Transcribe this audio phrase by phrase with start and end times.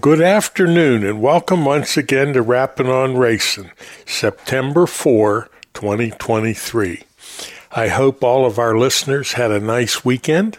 [0.00, 3.72] Good afternoon and welcome once again to Rapping on Racing,
[4.06, 7.02] September 4, 2023.
[7.72, 10.58] I hope all of our listeners had a nice weekend,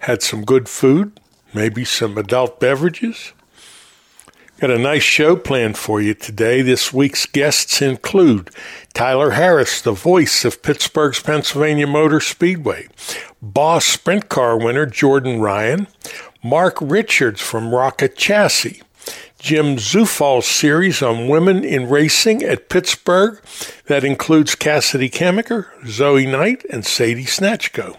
[0.00, 1.20] had some good food,
[1.54, 3.32] maybe some adult beverages.
[4.60, 6.62] Got a nice show planned for you today.
[6.62, 8.50] This week's guests include
[8.92, 12.88] Tyler Harris, the voice of Pittsburgh's Pennsylvania Motor Speedway,
[13.40, 15.86] Boss Sprint Car winner Jordan Ryan,
[16.42, 18.82] Mark Richards from Rocket Chassis,
[19.40, 23.40] Jim Zufall's series on women in racing at Pittsburgh
[23.86, 27.96] that includes Kassidy Kamicker, Zoey Knight, and Sadie Snatchko.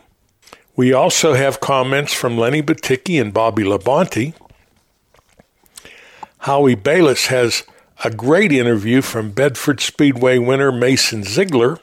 [0.76, 4.34] We also have comments from Lenny Batycki and Bobby Labonte.
[6.40, 7.64] Howie Balis has
[8.06, 11.80] a great interview from Bedford Speedway winner Mason Zeigler.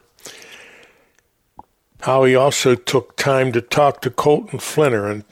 [2.01, 5.25] Howie also took time to talk to Colton Flinner and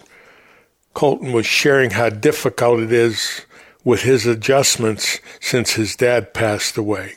[0.94, 3.42] Colton was sharing how difficult it is
[3.84, 7.14] with his adjustments since his dad passed away.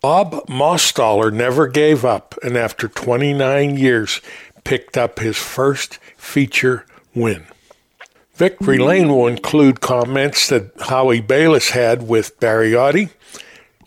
[0.00, 4.20] Bob Mostoller never gave up and after 29 years
[4.64, 7.44] picked up his first feature win.
[8.34, 13.10] Victory Lane will include comments that Howie Balis had with Barry Awtey,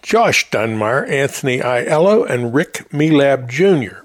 [0.04, 4.04] Josh Dunmyer, Anthony Aiello, and Rick Meehleib Jr.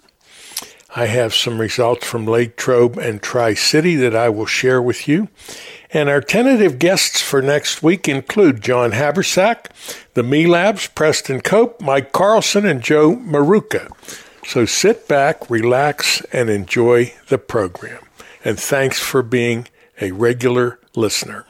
[0.99, 5.29] I have some results from Latrobe and Tri City that I will share with you.
[5.93, 9.67] And our tentative guests for next week include John Habersack,
[10.15, 13.89] the Melabs, Preston Cope, Mike Carlson, and Joe Maruca.
[14.45, 18.03] So sit back, relax, and enjoy the program.
[18.45, 19.69] And thanks for being
[20.01, 21.47] a regular listener.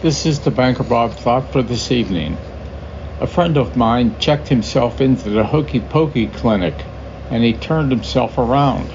[0.00, 2.38] This is the Banker Bob thought for this evening.
[3.20, 6.74] A friend of mine checked himself into the Hokey Pokey Clinic
[7.32, 8.88] and he turned himself around.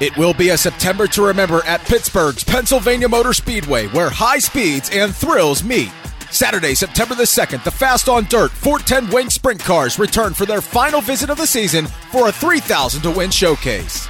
[0.00, 4.90] It will be a September to remember at Pittsburgh's Pennsylvania Motor Speedway, where high speeds
[4.92, 5.92] and thrills meet.
[6.30, 10.60] Saturday, September the 2nd, the Fast on Dirt 410 Wing Sprint Cars return for their
[10.60, 14.08] final visit of the season for a 3,000 to win showcase.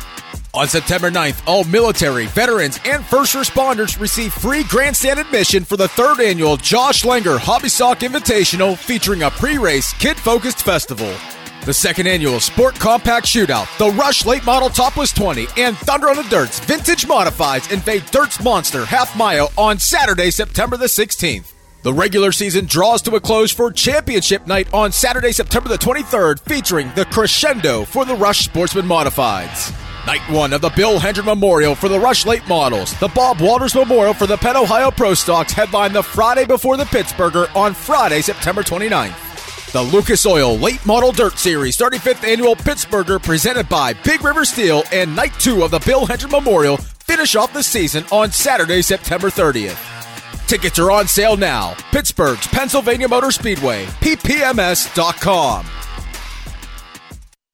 [0.55, 5.89] On September 9th, all military, veterans, and first responders receive free grandstand admission for the
[5.89, 11.13] third annual Josh Langer Hobby Stock Invitational featuring a pre race, kid focused festival.
[11.65, 16.17] The second annual Sport Compact Shootout, the Rush Late Model Topless 20, and Thunder on
[16.17, 21.55] the Dirts Vintage Modifieds invade Dirt's Monster Half Mile on Saturday, September the 16th.
[21.81, 26.41] The regular season draws to a close for Championship Night on Saturday, September the 23rd,
[26.41, 29.75] featuring the Crescendo for the Rush Sportsman Modifieds.
[30.07, 32.93] Night one of the Bill Hendren Memorial for the Rush Late Models.
[33.01, 36.85] The Bob Walters Memorial for the Penn Ohio Pro Stocks headline the Friday before the
[36.85, 39.34] Pittsburgher on Friday, September 29th.
[39.75, 44.85] The Lucas Oil Late Model Dirt Series 35th Annual Pittsburgher presented by Big River Steel
[44.93, 49.31] and Night 2 of the Bill Hendren Memorial finish off the season on Saturday, September
[49.31, 49.77] 30th.
[50.47, 51.75] Tickets are on sale now.
[51.91, 55.67] Pittsburgh's Pennsylvania Motor Speedway, ppms.com.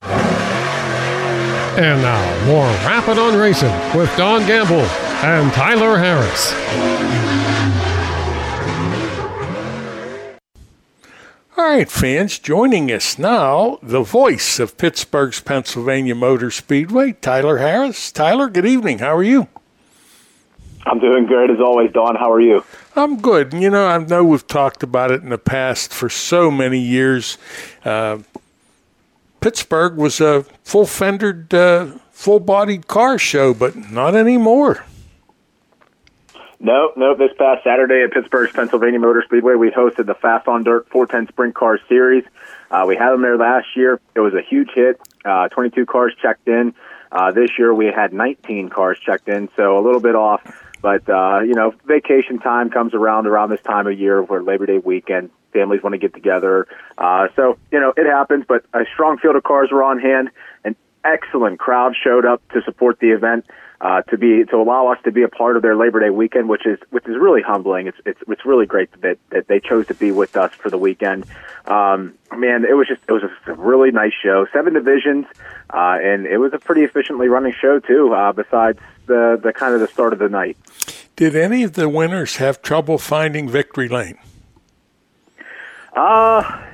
[0.02, 4.84] And now, more Rappin' on Racing with Don Gamble
[5.24, 6.52] and Tyler Harris.
[11.60, 18.10] All right, fans, joining us now, the voice of Pittsburgh's Pennsylvania Motor Speedway, Tyler Harris.
[18.10, 19.00] Tyler, good evening.
[19.00, 19.46] How are you?
[20.86, 22.16] I'm doing great as always, Don.
[22.16, 22.64] How are you?
[22.96, 23.52] I'm good.
[23.52, 27.36] You know, I know we've talked about it in the past for so many years.
[27.84, 28.20] Uh,
[29.42, 34.86] Pittsburgh was a full fendered, uh, full bodied car show, but not anymore.
[36.60, 37.14] No, no.
[37.14, 41.32] This past Saturday at Pittsburgh's Pennsylvania Motor Speedway, we hosted the Fast on Dirt 410
[41.32, 42.24] Sprint Car Series.
[42.70, 43.98] Uh, we had them there last year.
[44.14, 45.00] It was a huge hit.
[45.24, 46.74] Uh, 22 cars checked in.
[47.10, 50.42] Uh, this year we had 19 cars checked in, so a little bit off.
[50.82, 54.66] But uh, you know, vacation time comes around around this time of year, where Labor
[54.66, 56.66] Day weekend, families want to get together.
[56.98, 58.44] Uh, so you know, it happens.
[58.46, 60.30] But a strong field of cars were on hand.
[60.64, 63.46] An excellent crowd showed up to support the event
[63.80, 66.48] uh, to be to allow us to be a part of their Labor Day weekend,
[66.48, 67.86] which is which is really humbling.
[67.86, 70.78] It's it's it's really great that that they chose to be with us for the
[70.78, 71.24] weekend.
[71.66, 74.46] Um, man, it was just it was a really nice show.
[74.52, 75.26] Seven divisions,
[75.70, 78.12] uh, and it was a pretty efficiently running show too.
[78.12, 80.58] Uh, besides the the kind of the start of the night.
[81.16, 84.18] Did any of the winners have trouble finding victory lane?
[85.94, 86.66] Uh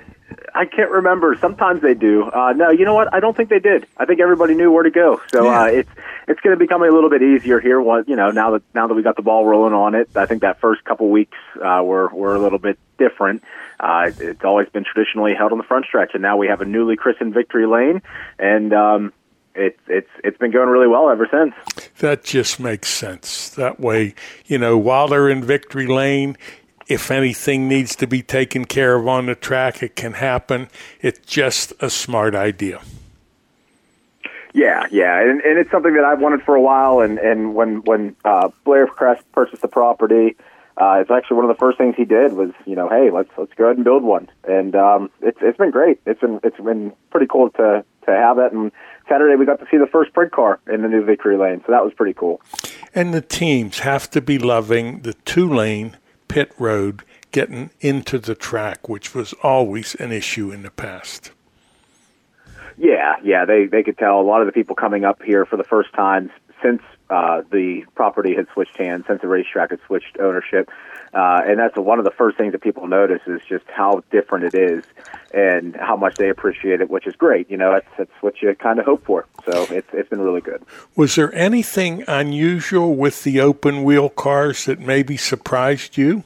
[0.57, 1.37] I can't remember.
[1.41, 2.25] Sometimes they do.
[2.25, 3.13] Uh, no, you know what?
[3.13, 3.87] I don't think they did.
[3.99, 5.21] I think everybody knew where to go.
[5.33, 5.63] So yeah.
[5.63, 5.91] uh, it's
[6.29, 7.81] it's going to become a little bit easier here.
[7.81, 10.27] What you know now that now that we got the ball rolling on it, I
[10.27, 13.43] think that first couple weeks uh, were were a little bit different.
[13.79, 16.65] Uh, it's always been traditionally held on the front stretch, and now we have a
[16.65, 18.01] newly christened victory lane,
[18.39, 19.13] and um,
[19.55, 21.55] it's it's it's been going really well ever since.
[21.99, 23.51] That just makes sense.
[23.51, 24.15] That way,
[24.47, 26.37] you know, while they're in victory lane,
[26.89, 30.69] if anything needs to be taken care of on the track, it can happen.
[31.01, 32.81] It's just a smart idea.
[34.55, 37.01] Yeah, yeah, and, and it's something that I've wanted for a while.
[37.01, 40.35] And, and when when uh, Blair Crest purchased the property,
[40.79, 43.29] uh, it's actually one of the first things he did was, you know, hey, let's
[43.37, 44.31] let's go ahead and build one.
[44.49, 46.01] And um, it's it's been great.
[46.07, 48.53] It's been it's been pretty cool to to have that.
[48.53, 48.73] And
[49.09, 51.73] Saturday we got to see the first sprint car in the new victory lane, so
[51.73, 52.41] that was pretty cool.
[52.95, 57.03] And the teams have to be loving the two lane pit road
[57.33, 61.33] getting into the track, which was always an issue in the past.
[62.79, 65.57] Yeah, yeah, they they could tell a lot of the people coming up here for
[65.57, 66.31] the first time
[66.63, 70.71] since uh, the property had switched hands, since the racetrack had switched ownership.
[71.15, 74.45] Uh, and that's one of the first things that people notice is just how different
[74.45, 74.85] it is
[75.33, 77.51] and how much they appreciate it, which is great.
[77.51, 79.27] You know, that's, that's what you kind of hope for.
[79.51, 80.63] So it's, it's been really good.
[80.95, 86.25] Was there anything unusual with the open wheel cars that maybe surprised you?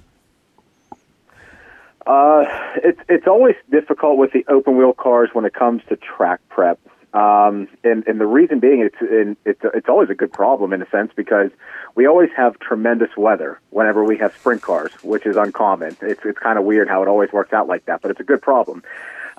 [2.06, 2.44] Uh,
[2.82, 6.80] it's it's always difficult with the open wheel cars when it comes to track prep.
[7.12, 10.88] Um, and, and the reason being, it's, it's, it's always a good problem in a
[10.90, 11.50] sense because
[11.96, 15.96] we always have tremendous weather whenever we have sprint cars, which is uncommon.
[16.00, 18.24] It's, it's kind of weird how it always works out like that, but it's a
[18.24, 18.84] good problem.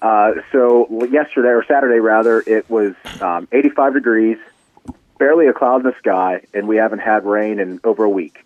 [0.01, 4.37] Uh, so yesterday or Saturday rather, it was um, 85 degrees,
[5.17, 8.45] barely a cloud in the sky, and we haven't had rain in over a week.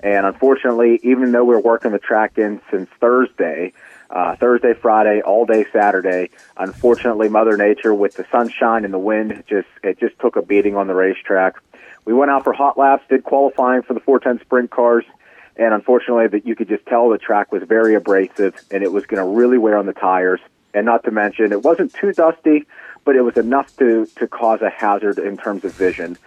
[0.00, 3.72] And unfortunately, even though we we're working the track in since Thursday,
[4.12, 6.30] uh, Thursday, Friday, all day Saturday.
[6.56, 10.76] Unfortunately, Mother Nature, with the sunshine and the wind, just it just took a beating
[10.76, 11.56] on the racetrack.
[12.04, 15.04] We went out for hot laps, did qualifying for the 410 sprint cars,
[15.56, 19.06] and unfortunately, that you could just tell the track was very abrasive and it was
[19.06, 20.40] going to really wear on the tires.
[20.74, 22.66] And not to mention, it wasn't too dusty,
[23.04, 26.18] but it was enough to to cause a hazard in terms of vision.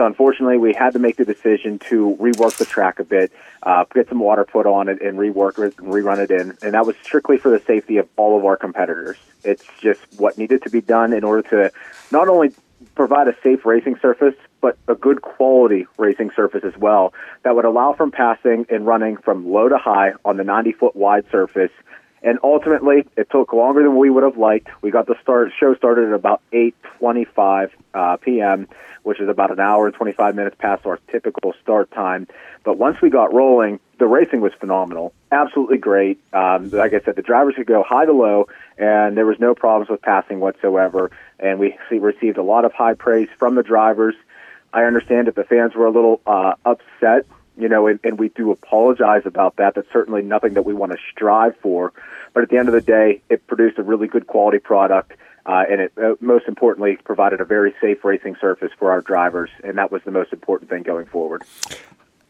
[0.00, 3.30] So unfortunately, we had to make the decision to rework the track a bit,
[3.62, 6.56] uh, get some water put on it, and rework it and rerun it in.
[6.62, 9.18] And that was strictly for the safety of all of our competitors.
[9.44, 11.70] It's just what needed to be done in order to
[12.10, 12.54] not only
[12.94, 17.66] provide a safe racing surface, but a good quality racing surface as well that would
[17.66, 21.72] allow from passing and running from low to high on the 90 foot wide surface.
[22.22, 24.68] And ultimately, it took longer than we would have liked.
[24.82, 28.68] We got the start show started at about 8:25 uh, p.m
[29.02, 32.26] which is about an hour and 25 minutes past our typical start time.
[32.64, 35.12] But once we got rolling, the racing was phenomenal.
[35.32, 36.20] Absolutely great.
[36.32, 38.48] Um, like I said, the drivers could go high to low,
[38.78, 41.10] and there was no problems with passing whatsoever.
[41.38, 44.14] And we received a lot of high praise from the drivers.
[44.72, 47.26] I understand that the fans were a little uh, upset,
[47.60, 49.74] you know, and, and we do apologize about that.
[49.74, 51.92] That's certainly nothing that we want to strive for.
[52.32, 55.12] But at the end of the day, it produced a really good quality product
[55.46, 59.50] uh, and it uh, most importantly provided a very safe racing surface for our drivers,
[59.64, 61.42] and that was the most important thing going forward.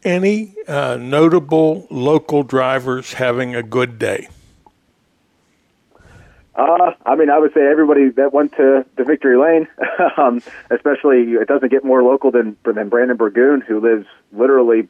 [0.03, 4.27] Any uh, notable local drivers having a good day?
[6.55, 9.67] Uh, I mean, I would say everybody that went to the victory lane,
[10.17, 14.89] um, especially it doesn't get more local than than Brandon Burgoon, who lives literally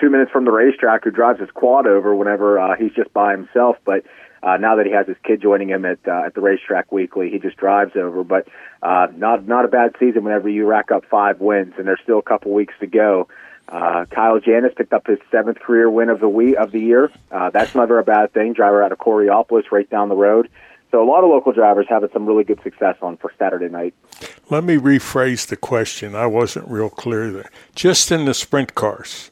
[0.00, 3.32] two minutes from the racetrack, who drives his quad over whenever uh, he's just by
[3.32, 3.76] himself.
[3.84, 4.04] But
[4.42, 7.30] uh, now that he has his kid joining him at uh, at the racetrack weekly,
[7.30, 8.24] he just drives over.
[8.24, 8.48] But
[8.82, 12.18] uh, not not a bad season whenever you rack up five wins, and there's still
[12.18, 13.28] a couple weeks to go.
[13.68, 17.10] Uh, Kyle Janis picked up his seventh career win of the week of the year.
[17.30, 18.52] Uh, that's never a bad thing.
[18.52, 20.48] Driver out of Coraopolis, right down the road.
[20.90, 23.94] So a lot of local drivers having some really good success on for Saturday night.
[24.48, 26.16] Let me rephrase the question.
[26.16, 27.50] I wasn't real clear there.
[27.76, 29.29] Just in the sprint cars.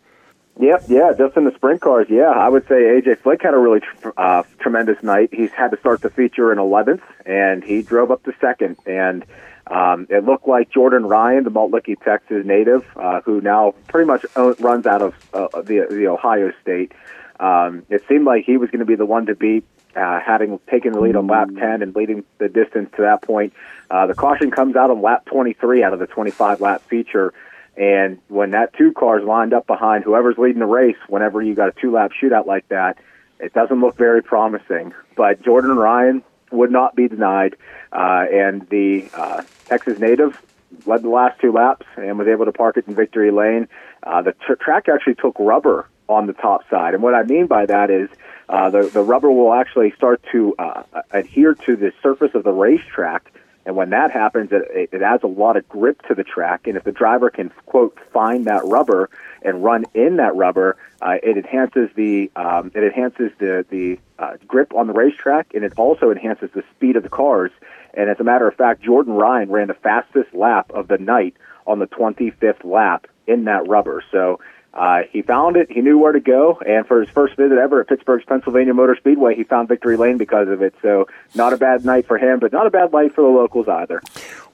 [0.60, 2.08] Yep, yeah, just in the sprint cars.
[2.10, 5.28] Yeah, I would say AJ Flick had a really tr- uh, tremendous night.
[5.32, 8.76] He's had to start the feature in 11th, and he drove up to second.
[8.84, 9.24] And
[9.68, 14.26] um, it looked like Jordan Ryan, the Maltlicky, Texas native, uh, who now pretty much
[14.34, 16.92] runs out of uh, the the Ohio State.
[17.38, 20.58] Um, it seemed like he was going to be the one to beat, uh, having
[20.68, 23.52] taken the lead on lap 10 and leading the distance to that point.
[23.90, 27.32] Uh, the caution comes out on lap 23 out of the 25 lap feature.
[27.78, 31.68] And when that two cars lined up behind whoever's leading the race, whenever you got
[31.68, 32.98] a two lap shootout like that,
[33.38, 34.92] it doesn't look very promising.
[35.16, 37.54] But Jordan Ryan would not be denied.
[37.92, 40.42] Uh, and the uh, Texas native
[40.86, 43.68] led the last two laps and was able to park it in victory lane.
[44.02, 46.94] Uh, the tr- track actually took rubber on the top side.
[46.94, 48.08] And what I mean by that is
[48.48, 50.82] uh, the, the rubber will actually start to uh,
[51.12, 53.32] adhere to the surface of the racetrack.
[53.68, 56.66] And when that happens, it, it adds a lot of grip to the track.
[56.66, 59.10] And if the driver can, quote, find that rubber
[59.42, 64.38] and run in that rubber, uh, it enhances the um, it enhances the the uh,
[64.46, 67.50] grip on the racetrack, and it also enhances the speed of the cars.
[67.92, 71.36] And as a matter of fact, Jordan Ryan ran the fastest lap of the night
[71.66, 74.02] on the 25th lap in that rubber.
[74.10, 74.40] So
[74.74, 75.70] uh, he found it.
[75.70, 76.60] He knew where to go.
[76.66, 80.18] And for his first visit ever at Pittsburgh's Pennsylvania Motor Speedway, he found Victory Lane
[80.18, 80.74] because of it.
[80.82, 83.68] So not a bad night for him, but not a bad night for the locals
[83.68, 84.02] either.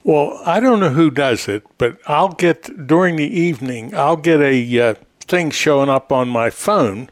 [0.03, 4.39] Well, I don't know who does it, but I'll get during the evening, I'll get
[4.39, 7.09] a uh, thing showing up on my phone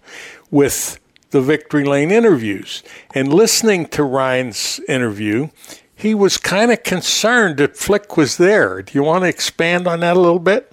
[0.52, 1.00] with
[1.32, 2.84] the Victory Lane interviews.
[3.14, 5.50] And listening to Ryan's interview,
[5.96, 8.82] he was kind of concerned that Flick was there.
[8.82, 10.73] Do you want to expand on that a little bit?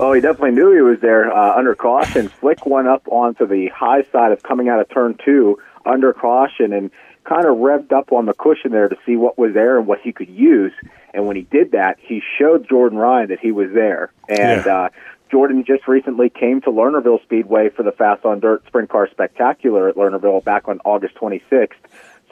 [0.00, 2.28] Oh, he definitely knew he was there uh, under caution.
[2.40, 6.72] Flick went up onto the high side of coming out of turn two under caution
[6.72, 6.90] and
[7.24, 10.00] kind of revved up on the cushion there to see what was there and what
[10.00, 10.72] he could use.
[11.12, 14.10] And when he did that, he showed Jordan Ryan that he was there.
[14.26, 14.74] And yeah.
[14.74, 14.88] uh,
[15.30, 19.90] Jordan just recently came to Lernerville Speedway for the Fast on Dirt Sprint Car Spectacular
[19.90, 21.72] at Lernerville back on August 26th.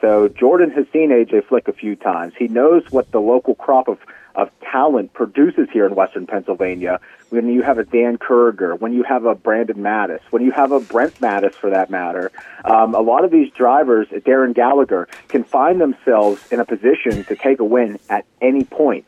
[0.01, 2.33] So Jordan has seen AJ Flick a few times.
[2.37, 3.99] He knows what the local crop of
[4.35, 6.99] of talent produces here in Western Pennsylvania.
[7.29, 10.71] When you have a Dan Kurger, when you have a Brandon Mattis, when you have
[10.71, 12.31] a Brent Mattis for that matter,
[12.65, 17.35] um, a lot of these drivers, Darren Gallagher, can find themselves in a position to
[17.35, 19.07] take a win at any point.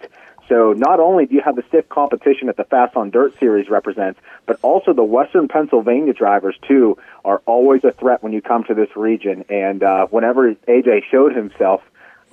[0.51, 3.70] So not only do you have the stiff competition that the Fast on Dirt series
[3.70, 8.66] represents, but also the Western Pennsylvania drivers too are always a threat when you come
[8.66, 9.46] to this region.
[9.50, 11.82] And uh, whenever AJ showed himself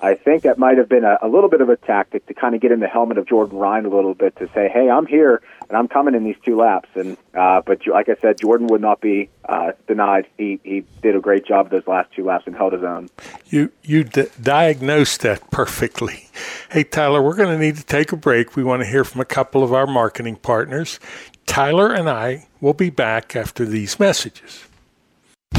[0.00, 2.54] I think that might have been a, a little bit of a tactic to kind
[2.54, 5.06] of get in the helmet of Jordan Ryan a little bit to say, "Hey, I'm
[5.06, 8.68] here and I'm coming in these two laps." And uh, but like I said, Jordan
[8.68, 10.28] would not be uh, denied.
[10.36, 13.08] He he did a great job those last two laps and held his own.
[13.46, 16.28] You you d- diagnosed that perfectly.
[16.70, 18.54] Hey Tyler, we're going to need to take a break.
[18.54, 21.00] We want to hear from a couple of our marketing partners.
[21.46, 24.64] Tyler and I will be back after these messages.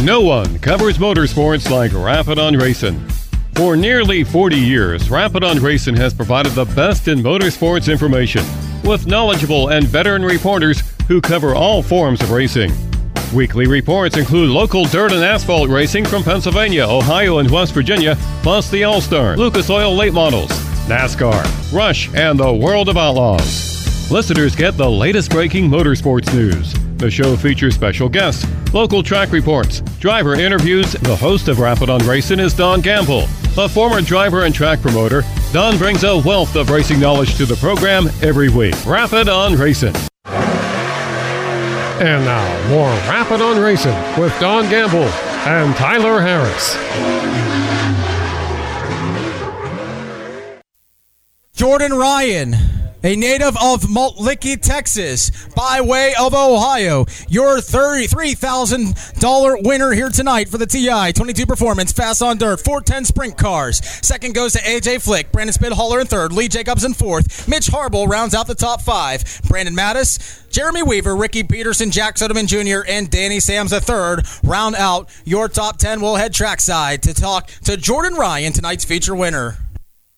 [0.01, 3.05] No one covers motorsports like Rappin' on Racing.
[3.56, 8.44] For nearly 40 years, Rappin' on Racing has provided the best in motorsports information
[8.84, 12.72] with knowledgeable and veteran reporters who cover all forms of racing.
[13.34, 18.72] Weekly reports include local dirt and asphalt racing from Pennsylvania, Ohio, and West Virginia, plus
[18.72, 20.50] the All Star, Lucas Oil late models,
[20.88, 24.10] NASCAR, Rush, and the World of Outlaws.
[24.10, 26.74] Listeners get the latest breaking motorsports news.
[27.00, 30.91] The show features special guests, local track reports, driver interviews.
[30.91, 33.24] The host of Rappin' on Racing is Don Gamble.
[33.58, 37.56] A former driver and track promoter, Don brings a wealth of racing knowledge to the
[37.56, 38.75] program every week.
[38.86, 39.96] Rappin' on Racing.
[42.01, 45.08] And now, more Rappin' on Racing with Don Gamble
[45.48, 46.75] and Tyler Harris.
[51.53, 52.56] Jordan Ryan
[53.03, 57.06] a native of Maltlicky, Texas, by way of Ohio.
[57.27, 63.38] Your $33,000 winner here tonight for the TI 22 Performance Fast on Dirt 410 Sprint
[63.38, 63.82] Cars.
[64.06, 68.08] Second goes to AJ Flick, Brandon Spithaler in third, Lee Jacobs in fourth, Mitch Harble
[68.08, 73.10] rounds out the top five, Brandon Mattis, Jeremy Weaver, Ricky Peterson, Jack Soderman Jr., and
[73.10, 76.01] Danny Sams III round out your top 10.
[76.01, 79.58] We'll head trackside to talk to Jordan Ryan, tonight's feature winner.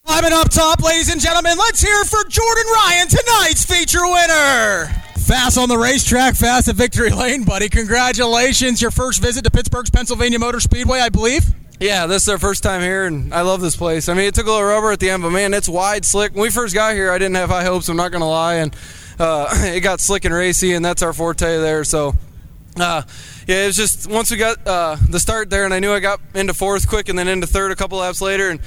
[0.05, 4.87] Climbing up top, ladies and gentlemen, let's hear for Jordan Ryan, tonight's feature winner.
[5.17, 7.69] Fast on the racetrack, fast at Victory Lane, buddy.
[7.69, 8.81] Congratulations.
[8.81, 11.45] Your first visit to Pittsburgh's Pennsylvania Motor Speedway, I believe.
[11.79, 14.09] Yeah, this is our first time here, and I love this place.
[14.09, 16.33] I mean, it took a little rubber at the end, but man, it's wide, slick.
[16.33, 17.87] When we first got here, I didn't have high hopes.
[17.87, 18.75] I'm not going to lie, and
[19.19, 21.83] uh, it got slick and racy, and that's our forte there.
[21.83, 22.15] So,
[22.77, 23.03] uh,
[23.47, 25.99] yeah, it was just once we got uh, the start there, and I knew I
[25.99, 28.59] got into fourth quick, and then into third a couple laps later, and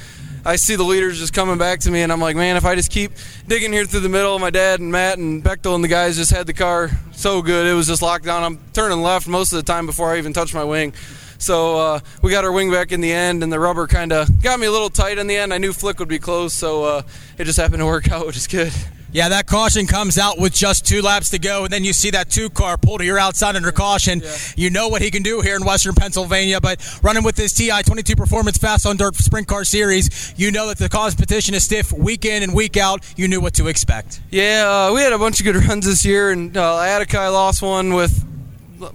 [0.46, 2.74] I see the leaders just coming back to me, and I'm like, man, if I
[2.74, 3.12] just keep
[3.48, 6.30] digging here through the middle, my dad and Matt and Bechtel and the guys just
[6.30, 7.66] had the car so good.
[7.66, 8.42] It was just locked down.
[8.42, 10.92] I'm turning left most of the time before I even touch my wing.
[11.38, 14.42] So uh, we got our wing back in the end, and the rubber kind of
[14.42, 15.52] got me a little tight in the end.
[15.54, 17.02] I knew Flick would be close, so uh,
[17.38, 18.72] it just happened to work out, which is good.
[19.14, 22.10] Yeah, that caution comes out with just two laps to go, and then you see
[22.10, 24.18] that two car pull to your outside under caution.
[24.18, 24.36] Yeah.
[24.56, 27.84] You know what he can do here in Western Pennsylvania, but running with this TI
[27.84, 31.92] 22 Performance Fast on Dirt Sprint Car Series, you know that the competition is stiff
[31.92, 33.04] week in and week out.
[33.16, 34.20] You knew what to expect.
[34.32, 37.62] Yeah, uh, we had a bunch of good runs this year, and uh, Attica lost
[37.62, 38.26] one with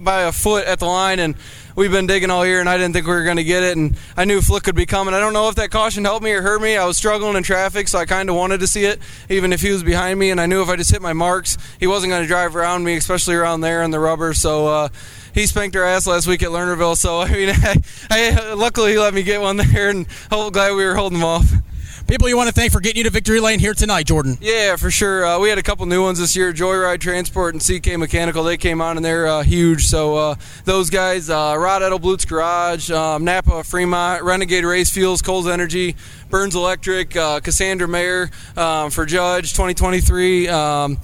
[0.00, 1.34] by a foot at the line, and
[1.80, 3.74] we've been digging all year, and I didn't think we were going to get it.
[3.74, 5.14] And I knew Flick could be coming.
[5.14, 6.76] I don't know if that caution helped me or hurt me.
[6.76, 9.62] I was struggling in traffic, so I kind of wanted to see it, even if
[9.62, 10.30] he was behind me.
[10.30, 12.84] And I knew if I just hit my marks, he wasn't going to drive around
[12.84, 14.34] me, especially around there in the rubber.
[14.34, 14.88] So uh,
[15.32, 16.98] he spanked our ass last week at Lernerville.
[16.98, 17.76] So I mean, I,
[18.10, 21.24] I, luckily he let me get one there, and I'm glad we were holding him
[21.24, 21.50] off
[22.10, 24.36] people you want to thank for getting you to victory lane here tonight, Jordan.
[24.40, 25.24] Yeah, for sure.
[25.24, 28.42] Uh, we had a couple new ones this year Joyride Transport and CK Mechanical.
[28.42, 29.86] They came on and they're uh, huge.
[29.86, 35.46] So uh, those guys, uh, Rod Edelblut's Garage, um, Napa Fremont, Renegade Race Fuels, Coles
[35.46, 35.94] Energy,
[36.30, 40.48] Burns Electric, uh, Cassandra Mayer um, for Judge 2023.
[40.48, 40.98] Um,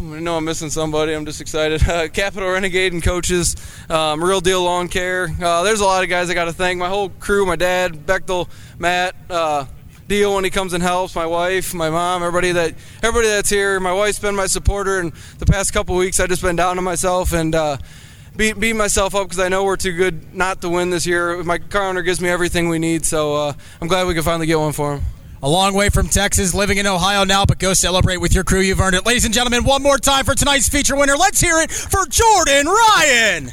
[0.00, 1.12] I know I'm missing somebody.
[1.12, 1.88] I'm just excited.
[1.88, 3.54] Uh, Capital Renegade and coaches,
[3.88, 5.28] um, Real Deal Lawn Care.
[5.40, 6.80] Uh, there's a lot of guys I got to thank.
[6.80, 8.48] My whole crew, my dad, Bechtel,
[8.80, 9.66] Matt, uh,
[10.10, 11.14] deal when he comes and helps.
[11.14, 13.78] My wife, my mom, everybody that everybody that's here.
[13.78, 16.82] My wife's been my supporter, and the past couple weeks I just been down to
[16.82, 17.78] myself and uh,
[18.36, 21.42] beat beat myself up because I know we're too good not to win this year.
[21.44, 24.46] My car owner gives me everything we need, so uh, I'm glad we can finally
[24.46, 25.04] get one for him.
[25.42, 28.60] A long way from Texas, living in Ohio now, but go celebrate with your crew.
[28.60, 29.06] You've earned it.
[29.06, 31.16] Ladies and gentlemen, one more time for tonight's feature winner.
[31.16, 33.52] Let's hear it for Jordan Ryan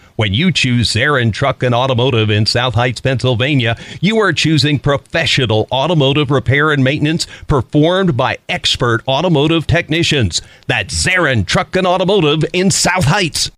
[0.15, 5.67] When you choose Zarin Truck and Automotive in South Heights, Pennsylvania, you are choosing professional
[5.71, 10.41] automotive repair and maintenance performed by expert automotive technicians.
[10.67, 13.51] That's Zarin Truck and Automotive in South Heights.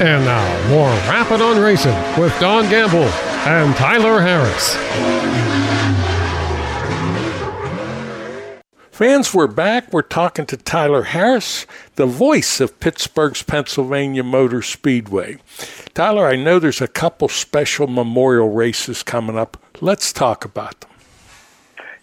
[0.00, 3.08] And now, more Rappin' on Racing with Don Gamble
[3.48, 5.67] and Tyler Harris.
[8.98, 9.92] Fans, we're back.
[9.92, 15.36] We're talking to Tyler Harris, the voice of Pittsburgh's Pennsylvania Motor Speedway.
[15.94, 19.56] Tyler, I know there's a couple special memorial races coming up.
[19.80, 20.90] Let's talk about them.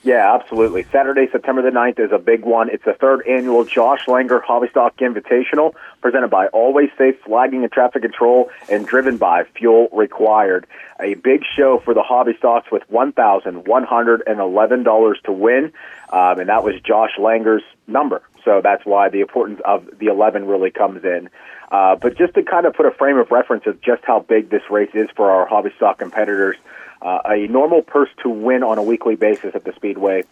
[0.05, 0.85] Yeah, absolutely.
[0.91, 2.69] Saturday, September the 9th is a big one.
[2.69, 7.71] It's the third annual Josh Langer Hobby Stock Invitational presented by Always Safe Flagging and
[7.71, 10.67] Traffic Control and driven by Fuel Required.
[10.99, 15.73] A big show for the hobby stocks with $1,111 to win.
[16.13, 18.21] Um, and that was Josh Langer's number.
[18.43, 21.31] So that's why the importance of the 11 really comes in.
[21.71, 24.51] Uh, but just to kind of put a frame of reference of just how big
[24.51, 26.57] this race is for our hobby stock competitors,
[27.05, 30.23] uh, a normal purse to win on a weekly basis at the Speedway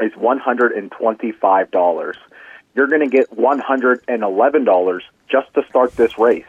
[0.00, 2.14] is $125.
[2.74, 6.44] You're going to get $111 just to start this race.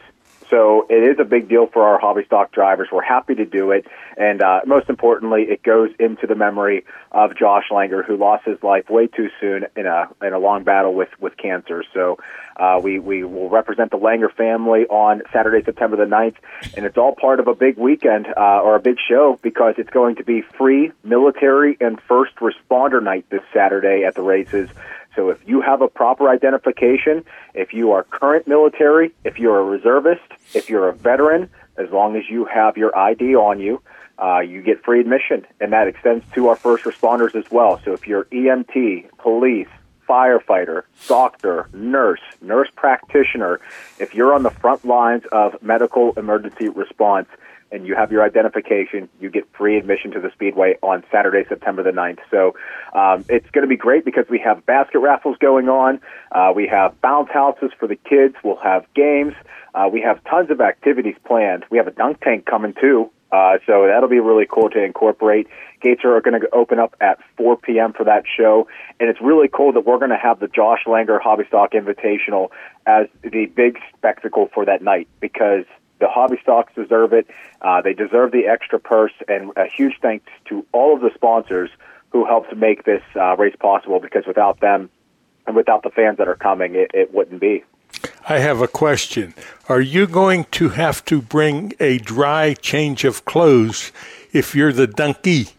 [0.50, 2.88] So it is a big deal for our hobby stock drivers.
[2.92, 7.36] We're happy to do it, and uh, most importantly, it goes into the memory of
[7.36, 10.94] Josh Langer, who lost his life way too soon in a in a long battle
[10.94, 11.82] with with cancer.
[11.92, 12.18] So
[12.56, 16.36] uh, we we will represent the Langer family on Saturday, September the 9th,
[16.76, 19.90] and it's all part of a big weekend uh, or a big show because it's
[19.90, 24.70] going to be free military and first responder night this Saturday at the races.
[25.16, 27.24] So if you have a proper identification,
[27.54, 30.22] if you are current military, if you're a reservist,
[30.54, 31.48] if you're a veteran,
[31.78, 33.82] as long as you have your ID on you,
[34.22, 37.80] uh, you get free admission, and that extends to our first responders as well.
[37.84, 39.68] So if you're EMT, police,
[40.08, 43.60] firefighter, doctor, nurse, nurse practitioner,
[43.98, 47.28] if you're on the front lines of medical emergency response,
[47.76, 51.82] and you have your identification, you get free admission to the Speedway on Saturday, September
[51.82, 52.18] the 9th.
[52.30, 52.54] So
[52.98, 56.00] um, it's going to be great because we have basket raffles going on.
[56.32, 58.34] Uh, we have bounce houses for the kids.
[58.42, 59.34] We'll have games.
[59.74, 61.66] Uh, we have tons of activities planned.
[61.70, 63.10] We have a dunk tank coming too.
[63.30, 65.48] Uh, so that'll be really cool to incorporate.
[65.82, 67.92] Gates are going to open up at 4 p.m.
[67.92, 71.20] for that show, and it's really cool that we're going to have the Josh Langer
[71.20, 72.48] Hobby Stock Invitational
[72.86, 75.64] as the big spectacle for that night because
[75.98, 77.26] the hobby stocks deserve it.
[77.60, 81.70] Uh, they deserve the extra purse, and a huge thanks to all of the sponsors
[82.10, 84.00] who helped make this uh, race possible.
[84.00, 84.90] Because without them
[85.46, 87.64] and without the fans that are coming, it, it wouldn't be.
[88.28, 89.34] I have a question.
[89.68, 93.92] Are you going to have to bring a dry change of clothes
[94.32, 95.50] if you're the donkey?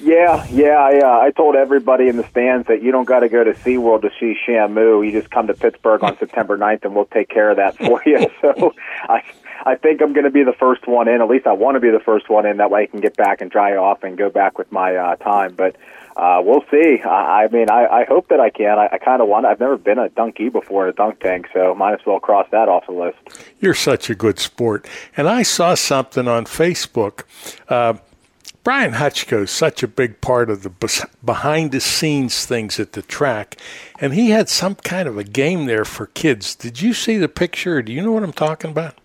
[0.00, 0.76] Yeah, yeah.
[0.76, 3.52] I, uh, I told everybody in the stands that you don't got to go to
[3.52, 5.04] SeaWorld to see Shamu.
[5.04, 8.02] You just come to Pittsburgh on September 9th and we'll take care of that for
[8.06, 8.26] you.
[8.40, 8.72] So
[9.08, 9.22] I,
[9.66, 11.20] I think I'm going to be the first one in.
[11.20, 12.58] At least I want to be the first one in.
[12.58, 15.16] That way I can get back and dry off and go back with my uh,
[15.16, 15.54] time.
[15.56, 15.76] But
[16.16, 17.00] uh, we'll see.
[17.02, 18.78] I, I mean, I, I hope that I can.
[18.78, 19.46] I, I kind of want.
[19.46, 22.46] I've never been a donkey before in a dunk tank, so might as well cross
[22.52, 23.18] that off the list.
[23.60, 24.86] You're such a good sport.
[25.16, 27.24] And I saw something on Facebook.
[27.68, 27.94] Uh,
[28.64, 33.02] Brian Hutchko is such a big part of the behind the scenes things at the
[33.02, 33.56] track,
[34.00, 36.54] and he had some kind of a game there for kids.
[36.54, 37.80] Did you see the picture?
[37.82, 38.98] Do you know what I'm talking about?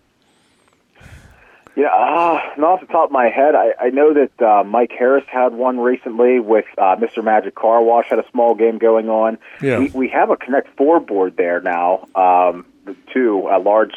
[1.76, 4.92] Yeah, uh, not off the top of my head, I, I know that uh, Mike
[4.96, 7.24] Harris had one recently with uh, Mr.
[7.24, 9.38] Magic Car Wash had a small game going on.
[9.60, 9.80] Yeah.
[9.80, 12.64] We, we have a Connect Four board there now, um,
[13.12, 13.94] too, a large,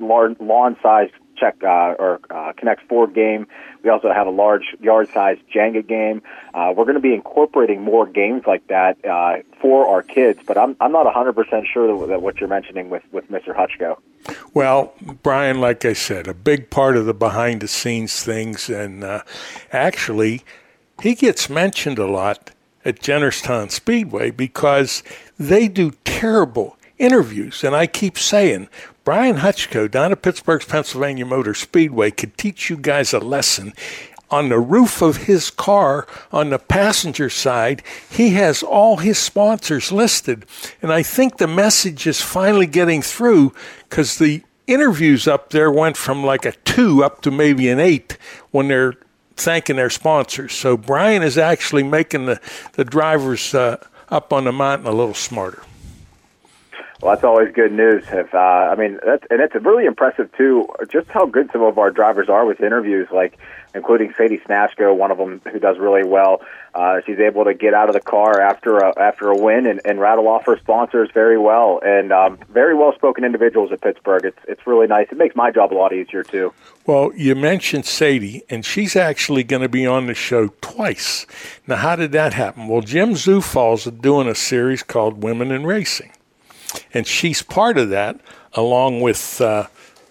[0.00, 3.46] large lawn-sized check uh, or uh, Connect Four game.
[3.82, 6.22] We also have a large yard-sized Jenga game.
[6.52, 10.58] Uh, we're going to be incorporating more games like that uh, for our kids, but
[10.58, 13.56] I'm I'm not 100% sure that, that what you're mentioning with with Mr.
[13.56, 13.98] Hutchko.
[14.52, 19.22] Well, Brian, like I said, a big part of the behind-the-scenes things, and uh,
[19.72, 20.42] actually,
[21.02, 22.50] he gets mentioned a lot
[22.84, 25.02] at Jennerstown Speedway because
[25.38, 27.64] they do terrible interviews.
[27.64, 28.68] And I keep saying,
[29.02, 33.72] Brian Hutchko down at Pittsburgh's Pennsylvania Motor Speedway could teach you guys a lesson.
[34.30, 39.90] On the roof of his car, on the passenger side, he has all his sponsors
[39.90, 40.46] listed.
[40.80, 43.52] And I think the message is finally getting through
[43.88, 48.16] because the interviews up there went from like a two up to maybe an eight
[48.52, 48.94] when they're
[49.34, 50.52] thanking their sponsors.
[50.52, 52.40] So Brian is actually making the,
[52.74, 53.78] the drivers uh,
[54.10, 55.62] up on the mountain a little smarter.
[57.02, 58.04] Well, that's always good news.
[58.12, 61.78] If uh, I mean, that's and it's really impressive too, just how good some of
[61.78, 63.38] our drivers are with interviews, like
[63.74, 66.42] including Sadie Snatchko, one of them who does really well.
[66.74, 69.80] Uh, she's able to get out of the car after a after a win and,
[69.86, 74.26] and rattle off her sponsors very well, and um, very well spoken individuals at Pittsburgh.
[74.26, 75.06] It's it's really nice.
[75.10, 76.52] It makes my job a lot easier too.
[76.84, 81.26] Well, you mentioned Sadie, and she's actually going to be on the show twice.
[81.66, 82.68] Now, how did that happen?
[82.68, 86.12] Well, Jim Zufall's doing a series called Women in Racing
[86.92, 88.20] and she's part of that,
[88.54, 89.66] along with uh,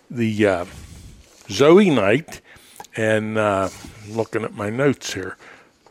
[0.09, 0.65] the uh,
[1.47, 2.41] Zoey Knight
[2.95, 3.69] and uh,
[4.07, 5.37] looking at my notes here.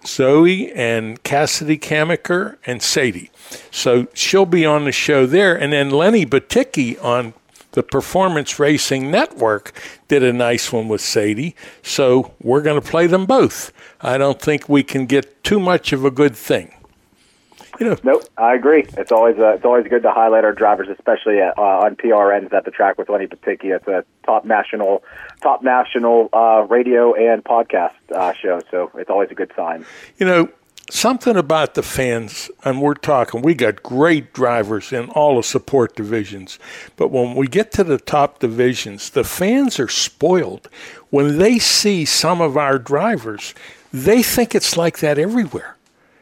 [0.07, 3.31] Zoe and Kassidy Kamicker and Sadie.
[3.71, 5.57] So she'll be on the show there.
[5.57, 7.35] And then Lenny Batycki on
[7.73, 9.73] the Performance Racing Network
[10.09, 11.55] did a nice one with Sadie.
[11.83, 13.73] So we're going to play them both.
[14.01, 16.75] I don't think we can get too much of a good thing.
[17.79, 17.97] You know.
[18.03, 18.87] Nope, I agree.
[18.97, 22.53] It's always uh, it's always good to highlight our drivers, especially at, uh, on PRNs
[22.53, 23.75] at the track with Lenny Batycki.
[23.77, 25.05] It's a top national
[25.43, 29.87] top national uh, radio and podcast uh, show, so it's always a good sign.
[30.19, 30.49] You know,
[30.91, 35.95] something about the fans, and we're talking, we got great drivers in all the support
[35.95, 36.59] divisions.
[36.97, 40.69] But when we get to the top divisions, the fans are spoiled.
[41.11, 43.55] When they see some of our drivers,
[43.93, 45.77] they think it's like that everywhere.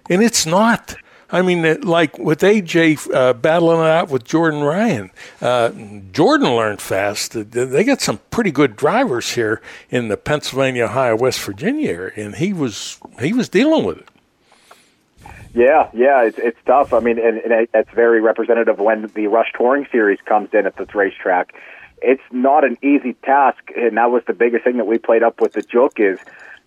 [0.08, 0.96] And it's not.
[1.30, 5.10] I mean, like with AJ uh, battling it out with Jordan Ryan,
[5.40, 5.70] uh,
[6.12, 7.32] Jordan learned fast.
[7.32, 9.60] They got some pretty good drivers here
[9.90, 14.08] in the Pennsylvania, Ohio, West Virginia area, and he was he was dealing with it.
[15.52, 16.92] Yeah, yeah, it's it's tough.
[16.92, 20.76] I mean, and, and it's very representative when the Rush Touring Series comes in at
[20.76, 21.54] this racetrack.
[22.02, 25.40] It's not an easy task, and that was the biggest thing that we played up
[25.40, 26.18] with the joke is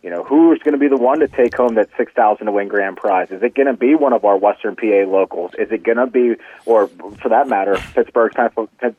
[0.02, 2.52] you know, who's going to be the one to take home that six thousand to
[2.52, 3.32] win grand prize?
[3.32, 5.52] Is it going to be one of our Western PA locals?
[5.60, 6.36] Is it going to be,
[6.66, 8.34] or for that matter, Pittsburgh,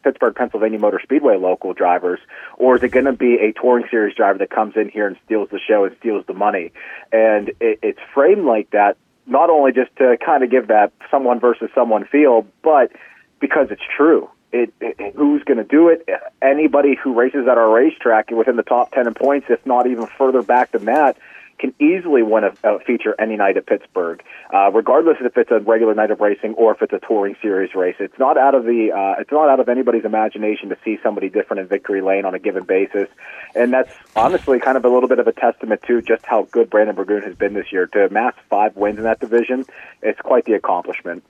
[0.03, 2.21] Pittsburgh, Pennsylvania Motor Speedway local drivers,
[2.59, 5.17] or is it going to be a touring series driver that comes in here and
[5.25, 6.71] steals the show and steals the money?
[7.13, 11.41] And it, it's framed like that, not only just to kind of give that someone
[11.41, 12.93] versus someone feel, but
[13.41, 16.09] because it's true it, it, who's going to do it.
[16.43, 20.07] Anybody who races at our racetrack within the top 10 in points, if not even
[20.07, 21.17] further back than that,
[21.61, 25.61] can easily win a, a feature any night at Pittsburgh, uh, regardless if it's a
[25.61, 27.97] regular night of racing or if it's a touring series race.
[28.01, 31.29] It's not out of the uh, it's not out of anybody's imagination to see somebody
[31.29, 33.09] different in victory lane on a given basis,
[33.55, 36.71] and that's honestly kind of a little bit of a testament to just how good
[36.71, 37.87] Brandon Burgoon has been this year.
[37.89, 39.67] To amass five wins in that division,
[40.03, 41.23] it's quite the accomplishment.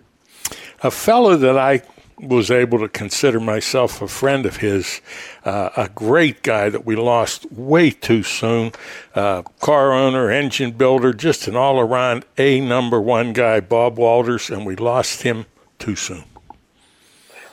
[0.82, 1.82] A fellow that I
[2.22, 5.00] was able to consider myself a friend of his,
[5.44, 8.72] uh, a great guy that we lost way too soon.
[9.14, 14.50] Uh, car owner, engine builder, just an all around A number one guy, Bob Walters,
[14.50, 15.46] and we lost him
[15.78, 16.24] too soon.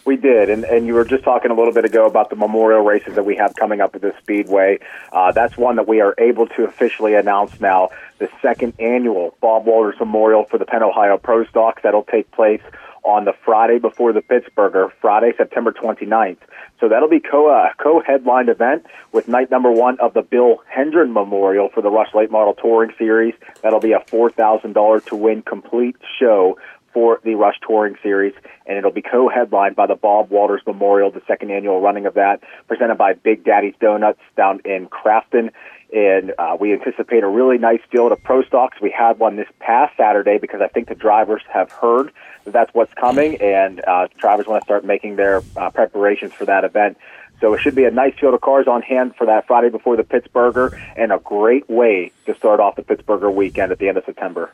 [0.06, 2.82] We did, and, and you were just talking a little bit ago about the memorial
[2.82, 4.80] races that we have coming up at the Speedway.
[5.12, 9.66] Uh, that's one that we are able to officially announce now, the second annual Bob
[9.66, 11.84] Walters Memorial for the Penn Ohio Pro Stocks.
[11.84, 12.62] That'll take place
[13.08, 16.40] on the Friday before the Pittsburgher, Friday, September 29th.
[16.80, 21.14] So that'll be co uh, co-headlined event with night number one of the Bill Hendren
[21.14, 23.34] Memorial for the Rush Late Model Touring Series.
[23.64, 26.58] That'll be a four thousand dollar to win complete show
[26.94, 28.34] for the Rush Touring Series,
[28.66, 32.42] and it'll be co-headlined by the Bob Walters Memorial, the second annual running of that,
[32.68, 35.52] presented by Big Daddy's Donuts down in Crafton
[35.94, 38.80] and uh, we anticipate a really nice field of pro stocks.
[38.82, 42.12] We had one this past Saturday because I think the drivers have heard
[42.44, 46.46] that that's what's coming, and uh, drivers want to start making their uh, preparations for
[46.46, 46.98] that event.
[47.40, 49.96] So it should be a nice field of cars on hand for that Friday before
[49.96, 53.98] the Pittsburgher, and a great way to start off the Pittsburgher weekend at the end
[53.98, 54.52] of September.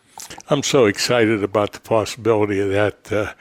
[0.49, 3.11] I'm so excited about the possibility of that.
[3.11, 3.33] Uh,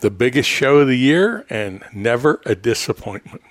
[0.00, 3.42] the biggest show of the year, and never a disappointment.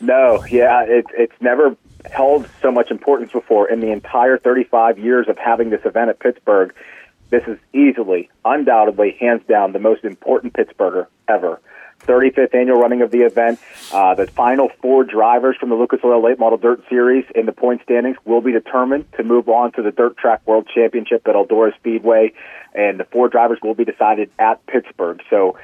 [0.00, 1.76] No, yeah, it, it's never
[2.10, 6.18] held so much importance before in the entire 35 years of having this event at
[6.18, 6.74] Pittsburgh.
[7.30, 11.60] This is easily, undoubtedly, hands down, the most important Pittsburgher ever.
[12.06, 13.58] 35th annual running of the event.
[13.92, 17.52] Uh, the final four drivers from the Lucas Oil Late Model Dirt Series in the
[17.52, 21.34] point standings will be determined to move on to the Dirt Track World Championship at
[21.34, 22.32] Eldora Speedway,
[22.74, 25.20] and the four drivers will be decided at Pittsburgh.
[25.30, 25.56] So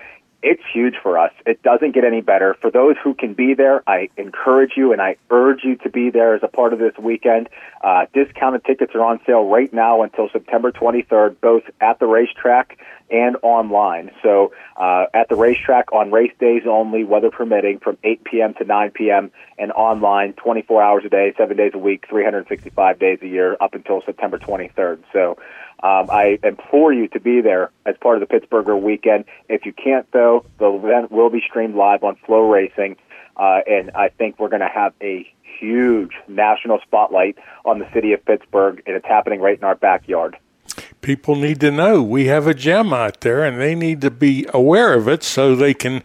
[0.43, 1.33] it's huge for us.
[1.47, 2.57] It doesn't get any better.
[2.61, 6.11] For those who can be there, I encourage you and I urge you to be
[6.11, 7.49] there as a part of this weekend.
[7.83, 12.79] Uh, discounted tickets are on sale right now until September 23rd, both at the racetrack
[13.11, 14.11] and online.
[14.23, 18.55] So uh, at the racetrack on race days only, weather permitting, from 8 p.m.
[18.55, 23.19] to 9 p.m., and online 24 hours a day, seven days a week, 365 days
[23.21, 25.03] a year, up until September 23rd.
[25.13, 25.37] So
[25.83, 29.25] um, I implore you to be there as part of the Pittsburgher weekend.
[29.49, 32.97] If you can't, though, the event will be streamed live on FloRacing,
[33.37, 38.13] uh, and I think we're going to have a huge national spotlight on the city
[38.13, 40.37] of Pittsburgh, and it's happening right in our backyard.
[41.01, 44.47] People need to know we have a gem out there, and they need to be
[44.53, 46.03] aware of it so they can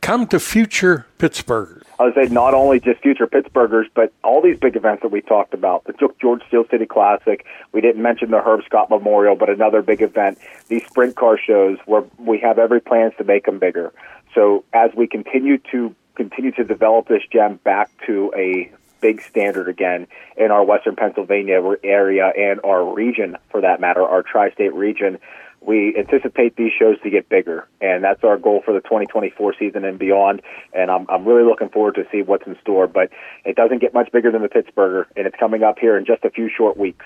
[0.00, 1.79] come to future Pittsburghers.
[2.00, 5.20] I would say not only just future Pittsburghers, but all these big events that we
[5.20, 5.84] talked about.
[5.84, 7.44] The George Steel City Classic.
[7.72, 10.38] We didn't mention the Herb Scott Memorial, but another big event.
[10.68, 13.92] These sprint car shows where we have every plans to make them bigger.
[14.34, 19.68] So as we continue to continue to develop this gem back to a big standard
[19.68, 20.06] again
[20.38, 25.18] in our Western Pennsylvania area and our region, for that matter, our tri-state region
[25.60, 29.84] we anticipate these shows to get bigger, and that's our goal for the 2024 season
[29.84, 30.42] and beyond.
[30.72, 32.86] And I'm, I'm really looking forward to see what's in store.
[32.86, 33.10] But
[33.44, 36.24] it doesn't get much bigger than the Pittsburgher, and it's coming up here in just
[36.24, 37.04] a few short weeks.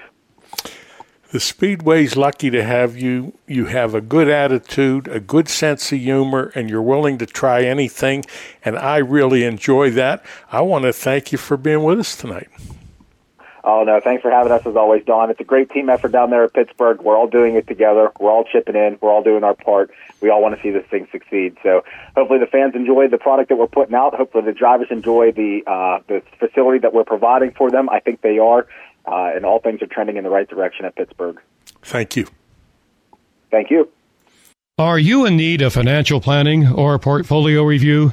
[1.33, 3.37] The Speedway's lucky to have you.
[3.49, 7.63] You have a good attitude, a good sense of humor, and you're willing to try
[7.65, 8.25] anything.
[8.65, 10.25] And I really enjoy that.
[10.53, 12.49] I want to thank you for being with us tonight.
[13.67, 15.31] Oh no, thanks for having us as always, Don.
[15.31, 17.01] It's a great team effort down there at Pittsburgh.
[17.01, 18.13] We're all doing it together.
[18.21, 18.99] We're all chipping in.
[19.01, 19.91] We're all doing our part.
[20.21, 21.57] We all want to see this thing succeed.
[21.63, 21.83] So
[22.15, 24.15] hopefully the fans enjoy the product that we're putting out.
[24.15, 27.89] Hopefully the drivers enjoy the uh, the facility that we're providing for them.
[27.89, 28.67] I think they are,
[29.07, 31.41] uh, and all things are trending in the right direction at Pittsburgh.
[31.83, 32.27] Thank you.
[33.51, 33.89] Thank you.
[34.77, 38.13] Are you in need of financial planning or portfolio review?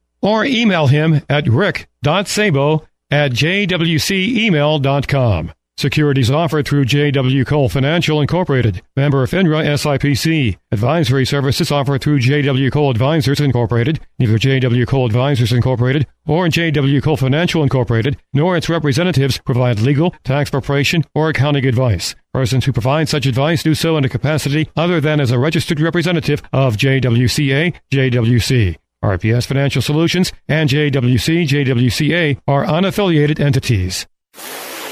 [0.21, 5.53] Or email him at rick.sabo at jwcemail.com.
[5.77, 7.43] Securities offered through J.W.
[7.43, 10.59] Cole Financial Incorporated, member of FINRA SIPC.
[10.71, 12.69] Advisory services offered through J.W.
[12.69, 14.85] Cole Advisors Incorporated, neither J.W.
[14.85, 17.01] Cole Advisors Incorporated or J.W.
[17.01, 22.13] Cole Financial Incorporated, nor its representatives provide legal, tax preparation, or accounting advice.
[22.31, 25.79] Persons who provide such advice do so in a capacity other than as a registered
[25.79, 28.77] representative of JWCA, JWC.
[29.03, 34.05] RPS Financial Solutions and JWC, JWCA are unaffiliated entities.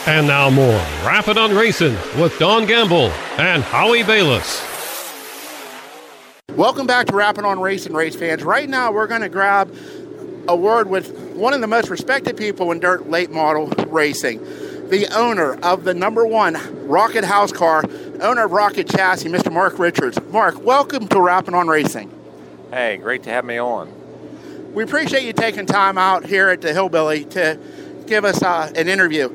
[0.08, 4.66] And now more Rappin' on Racing with Don Gamble and Howie Balis.
[6.56, 8.44] Welcome back to Rappin' on Racing, race fans.
[8.44, 9.72] Right now, we're going to grab
[10.48, 14.40] a word with one of the most respected people in dirt late model racing,
[14.90, 17.84] the owner of the number one Rocket House car,
[18.22, 19.54] owner of Rocket Chassis, Mr.
[19.54, 20.20] Mark Richards.
[20.32, 22.12] Mark, welcome to Rappin' on Racing.
[22.72, 23.99] Hey, great to have me on.
[24.74, 27.58] We appreciate you taking time out here at the Hillbilly to
[28.06, 29.26] give us uh, an interview.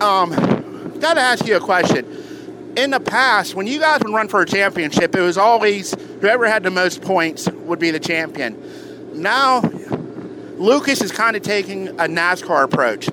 [0.00, 2.74] Um, got to ask you a question.
[2.76, 6.46] In the past, when you guys would run for a championship, it was always whoever
[6.46, 9.20] had the most points would be the champion.
[9.20, 13.08] Now, Lucas is kind of taking a NASCAR approach.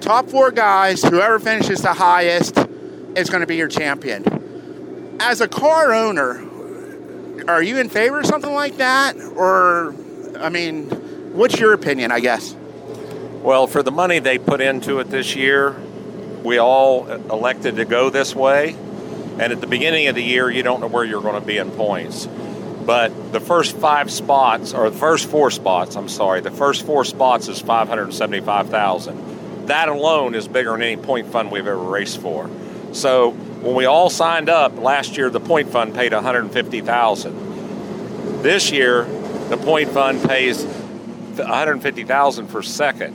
[0.00, 2.56] Top four guys, whoever finishes the highest
[3.14, 5.16] is going to be your champion.
[5.20, 6.44] As a car owner,
[7.46, 9.16] are you in favor of something like that?
[9.36, 9.94] Or,
[10.40, 10.88] I mean,
[11.34, 12.54] what's your opinion, I guess?
[13.42, 15.74] Well, for the money they put into it this year,
[16.44, 18.76] we all elected to go this way.
[19.38, 21.58] And at the beginning of the year, you don't know where you're going to be
[21.58, 22.26] in points.
[22.84, 27.04] But the first five spots, or the first four spots, I'm sorry, the first four
[27.04, 29.66] spots is 575,000.
[29.66, 32.48] That alone is bigger than any point fund we've ever raced for.
[32.92, 38.42] So when we all signed up last year, the point fund paid 150,000.
[38.42, 39.04] This year,
[39.48, 43.14] the point fund pays 150,000 for second.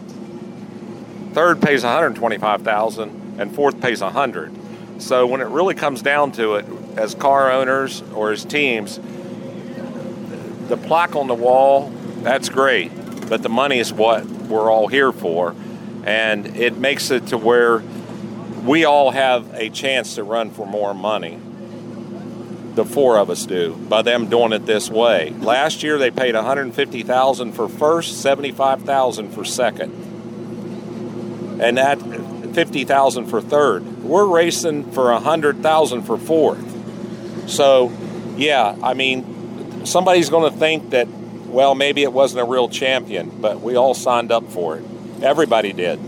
[1.34, 5.02] Third pays 125,000 and fourth pays 100.
[5.02, 6.66] So when it really comes down to it,
[6.96, 9.00] as car owners or as teams,
[10.68, 11.90] the plaque on the wall,
[12.22, 12.92] that's great,
[13.28, 15.56] but the money is what we're all here for.
[16.06, 17.80] And it makes it to where
[18.64, 21.40] we all have a chance to run for more money.
[22.76, 25.30] The four of us do by them doing it this way.
[25.30, 29.92] Last year they paid 150,000 for first, 75,000 for second,
[31.62, 32.02] and that
[32.54, 34.04] 50,000 for third.
[34.04, 37.50] We're racing for 100,000 for fourth.
[37.50, 37.92] So,
[38.38, 41.08] yeah, I mean, somebody's going to think that
[41.54, 44.84] well, maybe it wasn't a real champion, but we all signed up for it.
[45.22, 46.00] Everybody did.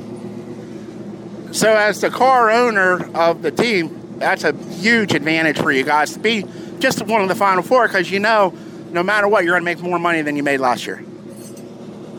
[1.52, 6.14] So, as the car owner of the team, that's a huge advantage for you guys
[6.14, 6.46] to be
[6.80, 8.54] just one of the final four because you know
[8.96, 11.04] no matter what, you're going to make more money than you made last year.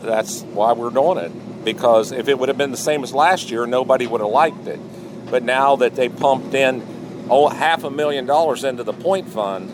[0.03, 1.65] That's why we're doing it.
[1.65, 4.67] Because if it would have been the same as last year, nobody would have liked
[4.67, 4.79] it.
[5.29, 9.71] But now that they pumped in oh, half a million dollars into the point fund,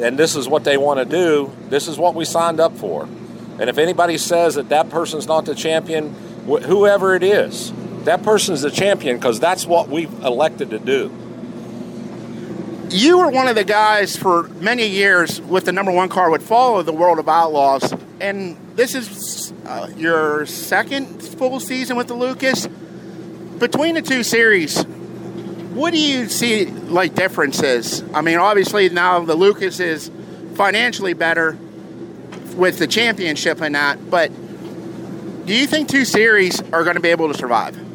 [0.00, 3.02] and this is what they want to do, this is what we signed up for.
[3.58, 6.14] And if anybody says that that person's not the champion,
[6.48, 7.70] wh- whoever it is,
[8.04, 11.10] that person's the champion because that's what we've elected to do.
[12.90, 16.42] You were one of the guys for many years with the number one car would
[16.42, 22.14] follow the World of Outlaws, and this is uh, your second full season with the
[22.14, 22.68] Lucas.
[23.58, 24.82] Between the two series,
[25.72, 28.02] what do you see like differences?
[28.12, 30.10] I mean, obviously now the Lucas is
[30.54, 31.56] financially better
[32.56, 34.30] with the championship and that, but
[35.46, 37.91] do you think two series are going to be able to survive?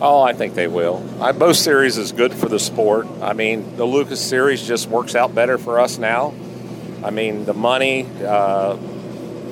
[0.00, 1.02] Oh, I think they will.
[1.22, 3.06] I, both series is good for the sport.
[3.22, 6.34] I mean, the Lucas series just works out better for us now.
[7.02, 8.76] I mean, the money uh,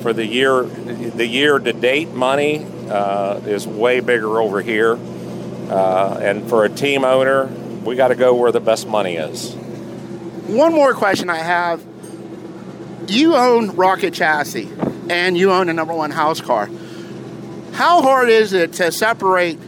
[0.01, 4.99] for the year, the year to date money uh, is way bigger over here.
[5.69, 7.47] Uh, and for a team owner,
[7.83, 9.55] we got to go where the best money is.
[10.45, 11.83] One more question I have.
[13.07, 14.69] You own Rocket Chassis
[15.09, 16.69] and you own a number one house car.
[17.73, 19.59] How hard is it to separate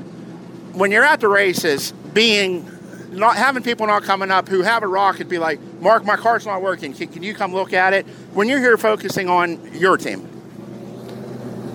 [0.78, 2.70] when you're at the races being
[3.12, 6.16] not having people not coming up who have a rock and be like, Mark, my
[6.16, 6.94] car's not working.
[6.94, 8.06] Can, can you come look at it?
[8.34, 10.28] When you're here focusing on your team.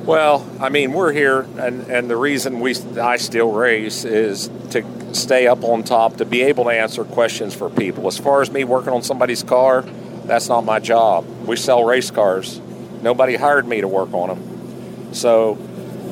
[0.05, 5.15] Well, I mean, we're here, and, and the reason we I still race is to
[5.15, 8.09] stay up on top, to be able to answer questions for people.
[8.09, 9.83] As far as me working on somebody's car,
[10.25, 11.25] that's not my job.
[11.47, 12.61] We sell race cars.
[13.01, 15.15] Nobody hired me to work on them.
[15.15, 15.57] So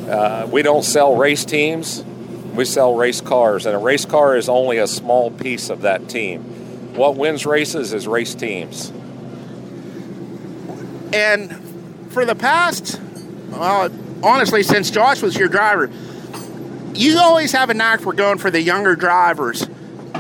[0.09, 2.05] uh, we don't sell race teams.
[2.55, 6.09] We sell race cars, and a race car is only a small piece of that
[6.09, 6.43] team.
[6.95, 8.91] What wins races is race teams.
[11.13, 13.01] And for the past,
[13.51, 13.91] well,
[14.23, 15.91] honestly, since Josh was your driver,
[16.95, 19.67] you always have a knack for going for the younger drivers.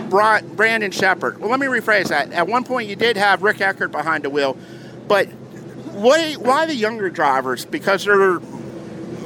[0.08, 1.38] Brandon Sheppard.
[1.38, 2.32] Well, let me rephrase that.
[2.32, 4.56] At one point, you did have Rick Eckert behind the wheel,
[5.06, 7.64] but why the younger drivers?
[7.64, 8.40] Because they're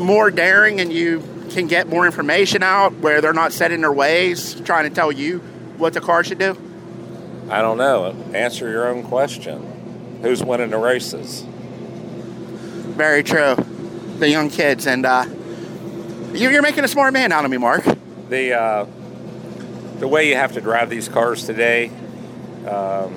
[0.01, 3.93] more daring and you can get more information out where they're not set in their
[3.93, 5.39] ways trying to tell you
[5.77, 6.57] what the car should do?
[7.51, 8.13] I don't know.
[8.33, 10.21] Answer your own question.
[10.23, 11.43] Who's winning the races?
[11.43, 13.57] Very true.
[14.19, 15.27] The young kids, and uh,
[16.33, 17.85] you're making a smart man out of me, Mark.
[18.29, 18.87] The uh,
[19.99, 21.91] the way you have to drive these cars today,
[22.67, 23.15] um,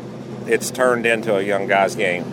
[0.47, 2.23] it's turned into a young guy's game.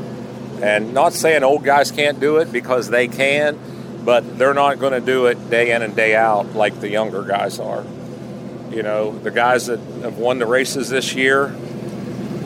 [0.62, 3.58] And not saying old guys can't do it because they can,
[4.04, 7.22] but they're not going to do it day in and day out like the younger
[7.22, 7.84] guys are.
[8.70, 11.54] You know, the guys that have won the races this year,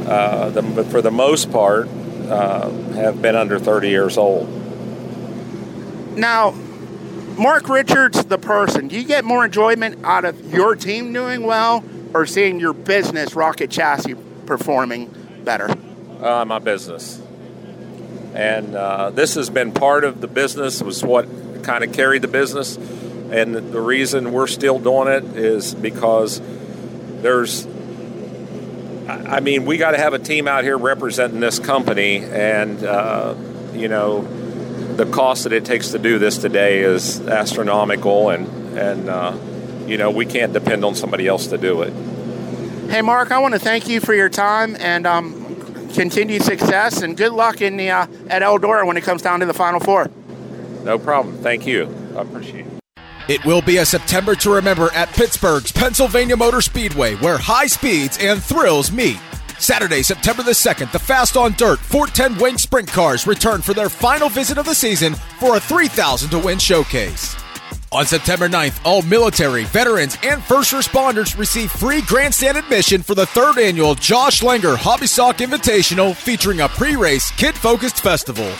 [0.07, 4.49] uh, the, for the most part, uh, have been under 30 years old.
[6.17, 6.51] Now,
[7.39, 11.85] Mark Richards, the person, do you get more enjoyment out of your team doing well
[12.13, 15.71] or seeing your business, Rocket Chassis, performing better?
[16.21, 17.23] Uh, my business.
[18.35, 21.27] And uh, this has been part of the business, was what
[21.69, 22.77] kind of carried the business.
[23.31, 26.41] And the reason we're still doing it is because
[27.21, 27.67] there's,
[29.07, 32.25] I mean, we got to have a team out here representing this company.
[32.25, 33.35] And, uh,
[33.75, 34.23] you know,
[34.97, 39.37] the cost that it takes to do this today is astronomical, and and uh,
[39.87, 41.93] you know we can't depend on somebody else to do it.
[42.91, 47.17] Hey, Mark, I want to thank you for your time and um, continued success, and
[47.17, 50.11] good luck in the uh, at Eldora when it comes down to the Final Four.
[50.83, 51.37] No problem.
[51.39, 51.95] Thank you.
[52.17, 52.79] I appreciate it.
[53.29, 58.17] It will be a September to remember at Pittsburgh's Pennsylvania Motor Speedway, where high speeds
[58.19, 59.21] and thrills meet.
[59.59, 63.91] Saturday, September the 2nd, the Fast on Dirt 410 Wing Sprint Cars return for their
[63.91, 67.37] final visit of the season for a 3,000 to win showcase.
[67.91, 73.27] On September 9th, all military, veterans, and first responders receive free grandstand admission for the
[73.27, 78.51] third annual Josh Langer Hobby Stock Invitational featuring a pre race, kid focused festival.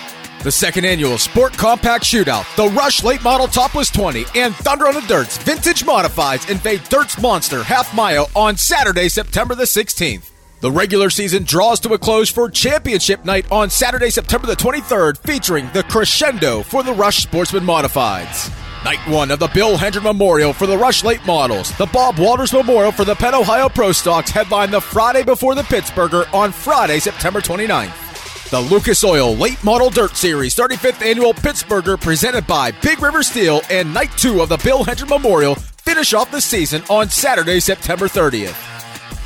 [0.45, 4.95] The second annual Sport Compact Shootout, the Rush Late Model Topless 20, and Thunder on
[4.95, 10.31] the Dirts Vintage Modifieds invade Dirt's Monster Half Mile on Saturday, September the 16th.
[10.61, 15.19] The regular season draws to a close for Championship Night on Saturday, September the 23rd,
[15.19, 18.55] featuring the crescendo for the Rush Sportsman Modifieds.
[18.85, 21.77] Night one of the Bill Hendren Memorial for the Rush Late Models.
[21.79, 25.63] The Bob Walters Memorial for the Penn Ohio Pro Stocks headline the Friday before the
[25.63, 28.08] Pittsburgher on Friday, September 29th.
[28.51, 33.61] The Lucas Oil Late Model Dirt Series 35th Annual Pittsburgher presented by Big River Steel
[33.69, 38.07] and Night 2 of the Bill Hendren Memorial finish off the season on Saturday, September
[38.09, 38.57] 30th.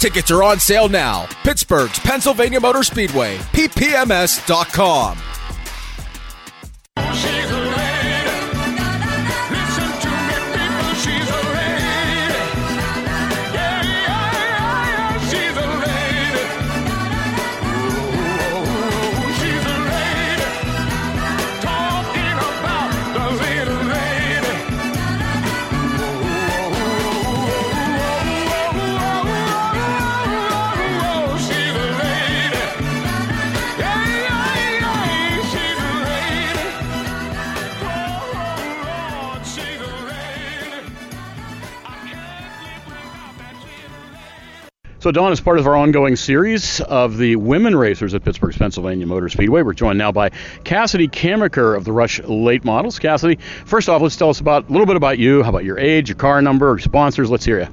[0.00, 1.26] Tickets are on sale now.
[1.44, 5.18] Pittsburgh's Pennsylvania Motor Speedway, ppms.com.
[45.02, 49.04] So, Don, as part of our ongoing series of the women racers at Pittsburgh's Pennsylvania
[49.04, 50.30] Motor Speedway, we're joined now by
[50.62, 53.00] Kassidy Kamicker of the Rush Late Models.
[53.00, 55.42] Kassidy, first off, let's tell us about a little bit about you.
[55.42, 57.32] How about your age, your car number, your sponsors?
[57.32, 57.66] Let's hear you.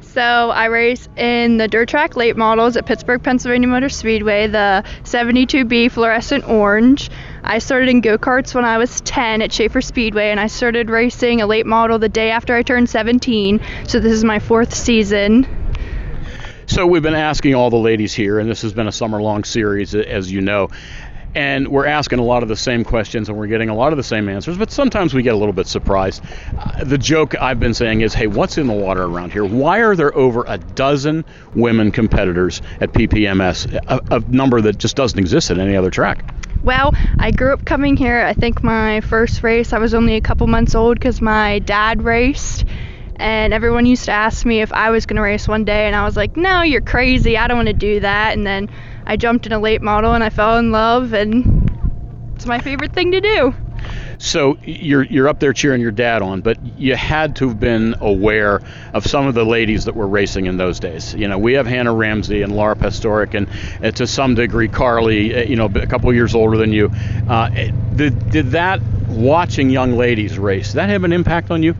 [0.00, 4.82] So I race in the dirt track late models at Pittsburgh Pennsylvania Motor Speedway, the
[5.04, 7.08] 72B fluorescent orange.
[7.44, 10.90] I started in go karts when I was 10 at Schaefer Speedway, and I started
[10.90, 13.60] racing a late model the day after I turned 17.
[13.86, 15.46] So this is my fourth season.
[16.66, 19.94] So we've been asking all the ladies here, and this has been a summer-long series,
[19.94, 20.70] as you know.
[21.34, 23.96] And we're asking a lot of the same questions, and we're getting a lot of
[23.96, 24.56] the same answers.
[24.56, 26.22] But sometimes we get a little bit surprised.
[26.56, 29.44] Uh, the joke I've been saying is, "Hey, what's in the water around here?
[29.44, 33.66] Why are there over a dozen women competitors at PPMS?
[33.88, 36.24] A, a number that just doesn't exist at any other track."
[36.62, 38.24] Well, I grew up coming here.
[38.24, 42.02] I think my first race, I was only a couple months old because my dad
[42.02, 42.64] raced
[43.16, 45.96] and everyone used to ask me if I was going to race one day, and
[45.96, 47.36] I was like, no, you're crazy.
[47.36, 48.36] I don't want to do that.
[48.36, 48.68] And then
[49.06, 51.70] I jumped in a late model and I fell in love, and
[52.34, 53.54] it's my favorite thing to do.
[54.18, 57.96] So you're you're up there cheering your dad on, but you had to have been
[58.00, 58.62] aware
[58.94, 61.14] of some of the ladies that were racing in those days.
[61.14, 63.48] You know, we have Hannah Ramsey and Laura Pastoric, and,
[63.82, 65.34] and to some degree Carly.
[65.34, 66.90] Uh, you know, a couple years older than you.
[67.28, 67.50] Uh,
[67.94, 71.74] did did that watching young ladies race that have an impact on you?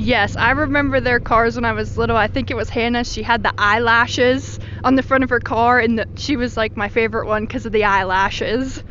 [0.00, 2.16] Yes, I remember their cars when I was little.
[2.16, 3.02] I think it was Hannah.
[3.02, 6.76] She had the eyelashes on the front of her car, and the, she was like
[6.76, 8.84] my favorite one because of the eyelashes.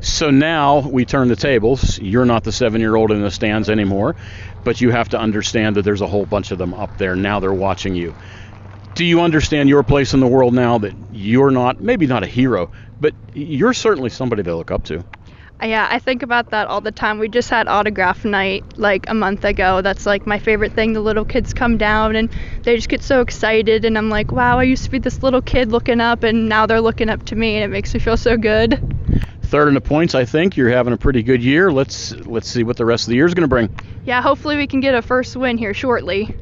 [0.00, 1.98] So now we turn the tables.
[1.98, 4.16] You're not the seven year old in the stands anymore,
[4.64, 7.16] but you have to understand that there's a whole bunch of them up there.
[7.16, 8.14] Now they're watching you.
[8.94, 12.26] Do you understand your place in the world now that you're not, maybe not a
[12.26, 12.70] hero,
[13.00, 15.04] but you're certainly somebody they look up to?
[15.64, 17.18] Yeah, I think about that all the time.
[17.18, 19.80] We just had autograph night like a month ago.
[19.80, 20.92] That's like my favorite thing.
[20.92, 22.28] The little kids come down and
[22.62, 25.40] they just get so excited and I'm like, "Wow, I used to be this little
[25.40, 28.18] kid looking up and now they're looking up to me and it makes me feel
[28.18, 28.78] so good."
[29.42, 31.72] Third in the points, I think you're having a pretty good year.
[31.72, 33.74] Let's let's see what the rest of the year is going to bring.
[34.04, 36.36] Yeah, hopefully we can get a first win here shortly.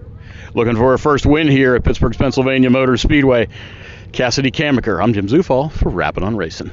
[0.54, 3.48] Looking for a first win here at Pittsburgh's Pennsylvania Motor Speedway.
[4.12, 6.70] Kassidy Kamicker, I'm Jim Zufall for Rappin' on Racing.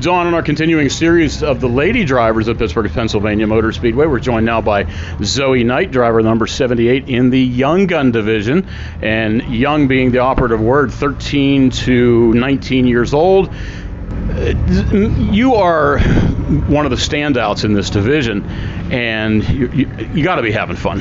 [0.00, 4.20] Don, in our continuing series of the lady drivers of Pittsburgh, Pennsylvania Motor Speedway, we're
[4.20, 8.68] joined now by Zoey Knight, driver number 78 in the Young Gun division.
[9.00, 13.52] And young being the operative word, 13 to 19 years old.
[15.32, 18.44] You are one of the standouts in this division,
[18.92, 20.98] and you, you, you got to be having fun.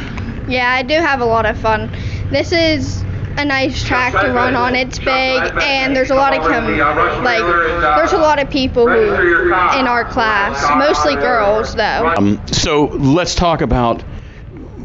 [0.47, 1.91] Yeah, I do have a lot of fun.
[2.29, 3.03] This is
[3.37, 4.75] a nice track to run on.
[4.75, 6.77] It's big, and there's a lot of com-
[7.23, 7.41] like
[7.97, 12.13] there's a lot of people who in our class, mostly girls though.
[12.17, 14.01] Um, so let's talk about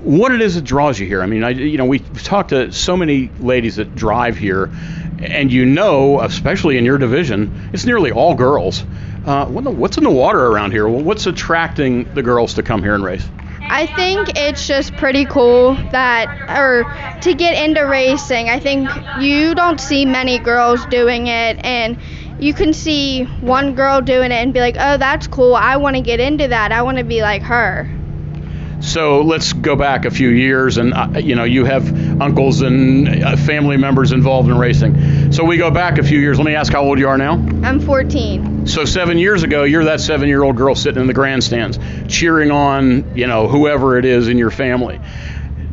[0.03, 1.22] what it is that draws you here.
[1.22, 4.70] I mean, I you know we've talked to so many ladies that drive here,
[5.18, 8.84] and you know, especially in your division, it's nearly all girls.
[9.24, 10.88] Uh, what's in the water around here?
[10.88, 13.26] What's attracting the girls to come here and race?
[13.73, 16.85] I think it's just pretty cool that, or
[17.21, 18.91] to get into racing, I think
[19.21, 21.97] you don't see many girls doing it, and
[22.41, 25.55] you can see one girl doing it and be like, oh, that's cool.
[25.55, 26.73] I want to get into that.
[26.73, 27.89] I want to be like her.
[28.81, 31.87] So let's go back a few years, and uh, you know you have
[32.21, 35.33] uncles and uh, family members involved in racing.
[35.33, 36.39] So we go back a few years.
[36.39, 37.35] Let me ask how old you are now.
[37.62, 38.59] I'm 14.
[38.71, 43.27] So seven years ago, you're that seven-year-old girl sitting in the grandstands, cheering on you
[43.27, 45.01] know whoever it is in your family.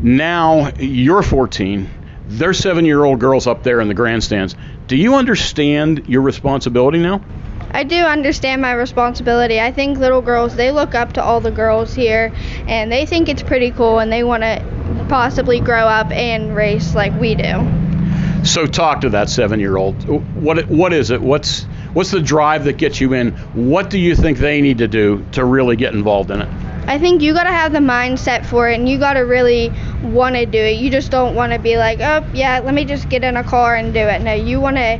[0.02, 1.88] Now you're 14.
[2.28, 4.56] There's seven-year-old girls up there in the grandstands.
[4.88, 7.24] Do you understand your responsibility now?
[7.70, 9.62] I do understand my responsibility.
[9.62, 12.34] I think little girls, they look up to all the girls here
[12.68, 16.96] and they think it's pretty cool and they want to possibly grow up and race
[16.96, 18.44] like we do.
[18.44, 20.08] So talk to that 7-year-old.
[20.36, 21.22] What what is it?
[21.22, 23.32] What's what's the drive that gets you in?
[23.54, 26.50] What do you think they need to do to really get involved in it?
[26.88, 29.74] I think you got to have the mindset for it and you got to really
[30.04, 30.78] want to do it.
[30.78, 33.44] You just don't want to be like, "Oh, yeah, let me just get in a
[33.44, 34.98] car and do it." No, you want to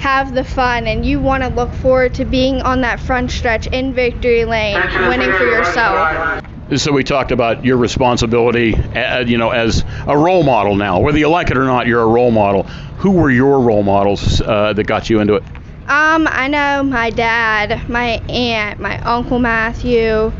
[0.00, 3.66] have the fun and you want to look forward to being on that front stretch
[3.66, 6.42] in victory lane, winning for yourself.
[6.76, 11.00] So we talked about your responsibility, uh, you know, as a role model now.
[11.00, 12.62] Whether you like it or not, you're a role model.
[12.98, 15.42] Who were your role models uh, that got you into it?
[15.90, 20.32] Um, I know my dad, my aunt, my uncle Matthew,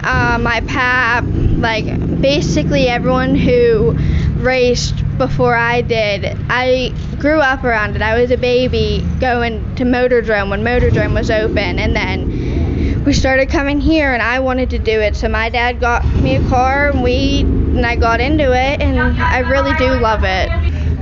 [0.00, 3.96] uh, my pap, like basically everyone who
[4.36, 6.38] raced before I did.
[6.48, 8.02] I grew up around it.
[8.02, 13.48] I was a baby going to Motordrome when Motordrome was open, and then we started
[13.48, 15.16] coming here, and I wanted to do it.
[15.16, 19.20] So my dad got me a car, and we and I got into it, and
[19.20, 20.48] I really do love it.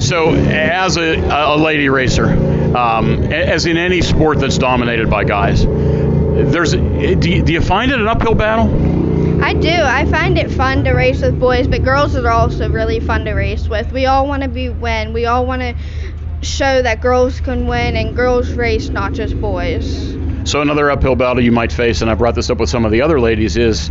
[0.00, 2.34] So, as a, a lady racer,
[2.74, 7.90] um, as in any sport that's dominated by guys, there's do you, do you find
[7.90, 9.42] it an uphill battle?
[9.42, 9.68] I do.
[9.70, 13.32] I find it fun to race with boys, but girls are also really fun to
[13.32, 13.90] race with.
[13.90, 15.12] We all want to be win.
[15.12, 15.74] We all want to
[16.42, 20.14] show that girls can win and girls race, not just boys.
[20.50, 22.90] So another uphill battle you might face, and I brought this up with some of
[22.90, 23.88] the other ladies, is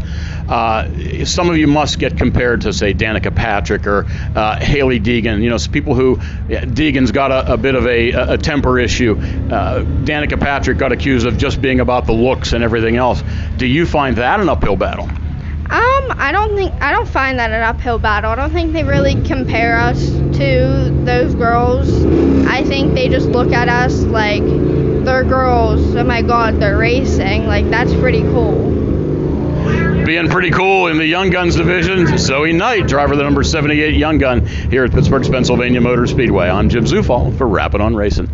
[0.50, 4.06] uh, some of you must get compared to, say, Danica Patrick or
[4.36, 5.42] uh, Hailie Deegan.
[5.42, 9.14] You know, people who Deegan's got a, a, bit of a, a temper issue.
[9.14, 13.24] Uh, Danica Patrick got accused of just being about the looks and everything else.
[13.56, 15.06] Do you find that an uphill battle?
[15.06, 18.32] Um, I don't think I don't find that an uphill battle.
[18.32, 22.04] I don't think they really compare us to those girls.
[22.48, 24.44] I think they just look at us like
[25.10, 25.96] they're girls.
[25.96, 27.48] Oh my God, they're racing.
[27.48, 28.76] Like that's pretty cool.
[30.06, 33.96] Being pretty cool in the Young Guns division, Zoey Knight, driver of the number 78
[33.96, 36.48] Young Gun here at Pittsburgh's Pennsylvania Motor Speedway.
[36.48, 38.30] I'm Jim Zufall for Rappin' on Racing.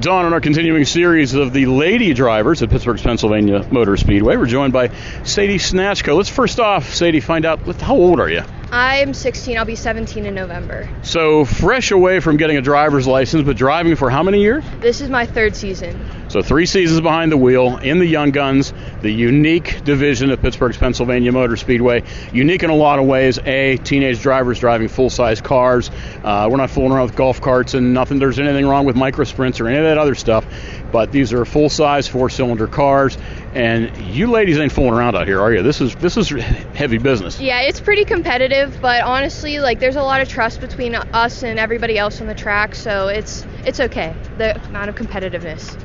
[0.00, 4.46] Don, in our continuing series of the lady drivers at Pittsburgh's Pennsylvania Motor Speedway, we're
[4.46, 4.88] joined by
[5.24, 6.16] Sadie Snatchko.
[6.16, 8.42] Let's first off, Sadie, find out how old are you?
[8.72, 9.58] I'm 16.
[9.58, 10.88] I'll be 17 in November.
[11.02, 14.64] So, fresh away from getting a driver's license, but driving for how many years?
[14.78, 15.98] This is my third season.
[16.28, 20.76] So, three seasons behind the wheel in the Young Guns, the unique division of Pittsburgh's
[20.76, 22.04] Pennsylvania Motor Speedway.
[22.32, 23.40] Unique in a lot of ways.
[23.44, 25.90] A, teenage drivers driving full size cars.
[26.22, 28.20] Uh, we're not fooling around with golf carts and nothing.
[28.20, 30.46] There's anything wrong with micro sprints or any of that other stuff.
[30.92, 33.18] But these are full size four cylinder cars.
[33.52, 35.62] And you ladies ain't fooling around out here, are you?
[35.62, 37.40] This is this is heavy business.
[37.40, 41.58] Yeah, it's pretty competitive, but honestly, like there's a lot of trust between us and
[41.58, 44.14] everybody else on the track, so it's it's okay.
[44.38, 45.76] The amount of competitiveness.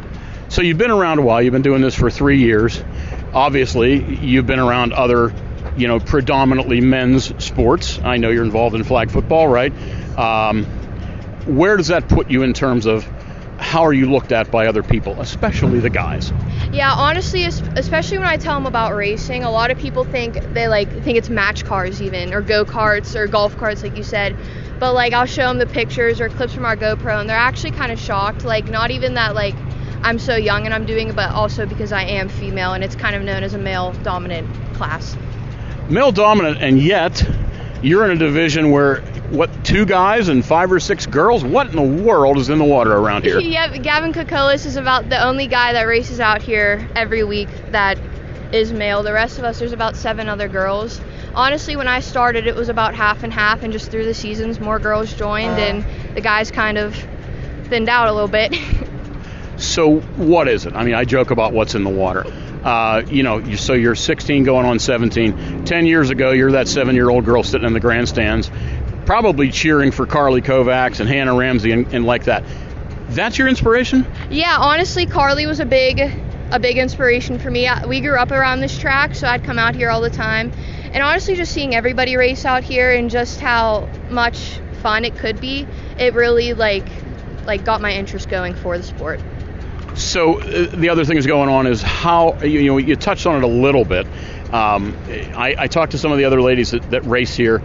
[0.52, 1.42] So you've been around a while.
[1.42, 2.84] You've been doing this for three years.
[3.34, 5.34] Obviously, you've been around other,
[5.76, 8.00] you know, predominantly men's sports.
[8.04, 9.74] I know you're involved in flag football, right?
[10.18, 10.66] Um,
[11.46, 13.08] where does that put you in terms of
[13.58, 16.32] how are you looked at by other people, especially the guys?
[16.72, 20.68] Yeah, honestly, especially when I tell them about racing, a lot of people think they
[20.68, 24.36] like think it's match cars even or go karts or golf carts, like you said.
[24.80, 27.72] But like I'll show them the pictures or clips from our GoPro, and they're actually
[27.72, 28.44] kind of shocked.
[28.44, 29.56] Like not even that like
[30.04, 32.96] I'm so young and I'm doing it, but also because I am female and it's
[32.96, 35.16] kind of known as a male dominant class.
[35.90, 37.24] Male dominant, and yet
[37.82, 41.44] you're in a division where what two guys and five or six girls?
[41.44, 43.40] What in the world is in the water around here?
[43.42, 47.98] yeah, Gavin Kokolis is about the only guy that races out here every week that
[48.54, 49.04] is male.
[49.04, 51.02] The rest of us, there's about seven other girls.
[51.34, 54.60] Honestly, when I started, it was about half and half, and just through the seasons,
[54.60, 56.96] more girls joined, and the guys kind of
[57.66, 58.56] thinned out a little bit.
[59.58, 60.76] so, what is it?
[60.76, 62.26] I mean, I joke about what's in the water.
[62.64, 65.66] Uh, you know, so you're 16 going on 17.
[65.66, 68.50] 10 years ago, you're that seven year old girl sitting in the grandstands
[69.06, 72.44] probably cheering for Carly Kovacs and Hannah Ramsey and, and like that.
[73.10, 74.06] That's your inspiration?
[74.30, 76.00] Yeah, honestly, Carly was a big
[76.52, 77.68] a big inspiration for me.
[77.88, 80.52] We grew up around this track, so I'd come out here all the time.
[80.94, 85.42] And honestly, just seeing everybody race out here and just how much fun it could
[85.42, 86.88] be, it really like
[87.46, 89.20] like got my interest going for the sport.
[89.96, 93.26] So uh, the other thing that's going on is how you, you know you touched
[93.26, 94.08] on it a little bit.
[94.54, 94.96] Um,
[95.36, 97.62] I, I, talked to some of the other ladies that, that race here,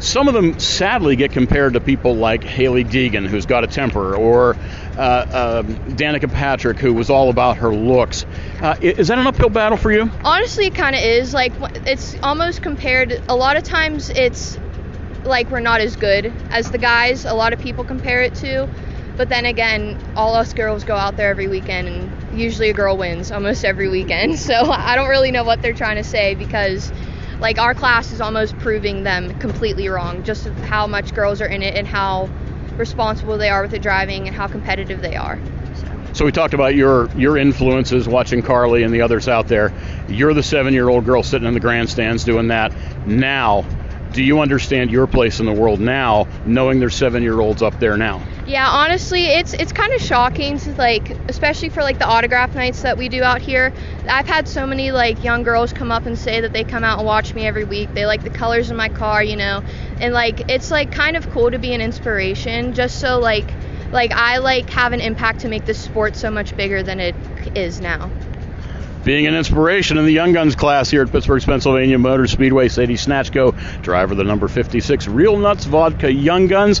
[0.00, 4.16] some of them sadly get compared to people like Hailie Deegan, who's got a temper,
[4.16, 4.56] or
[4.96, 8.24] uh, uh, Danica Patrick, who was all about her looks.
[8.60, 10.10] Uh, is that an uphill battle for you?
[10.24, 11.34] Honestly, it kind of is.
[11.34, 11.52] Like,
[11.86, 13.22] it's almost compared.
[13.28, 14.58] A lot of times, it's
[15.24, 17.24] like we're not as good as the guys.
[17.24, 18.68] A lot of people compare it to.
[19.16, 22.96] But then again, all us girls go out there every weekend, and usually a girl
[22.96, 24.38] wins almost every weekend.
[24.50, 26.90] So I don't really know what they're trying to say because
[27.40, 31.62] like our class is almost proving them completely wrong just how much girls are in
[31.62, 32.28] it and how
[32.76, 35.38] responsible they are with the driving and how competitive they are.
[36.12, 36.24] So.
[36.24, 39.72] we talked about your your influences watching carly and the others out there.
[40.08, 42.72] You're the seven year old girl sitting in the grandstands doing that.
[43.06, 43.64] Now
[44.12, 47.78] do you understand your place in the world now knowing there's seven year olds up
[47.78, 48.20] there now
[48.50, 52.82] yeah, honestly, it's it's kind of shocking to like, especially for like the autograph nights
[52.82, 53.72] that we do out here.
[54.08, 56.98] I've had so many like young girls come up and say that they come out
[56.98, 57.94] and watch me every week.
[57.94, 59.62] They like the colors in my car, you know,
[60.00, 63.54] and like it's like kind of cool to be an inspiration, just so like
[63.92, 67.14] like I like have an impact to make this sport so much bigger than it
[67.54, 68.10] is now
[69.04, 72.68] being an inspiration in the Young Guns class here at Pittsburgh's Pennsylvania Motor Speedway.
[72.68, 76.80] Sadie Snatchko, driver the number 56 Real Nuts Vodka Young Guns.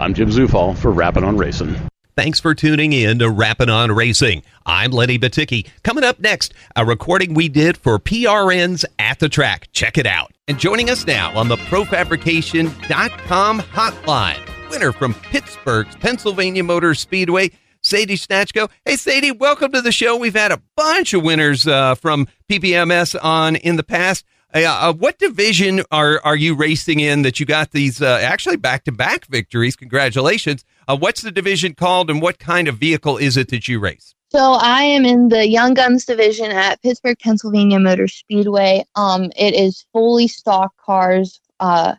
[0.00, 1.76] I'm Jim Zufall for Rappin' on Racing.
[2.16, 4.42] Thanks for tuning in to Rappin' on Racing.
[4.64, 5.68] I'm Lenny Batycki.
[5.82, 9.68] Coming up next, a recording we did for PRN's At the Track.
[9.72, 10.32] Check it out.
[10.48, 17.50] And joining us now on the ProFabrication.com hotline, winner from Pittsburgh's Pennsylvania Motor Speedway,
[17.86, 18.68] Sadie Snatchko.
[18.84, 20.16] Hey, Sadie, welcome to the show.
[20.16, 24.24] We've had a bunch of winners uh, from PPMS on in the past.
[24.52, 28.56] Uh, uh, what division are are you racing in that you got these uh, actually
[28.56, 29.76] back to back victories?
[29.76, 30.64] Congratulations!
[30.88, 34.16] Uh, what's the division called, and what kind of vehicle is it that you race?
[34.30, 38.84] So I am in the Young Guns division at Pittsburgh, Pennsylvania Motor Speedway.
[38.96, 41.94] Um, it is fully stock cars, uh,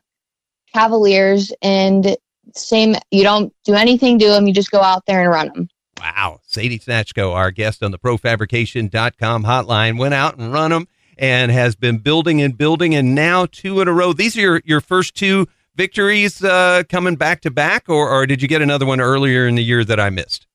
[0.73, 2.17] Cavaliers, and
[2.53, 2.95] same.
[3.09, 4.47] You don't do anything to them.
[4.47, 5.69] You just go out there and run them.
[5.99, 6.39] Wow.
[6.45, 10.87] Sadie Snatchko, our guest on the profabrication.com hotline, went out and run them
[11.17, 14.13] and has been building and building, and now two in a row.
[14.13, 18.41] These are your, your first two victories uh, coming back to back, or, or did
[18.41, 20.45] you get another one earlier in the year that I missed?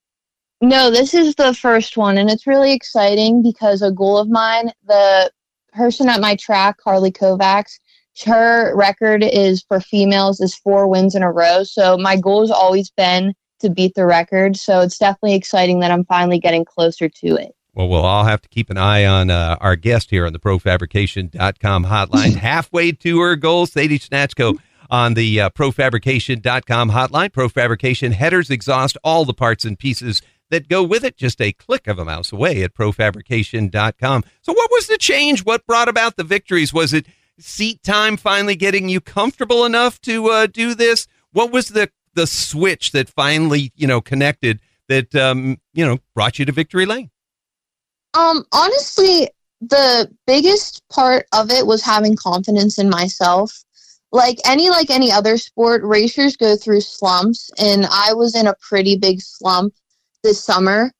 [0.60, 4.70] No, this is the first one, and it's really exciting because a goal of mine,
[4.86, 5.32] the
[5.72, 7.80] person at my track, Carly Kovacs,
[8.24, 11.64] her record is for females is four wins in a row.
[11.64, 14.56] So my goal has always been to beat the record.
[14.56, 17.54] So it's definitely exciting that I'm finally getting closer to it.
[17.74, 20.38] Well, we'll all have to keep an eye on uh, our guest here on the
[20.38, 22.36] profabrication.com hotline.
[22.36, 24.58] Halfway to her goal, Sadie Snatchko
[24.90, 27.30] on the uh, profabrication.com hotline.
[27.30, 31.88] Profabrication headers, exhaust, all the parts and pieces that go with it, just a click
[31.88, 34.24] of a mouse away at profabrication.com.
[34.42, 35.44] So, what was the change?
[35.44, 36.74] What brought about the victories?
[36.74, 37.06] Was it
[37.38, 41.06] seat time finally getting you comfortable enough to uh, do this?
[41.32, 46.38] What was the the switch that finally you know connected that um, you know brought
[46.38, 47.10] you to victory lane?
[48.14, 49.28] Um, honestly,
[49.60, 53.64] the biggest part of it was having confidence in myself.
[54.10, 58.54] Like any like any other sport, racers go through slumps, and I was in a
[58.60, 59.74] pretty big slump
[60.22, 60.92] this summer.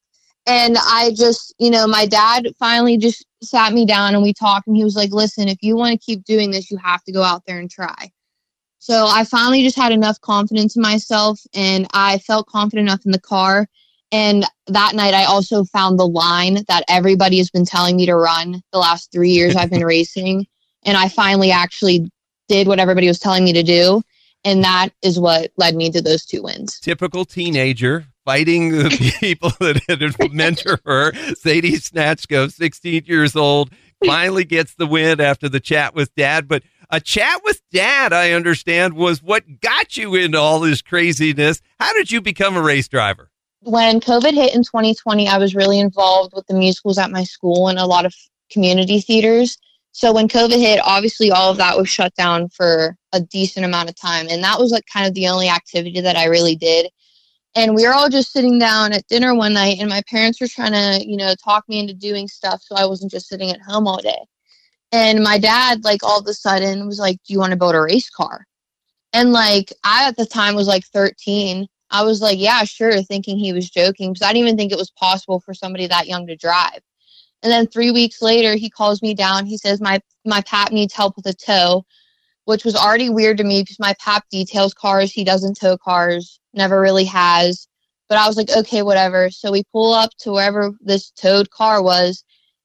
[0.46, 4.66] And I just, you know, my dad finally just sat me down and we talked,
[4.66, 7.12] and he was like, "Listen, if you want to keep doing this, you have to
[7.12, 8.10] go out there and try."
[8.82, 13.12] So I finally just had enough confidence in myself, and I felt confident enough in
[13.12, 13.68] the car
[14.12, 18.14] and that night, I also found the line that everybody has been telling me to
[18.14, 20.46] run the last three years I've been racing.
[20.84, 22.10] And I finally actually
[22.46, 24.02] did what everybody was telling me to do.
[24.44, 26.78] And that is what led me to those two wins.
[26.80, 31.12] Typical teenager fighting the people that had mentor her.
[31.34, 33.70] Sadie Snatchko, 16 years old,
[34.04, 36.48] finally gets the win after the chat with dad.
[36.48, 41.60] But a chat with dad, I understand, was what got you into all this craziness.
[41.80, 43.32] How did you become a race driver?
[43.64, 47.68] when COVID hit in 2020, I was really involved with the musicals at my school
[47.68, 48.14] and a lot of
[48.50, 49.56] community theaters.
[49.92, 53.88] So when COVID hit, obviously all of that was shut down for a decent amount
[53.88, 54.26] of time.
[54.28, 56.90] And that was like kind of the only activity that I really did.
[57.54, 60.48] And we were all just sitting down at dinner one night, and my parents were
[60.48, 63.60] trying to, you know, talk me into doing stuff so I wasn't just sitting at
[63.60, 64.24] home all day.
[64.92, 67.74] And my dad, like, all of a sudden was like, Do you want to build
[67.74, 68.46] a race car?
[69.12, 73.38] And like, I at the time was like 13 I was like, yeah, sure, thinking
[73.38, 76.26] he was joking because I didn't even think it was possible for somebody that young
[76.26, 76.80] to drive.
[77.42, 79.44] And then three weeks later, he calls me down.
[79.46, 81.84] He says my my pap needs help with a tow,
[82.46, 85.12] which was already weird to me because my pap details cars.
[85.12, 87.68] He doesn't tow cars, never really has.
[88.08, 89.30] But I was like, okay, whatever.
[89.30, 92.24] So we pull up to wherever this towed car was,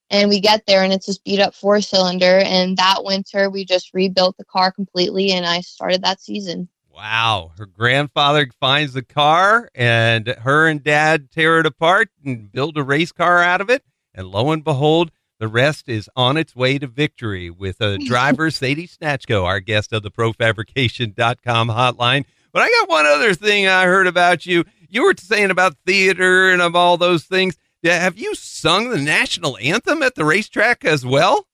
[0.10, 2.39] and we get there, and it's this beat up four cylinder.
[2.39, 6.70] And that winter, we just rebuilt the car completely, and I started that season.
[6.97, 7.51] Wow.
[7.60, 12.84] Her grandfather finds the car and her and dad tear it apart and build a
[12.84, 13.84] race car out of it.
[14.16, 18.49] And lo and behold, the rest is on its way to victory with a driver,
[18.49, 22.26] Sadie Snatchko, our guest of the profabrication.com hotline.
[22.51, 24.66] But I got one other thing I heard about you.
[24.89, 27.55] You were saying about theater and of all those things.
[27.84, 31.47] Have you sung the national anthem at the racetrack as well?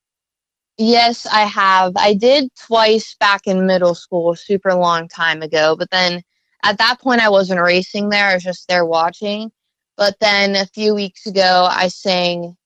[0.77, 1.93] Yes, I have.
[1.95, 5.75] I did twice back in middle school, super long time ago.
[5.77, 6.23] But then
[6.63, 8.27] at that point, I wasn't racing there.
[8.27, 9.51] I was just there watching.
[9.97, 12.57] But then a few weeks ago, I sang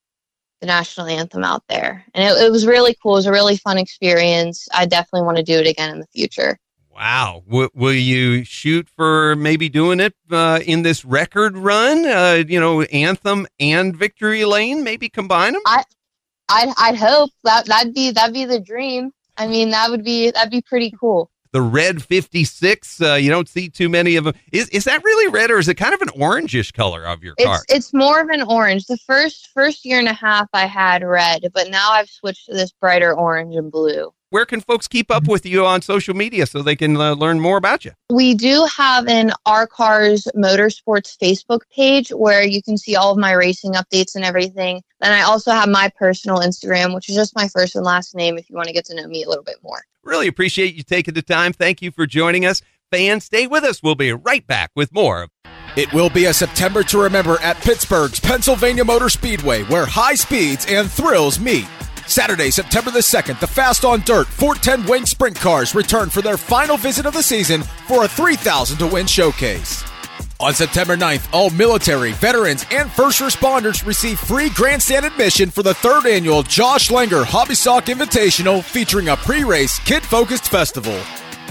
[0.61, 2.05] the national anthem out there.
[2.13, 3.13] And it, it was really cool.
[3.13, 4.67] It was a really fun experience.
[4.73, 6.57] I definitely want to do it again in the future.
[6.97, 7.43] Wow.
[7.47, 12.05] W- will you shoot for maybe doing it uh, in this record run?
[12.05, 15.61] Uh, you know, anthem and victory lane, maybe combine them?
[15.67, 15.83] I,
[16.49, 19.11] I'd I'd hope that that'd be that'd be the dream.
[19.37, 21.29] I mean, that would be that'd be pretty cool.
[21.51, 24.33] The red 56, uh, you don't see too many of them.
[24.51, 27.35] Is is that really red or is it kind of an orangish color of your
[27.35, 27.61] car?
[27.69, 28.87] It's it's more of an orange.
[28.87, 32.53] The first first year and a half I had red, but now I've switched to
[32.53, 36.45] this brighter orange and blue where can folks keep up with you on social media
[36.45, 37.91] so they can uh, learn more about you?
[38.09, 43.17] We do have an R Cars Motorsports Facebook page where you can see all of
[43.17, 44.81] my racing updates and everything.
[44.99, 48.37] Then I also have my personal Instagram, which is just my first and last name
[48.37, 49.81] if you want to get to know me a little bit more.
[50.03, 51.53] Really appreciate you taking the time.
[51.53, 52.61] Thank you for joining us.
[52.91, 53.83] Fans, stay with us.
[53.83, 55.27] We'll be right back with more.
[55.75, 60.65] It will be a September to remember at Pittsburgh's Pennsylvania Motor Speedway where high speeds
[60.67, 61.67] and thrills meet.
[62.07, 66.37] Saturday, September the 2nd, the Fast on Dirt 410 Wing Sprint Cars return for their
[66.37, 69.83] final visit of the season for a 3,000 to win showcase.
[70.39, 75.73] On September 9th, all military, veterans, and first responders receive free grandstand admission for the
[75.73, 80.97] third annual Josh Langer Hobby Stock Invitational featuring a pre race, kid focused festival.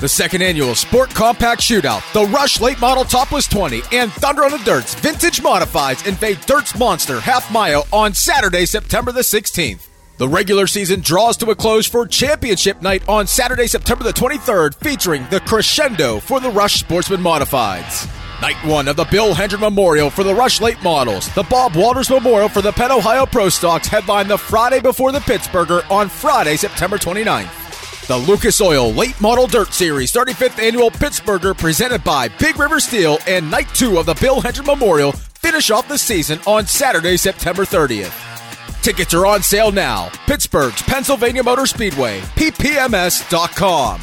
[0.00, 4.52] The second annual Sport Compact Shootout, the Rush Late Model Topless 20, and Thunder on
[4.52, 9.85] the Dirts Vintage Modifieds invade Dirt's Monster Half Mile on Saturday, September the 16th.
[10.18, 14.74] The regular season draws to a close for Championship Night on Saturday, September the 23rd,
[14.76, 18.10] featuring the Crescendo for the Rush Sportsman Modifieds.
[18.40, 21.28] Night one of the Bill Hendren Memorial for the Rush Late Models.
[21.34, 25.18] The Bob Walters Memorial for the Penn Ohio Pro Stocks headline the Friday before the
[25.18, 28.06] Pittsburgher on Friday, September 29th.
[28.06, 33.18] The Lucas Oil Late Model Dirt Series 35th Annual Pittsburgher presented by Big River Steel
[33.26, 37.66] and Night 2 of the Bill Hendren Memorial finish off the season on Saturday, September
[37.66, 38.35] 30th.
[38.82, 40.10] Tickets are on sale now.
[40.26, 44.00] Pittsburgh's Pennsylvania Motor Speedway, ppms.com.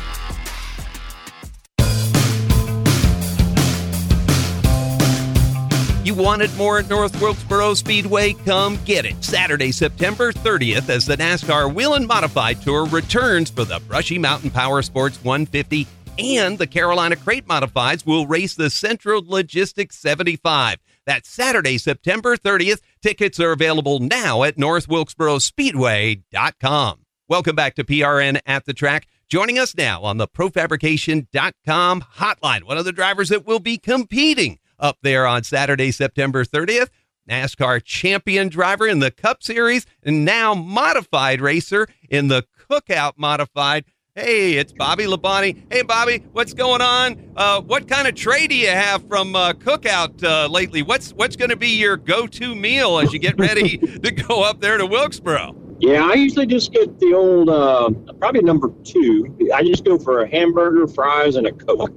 [6.03, 8.33] You wanted more at North Wilkesboro Speedway?
[8.33, 9.23] Come get it.
[9.23, 14.81] Saturday, September 30th, as the NASCAR Whelen Modified Tour returns for the Brushy Mountain Power
[14.81, 15.87] Sports 150
[16.19, 20.77] and the Carolina Crate Modifieds will race the Central Logistics 75.
[21.05, 22.79] That's Saturday, September 30th.
[23.01, 26.99] Tickets are available now at northwilkesborospeedway.com.
[27.27, 29.07] Welcome back to PRN at the track.
[29.27, 34.59] Joining us now on the profabrication.com hotline, one of the drivers that will be competing
[34.77, 36.89] up there on Saturday, September 30th.
[37.29, 43.85] NASCAR champion driver in the Cup Series and now modified racer in the Cookout Modified.
[44.15, 45.63] Hey, it's Bobby Labonte.
[45.73, 47.33] Hey, Bobby, what's going on?
[47.35, 50.83] Uh, what kind of tray do you have from uh, Cookout uh, lately?
[50.83, 54.61] What's what's going to be your go-to meal as you get ready to go up
[54.61, 55.55] there to Wilkesboro?
[55.79, 57.89] Yeah, I usually just get the old, uh,
[58.19, 59.35] probably number two.
[59.51, 61.89] I just go for a hamburger, fries, and a Coke.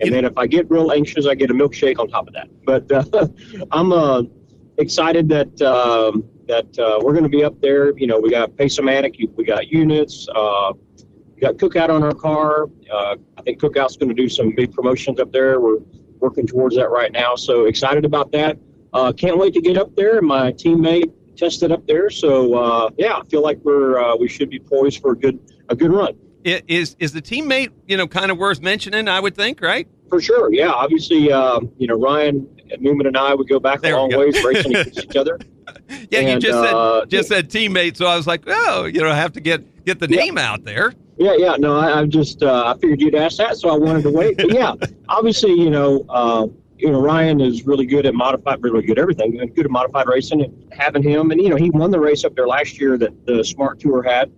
[0.00, 2.48] And then if I get real anxious, I get a milkshake on top of that.
[2.64, 3.26] But uh,
[3.72, 4.22] I'm uh,
[4.78, 7.96] excited that um, that uh, we're going to be up there.
[7.98, 10.74] You know, we got Pace-O-Matic, we got units, uh,
[11.36, 12.64] we got Cookout on our car.
[12.92, 15.60] Uh, I think Cookout's going to do some big promotions up there.
[15.60, 15.78] We're
[16.18, 17.36] working towards that right now.
[17.36, 18.58] So excited about that.
[18.92, 20.22] Uh, can't wait to get up there.
[20.22, 24.48] My teammate tested up there, so uh, yeah, I feel like we're uh, we should
[24.48, 26.14] be poised for a good a good run.
[26.46, 29.06] I- Is is the teammate you know kind of worth mentioning?
[29.06, 29.86] I would think, right?
[30.08, 30.70] For sure, yeah.
[30.70, 32.48] Obviously, um, you know Ryan
[32.80, 35.38] Newman and I would go back a long ways racing against each other.
[36.10, 39.12] Yeah, you just uh, said just said teammate, so I was like, oh, you know,
[39.12, 40.92] have to get get the name out there.
[41.18, 41.56] Yeah, yeah.
[41.58, 44.36] No, I, I just uh, I figured you'd ask that, so I wanted to wait.
[44.36, 44.74] But yeah,
[45.08, 46.46] obviously, you know, uh,
[46.78, 50.08] you know, Ryan is really good at modified, really good at everything, good at modified
[50.08, 50.42] racing.
[50.42, 53.26] And having him, and you know, he won the race up there last year that
[53.26, 54.30] the Smart Tour had,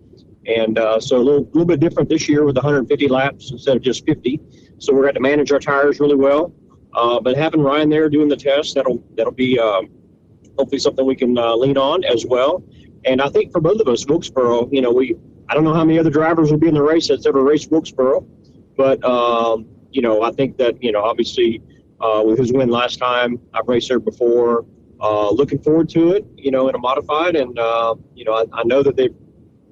[0.46, 3.82] and uh, so a little little bit different this year with 150 laps instead of
[3.82, 4.40] just 50.
[4.78, 6.52] So we're going to manage our tires really well.
[6.94, 9.90] Uh, but having Ryan there doing the test, that'll that'll be um,
[10.56, 12.62] hopefully something we can uh, lean on as well.
[13.04, 15.16] And I think for both of us, Wilkesboro, you know, we
[15.48, 17.70] I don't know how many other drivers will be in the race that's ever raced
[17.70, 18.26] Wilkesboro,
[18.76, 21.62] but um, you know, I think that you know, obviously,
[22.00, 24.64] uh, with his win last time, I've raced there before.
[25.00, 28.44] Uh, looking forward to it, you know, in a modified, and uh, you know, I,
[28.52, 29.14] I know that they've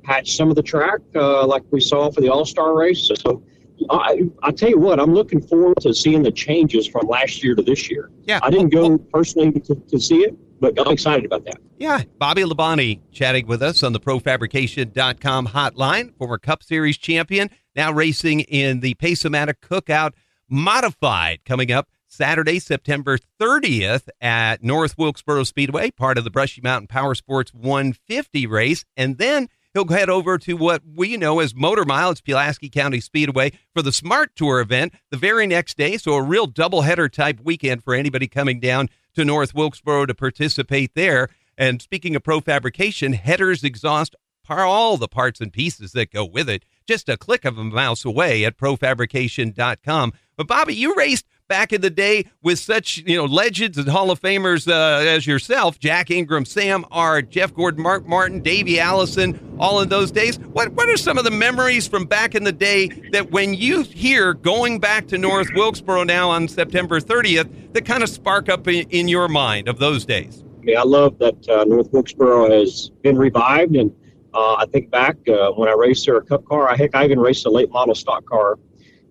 [0.04, 3.10] patched some of the track uh, like we saw for the All Star race.
[3.22, 3.42] So
[3.90, 7.54] I, I tell you what, I'm looking forward to seeing the changes from last year
[7.54, 8.10] to this year.
[8.22, 11.58] Yeah, I didn't go personally to, to see it, but I'm excited about that.
[11.78, 17.92] Yeah, Bobby Labonte chatting with us on the profabrication.com hotline, former Cup Series champion, now
[17.92, 20.12] racing in the Pace-O-Matic Cookout
[20.48, 26.86] Modified coming up Saturday, September 30th at North Wilkesboro Speedway, part of the Brushy Mountain
[26.86, 28.84] Power Sports 150 race.
[28.96, 32.12] And then he'll head over to what we know as Motor Mile.
[32.12, 35.98] It's Pulaski County Speedway for the Smart Tour event the very next day.
[35.98, 40.94] So a real doubleheader type weekend for anybody coming down to North Wilkesboro to participate
[40.94, 41.28] there.
[41.58, 44.14] And speaking of pro fabrication, headers, exhaust,
[44.48, 48.04] all the parts and pieces that go with it, just a click of a mouse
[48.04, 50.12] away at profabrication.com.
[50.36, 54.10] But Bobby, you raced back in the day with such you know legends and Hall
[54.10, 59.56] of Famers uh, as yourself, Jack Ingram, Sam Ard, Jeff Gordon, Mark Martin, Davey Allison,
[59.58, 60.38] all in those days.
[60.38, 63.82] What what are some of the memories from back in the day that when you
[63.82, 68.66] hear going back to North Wilkesboro now on September 30th that kind of spark up
[68.68, 70.42] in, in your mind of those days?
[70.76, 73.92] I love that uh, North Wilkesboro has been revived, and
[74.34, 76.68] uh, I think back uh, when I raced there a cup car.
[76.68, 78.58] I heck, I even raced a late model stock car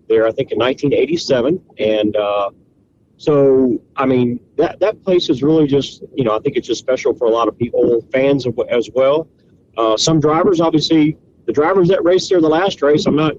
[0.08, 0.28] there.
[0.28, 2.52] I think in 1987, and uh,
[3.18, 6.80] so I mean that that place is really just you know I think it's just
[6.80, 9.28] special for a lot of people, fans of, as well.
[9.78, 13.06] Uh, some drivers, obviously, the drivers that raced there the last race.
[13.06, 13.34] I'm not.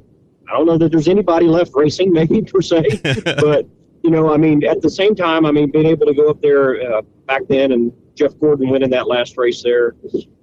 [0.48, 3.66] I don't know that there's anybody left racing, maybe per se, but
[4.02, 6.40] you know, I mean, at the same time, I mean, being able to go up
[6.40, 9.94] there uh, back then and Jeff Gordon winning that last race there,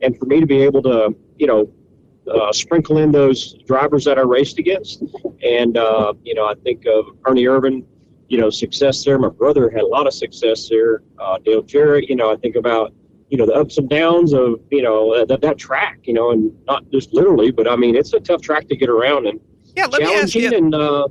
[0.01, 1.71] and for me to be able to, you know,
[2.32, 5.03] uh, sprinkle in those drivers that I raced against,
[5.43, 7.84] and uh, you know, I think of Ernie Irvan,
[8.30, 9.17] you know, success there.
[9.19, 11.03] My brother had a lot of success there.
[11.19, 12.93] Uh, Dale Jarrett, you know, I think about
[13.30, 16.55] you know the ups and downs of you know that, that track, you know, and
[16.67, 19.39] not just literally, but I mean, it's a tough track to get around and
[19.76, 21.07] yeah, let me ask challenging you- and uh,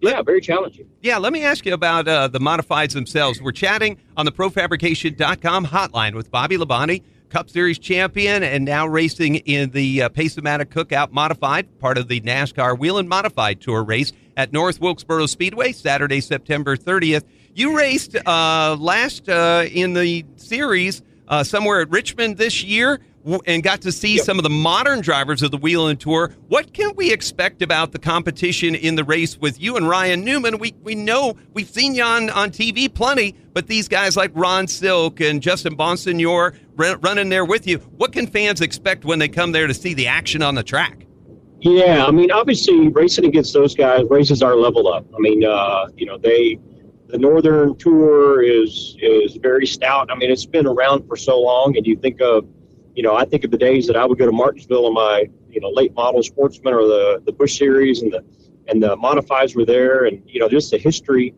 [0.00, 0.88] yeah, very challenging.
[1.02, 3.42] Yeah, let me ask you about uh, the modifieds themselves.
[3.42, 9.36] We're chatting on the profabrication.com hotline with Bobby Labonte, Cup Series champion and now racing
[9.36, 14.52] in the uh, Pace-O-Matic Cookout Modified, part of the NASCAR Whelen Modified Tour race at
[14.52, 17.24] North Wilkesboro Speedway, Saturday, September 30th.
[17.54, 23.00] You raced uh, last uh, in the series uh, somewhere at Richmond this year
[23.46, 24.24] and got to see yep.
[24.24, 26.32] some of the modern drivers of the Whelen Tour.
[26.48, 30.58] What can we expect about the competition in the race with you and Ryan Newman?
[30.58, 34.66] We we know we've seen you on, on TV plenty, but these guys like Ron
[34.66, 37.78] Silk and Justin Bonsignore running there with you.
[37.78, 41.04] What can fans expect when they come there to see the action on the track?
[41.60, 45.04] Yeah, I mean, obviously, racing against those guys raises our level up.
[45.12, 46.60] I mean, uh, you know, they
[47.08, 50.10] the Northern Tour is is very stout.
[50.10, 52.46] I mean, it's been around for so long, and you think of
[52.98, 55.30] you know, I think of the days that I would go to Martinsville in my,
[55.48, 58.24] you know, late model sportsman or the, the Busch series and the,
[58.66, 61.32] and the modifies were there and, you know, just the history.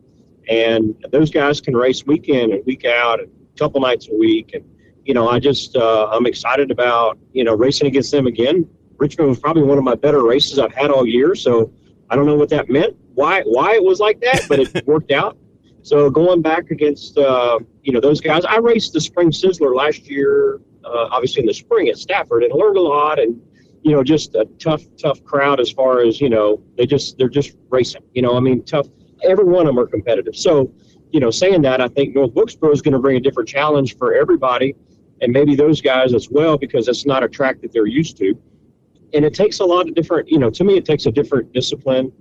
[0.49, 4.15] And those guys can race week in and week out and a couple nights a
[4.15, 4.55] week.
[4.55, 4.65] And,
[5.05, 8.67] you know, I just, uh, I'm excited about, you know, racing against them again.
[8.97, 11.35] Richmond was probably one of my better races I've had all year.
[11.35, 11.71] So
[12.09, 15.11] I don't know what that meant, why, why it was like that, but it worked
[15.11, 15.37] out.
[15.83, 20.09] So going back against, uh, you know, those guys, I raced the Spring Sizzler last
[20.09, 23.39] year uh, obviously in the spring at Stafford and learned a lot and
[23.83, 27.29] you know just a tough tough crowd as far as you know they just they're
[27.29, 28.87] just racing you know I mean tough
[29.23, 30.35] every one of them are competitive.
[30.35, 30.71] So
[31.11, 33.97] you know saying that I think North Wilkesboro is going to bring a different challenge
[33.97, 34.75] for everybody
[35.21, 38.35] and maybe those guys as well because it's not a track that they're used to.
[39.13, 41.53] And it takes a lot of different you know to me it takes a different
[41.53, 42.11] discipline.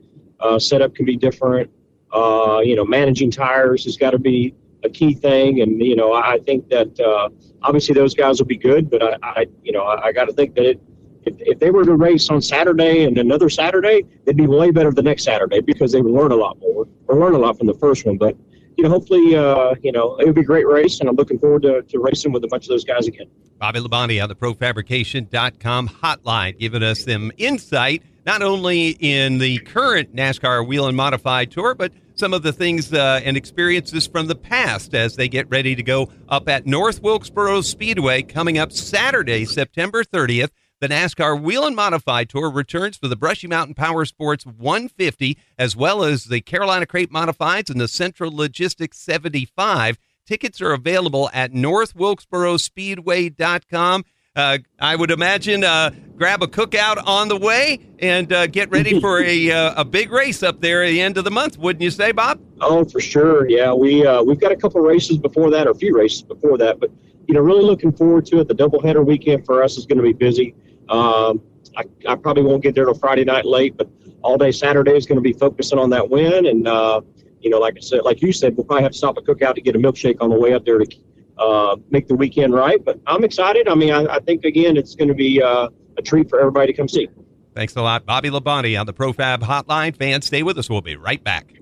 [0.40, 1.70] Uh, setup can be different
[2.12, 4.54] uh, you know managing tires has got to be
[4.84, 5.60] a key thing.
[5.60, 7.28] And you know, I think that uh,
[7.62, 10.32] obviously those guys will be good, but I, I you know, I, I got to
[10.32, 10.80] think that it,
[11.24, 14.90] if, if they were to race on Saturday and another Saturday, they'd be way better
[14.90, 17.66] the next Saturday because they would learn a lot more or learn a lot from
[17.66, 18.16] the first one.
[18.16, 18.36] But
[18.76, 21.38] you know, hopefully, uh, you know, it would be a great race, and I'm looking
[21.38, 23.26] forward to, to racing with a bunch of those guys again.
[23.58, 30.14] Bobby Labonte on the ProFabrication.com hotline, giving us some insight not only in the current
[30.14, 34.94] NASCAR Whelen Modified Tour, but some of the things uh, and experiences from the past
[34.94, 40.04] as they get ready to go up at North Wilkesboro Speedway coming up Saturday, September
[40.04, 40.50] 30th.
[40.80, 46.02] The NASCAR Whelen Modified Tour returns for the Brushy Mountain Power Sports 150, as well
[46.02, 49.98] as the Carolina Crate Modifieds and the Central Logistics 75.
[50.26, 54.04] Tickets are available at northwilkesborospeedway.com.
[54.36, 55.90] Uh, I would imagine uh,
[56.20, 60.12] grab a cookout on the way and uh, get ready for a uh, a big
[60.12, 62.38] race up there at the end of the month, wouldn't you say, Bob?
[62.60, 63.48] Oh, for sure.
[63.48, 66.58] Yeah, we uh, we've got a couple races before that, or a few races before
[66.58, 66.90] that, but
[67.26, 68.48] you know, really looking forward to it.
[68.48, 70.54] The doubleheader weekend for us is going to be busy.
[70.90, 71.40] Um,
[71.74, 73.88] I, I probably won't get there till Friday night late, but
[74.20, 76.44] all day Saturday is going to be focusing on that win.
[76.44, 77.00] And uh,
[77.40, 79.54] you know, like I said, like you said, we'll probably have to stop a cookout
[79.54, 80.96] to get a milkshake on the way up there to
[81.38, 82.84] uh, make the weekend right.
[82.84, 83.68] But I'm excited.
[83.68, 86.72] I mean, I, I think again, it's going to be uh, a treat for everybody
[86.72, 87.08] to come see.
[87.54, 89.96] Thanks a lot, Bobby Labonte on the ProFab Hotline.
[89.96, 90.68] Fans, stay with us.
[90.68, 91.52] We'll be right back.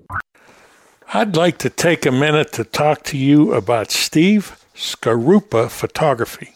[1.13, 6.55] I'd like to take a minute to talk to you about Steve Skarupa Photography.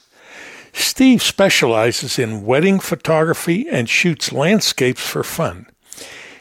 [0.71, 5.67] Steve specializes in wedding photography and shoots landscapes for fun.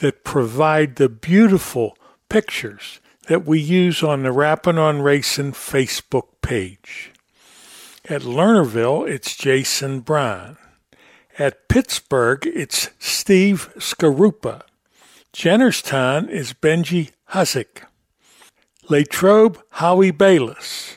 [0.00, 1.96] that provide the beautiful
[2.28, 7.12] pictures that we use on the Rappin' on Racing Facebook page.
[8.08, 10.56] At Lernerville, it's Jason Brown.
[11.38, 14.62] At Pittsburgh, it's Steve Skarupa.
[15.32, 17.84] Jennerstown is Benji Husick.
[18.88, 20.96] Latrobe, Howie Balis.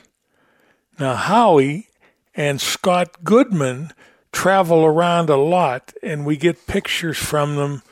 [0.98, 1.88] Now, Howie
[2.34, 3.92] and Scott Goodman
[4.32, 7.82] travel around a lot and we get pictures from them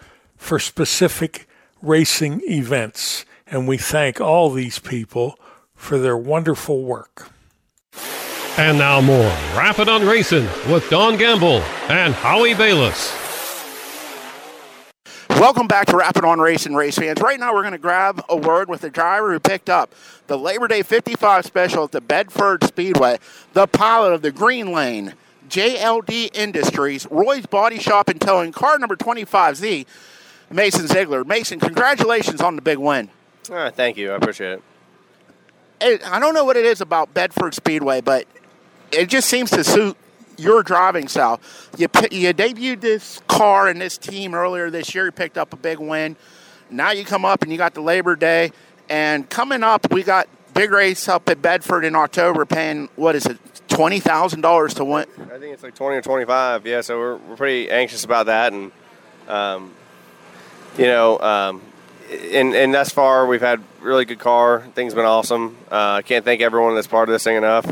[0.43, 1.47] for specific
[1.81, 3.25] racing events.
[3.47, 5.39] And we thank all these people
[5.75, 7.31] for their wonderful work.
[8.59, 13.19] And now more Rappin' on Racing with Don Gamble and Howie Balis.
[15.31, 17.21] Welcome back to Rappin' on Racing, race fans.
[17.21, 19.95] Right now, we're going to grab a word with the driver who picked up
[20.27, 23.19] the Labor Day 55 special at the Bedford Speedway,
[23.53, 25.15] the pilot of the Green Lane,
[25.49, 29.87] JLD Industries, Roy's Body Shop and Towing, car number 25Z,
[30.53, 31.27] Mason Zeigler.
[31.27, 33.09] Mason, congratulations on the big win.
[33.51, 34.13] Oh, thank you.
[34.13, 34.63] I appreciate it.
[35.81, 36.07] it.
[36.07, 38.27] I don't know what it is about Bedford Speedway, but
[38.93, 39.97] it just seems to suit
[40.37, 41.41] your driving style.
[41.77, 45.07] You you debuted this car and this team earlier this year.
[45.07, 46.17] You picked up a big win.
[46.71, 48.53] Now you come up and you got the Labor Day,
[48.89, 53.27] and coming up we got big race up at Bedford in October, paying what is
[53.27, 53.39] it,
[53.69, 55.07] twenty thousand dollars to win?
[55.33, 56.67] I think it's like twenty or twenty-five.
[56.67, 58.73] Yeah, so we're we're pretty anxious about that, and
[59.29, 59.75] um,
[60.79, 61.63] you know, um,
[62.11, 64.61] and and thus far we've had really good car.
[64.75, 65.57] Things been awesome.
[65.71, 67.67] Uh, I can't thank everyone that's part of this thing enough.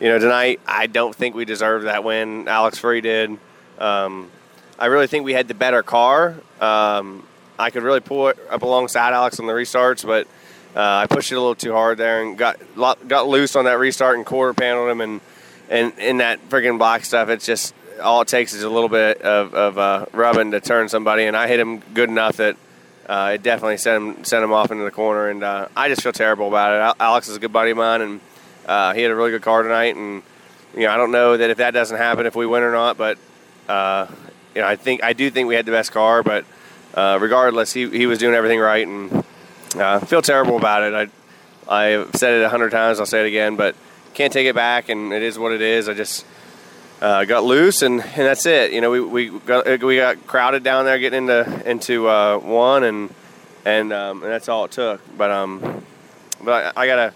[0.00, 2.48] You know, tonight I don't think we deserved that win.
[2.48, 3.38] Alex Free did.
[3.78, 4.30] Um,
[4.78, 6.36] I really think we had the better car.
[6.60, 7.26] Um,
[7.58, 10.26] I could really pull it up alongside Alex on the restarts, but
[10.76, 13.78] uh, I pushed it a little too hard there and got got loose on that
[13.78, 15.20] restart and quarter paneled him and
[15.70, 17.28] and in that freaking block stuff.
[17.30, 20.88] It's just all it takes is a little bit of, of uh, rubbing to turn
[20.88, 22.56] somebody, and I hit him good enough that
[23.06, 25.28] uh, it definitely sent him sent him off into the corner.
[25.28, 26.96] And uh, I just feel terrible about it.
[27.00, 28.20] Alex is a good buddy of mine, and
[28.66, 29.96] uh, he had a really good car tonight.
[29.96, 30.22] And
[30.74, 32.96] you know, I don't know that if that doesn't happen, if we win or not,
[32.96, 33.18] but
[33.68, 34.06] uh,
[34.54, 36.44] you know, I think I do think we had the best car, but.
[36.94, 39.22] Uh, regardless, he, he was doing everything right, and
[39.74, 40.94] uh, feel terrible about it.
[40.94, 41.10] I
[41.68, 43.00] I've said it a hundred times.
[43.00, 43.74] I'll say it again, but
[44.14, 45.88] can't take it back, and it is what it is.
[45.88, 46.24] I just
[47.00, 48.72] uh, got loose, and, and that's it.
[48.72, 52.84] You know, we, we got we got crowded down there getting into into uh, one,
[52.84, 53.14] and
[53.64, 55.00] and um, and that's all it took.
[55.16, 55.84] But um,
[56.42, 57.14] but I, I, gotta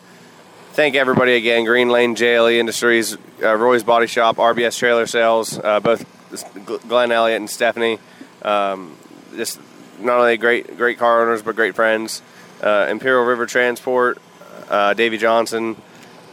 [0.72, 1.64] thank everybody again.
[1.64, 6.04] Green Lane JLE Industries, uh, Roy's Body Shop, RBS Trailer Sales, uh, both
[6.88, 7.98] Glenn Elliott and Stephanie.
[8.42, 8.96] Um,
[9.34, 9.60] just
[9.98, 12.22] not only great great car owners, but great friends
[12.62, 14.18] uh, Imperial River Transport,
[14.68, 15.76] uh, Davey Johnson,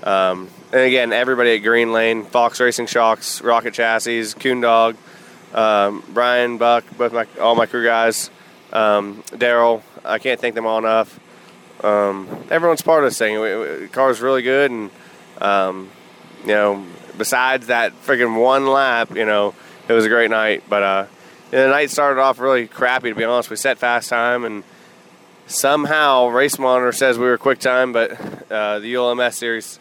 [0.04, 4.96] um, and again everybody at Green Lane, Fox Racing Shocks, Rocket Chassis, Coon Dog,
[5.54, 8.30] um, Brian Buck, both my all my crew guys,
[8.74, 9.82] um, Daryl.
[10.04, 11.20] I can't thank them all enough.
[11.84, 13.36] Um, everyone's part of this thing.
[13.36, 14.92] The car's really good, and
[15.40, 15.90] um,
[16.42, 16.86] you know,
[17.18, 19.54] besides that freaking one lap, you know,
[19.88, 20.64] it was a great night.
[20.68, 21.06] But uh,
[21.52, 23.50] the night started off really crappy, to be honest.
[23.50, 24.64] We set fast time and
[25.48, 28.12] somehow race monitor says we were quick time but
[28.52, 29.80] uh, the ulms series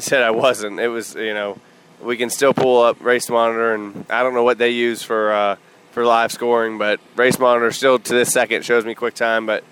[0.00, 0.80] said i wasn't.
[0.80, 1.58] It was you know
[2.00, 5.32] we can still pull up race monitor and i don't know what they use for
[5.32, 5.56] uh,
[5.92, 9.64] for live scoring but race monitor still to this second shows me quick time but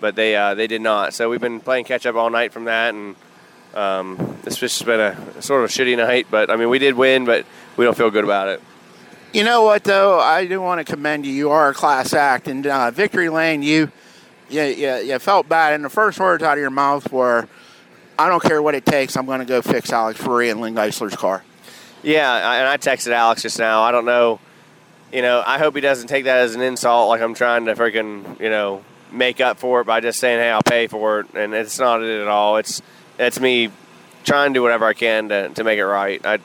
[0.00, 1.12] but they uh, they did not.
[1.12, 3.16] So we've been playing catch up all night from that and
[3.74, 6.94] um, it's just been a sort of a shitty night but i mean we did
[6.94, 7.44] win but
[7.76, 8.62] we don't feel good about it.
[9.32, 10.18] You know what though?
[10.18, 11.32] I do want to commend you.
[11.32, 13.92] You are a class act and uh, victory lane you
[14.50, 17.48] you, you, you felt bad, and the first words out of your mouth were,
[18.18, 20.74] I don't care what it takes, I'm going to go fix Alex Free and Lynn
[20.74, 21.44] Geisler's car.
[22.02, 23.82] Yeah, and I texted Alex just now.
[23.82, 24.40] I don't know,
[25.12, 27.74] you know, I hope he doesn't take that as an insult, like I'm trying to
[27.74, 31.26] freaking, you know, make up for it by just saying, hey, I'll pay for it.
[31.34, 32.56] And it's not it at all.
[32.58, 32.82] It's,
[33.18, 33.70] it's me
[34.24, 36.24] trying to do whatever I can to, to make it right.
[36.24, 36.38] I,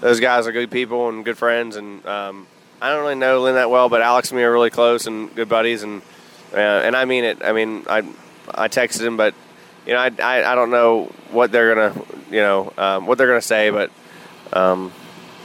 [0.00, 2.46] those guys are good people and good friends, and um,
[2.80, 5.34] I don't really know Lynn that well, but Alex and me are really close and
[5.34, 6.02] good buddies, and
[6.52, 7.42] uh, and I mean it.
[7.44, 7.98] I mean, I
[8.48, 9.34] I texted him, but
[9.90, 13.26] you know, I, I, I don't know what they're gonna you know um, what they're
[13.26, 13.90] gonna say, but
[14.52, 14.92] um,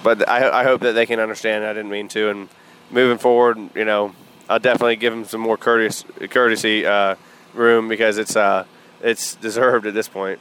[0.03, 1.65] but I I hope that they can understand.
[1.65, 2.49] I didn't mean to, and
[2.91, 4.13] moving forward, you know,
[4.47, 7.15] I'll definitely give them some more courteous courtesy uh,
[7.55, 8.65] room because it's uh
[9.01, 10.39] it's deserved at this point.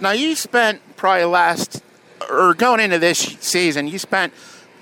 [0.00, 1.82] Now you spent probably last
[2.30, 4.32] or going into this season, you spent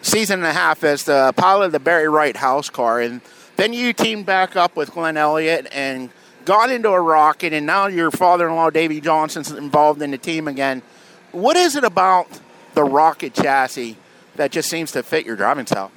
[0.02, 3.22] season and a half as the pilot of the Barry Wright house car and
[3.56, 6.10] then you teamed back up with Glenn Elliott and
[6.51, 10.82] got into a rocket, and now your father-in-law Davey Johnson's involved in the team again.
[11.31, 12.27] What is it about
[12.74, 13.97] the rocket chassis
[14.35, 15.93] that just seems to fit your driving style?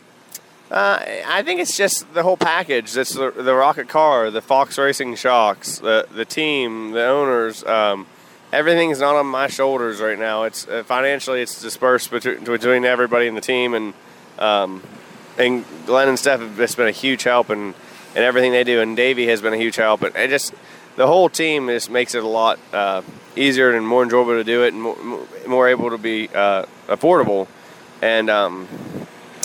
[0.69, 2.95] Uh, I think it's just the whole package.
[2.95, 7.63] It's the, the rocket car, the Fox Racing shocks, the the team, the owners.
[7.63, 8.05] Um,
[8.51, 10.43] everything's not on my shoulders right now.
[10.43, 13.95] It's uh, financially it's dispersed between, between everybody in the team, and
[14.37, 14.83] um,
[15.39, 17.73] and Glenn and Steph have just been a huge help and
[18.15, 20.01] and everything they do, and Davey has been a huge help.
[20.01, 20.53] And it just
[20.95, 23.01] the whole team just makes it a lot uh,
[23.35, 27.47] easier and more enjoyable to do it, and more, more able to be uh, affordable.
[28.01, 28.67] And um,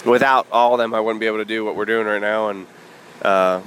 [0.04, 2.48] without all of them, I wouldn't be able to do what we're doing right now.
[2.48, 2.66] And
[3.22, 3.60] uh,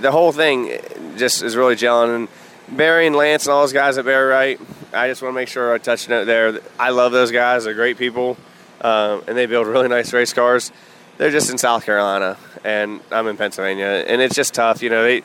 [0.00, 0.78] the whole thing
[1.16, 2.14] just is really gelling.
[2.16, 4.60] And Barry and Lance and all those guys at Barry Wright,
[4.92, 6.60] I just want to make sure I touch note there.
[6.78, 8.36] I love those guys; they're great people,
[8.80, 10.72] uh, and they build really nice race cars
[11.18, 12.36] they're just in South Carolina,
[12.66, 14.82] and I'm in Pennsylvania, and it's just tough.
[14.82, 15.22] You know, they,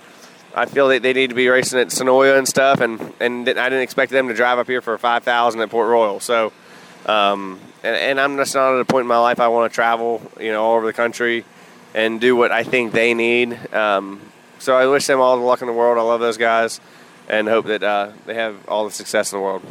[0.55, 3.67] I feel that they need to be racing at Senoia and stuff, and and I
[3.69, 6.19] didn't expect them to drive up here for five thousand at Port Royal.
[6.19, 6.53] So,
[7.05, 9.75] Um, and, and I'm just not at a point in my life I want to
[9.75, 11.45] travel, you know, all over the country
[11.95, 13.57] and do what I think they need.
[13.73, 14.21] Um,
[14.59, 15.97] so I wish them all the luck in the world.
[15.97, 16.79] I love those guys
[17.27, 19.63] and hope that uh, they have all the success in the world.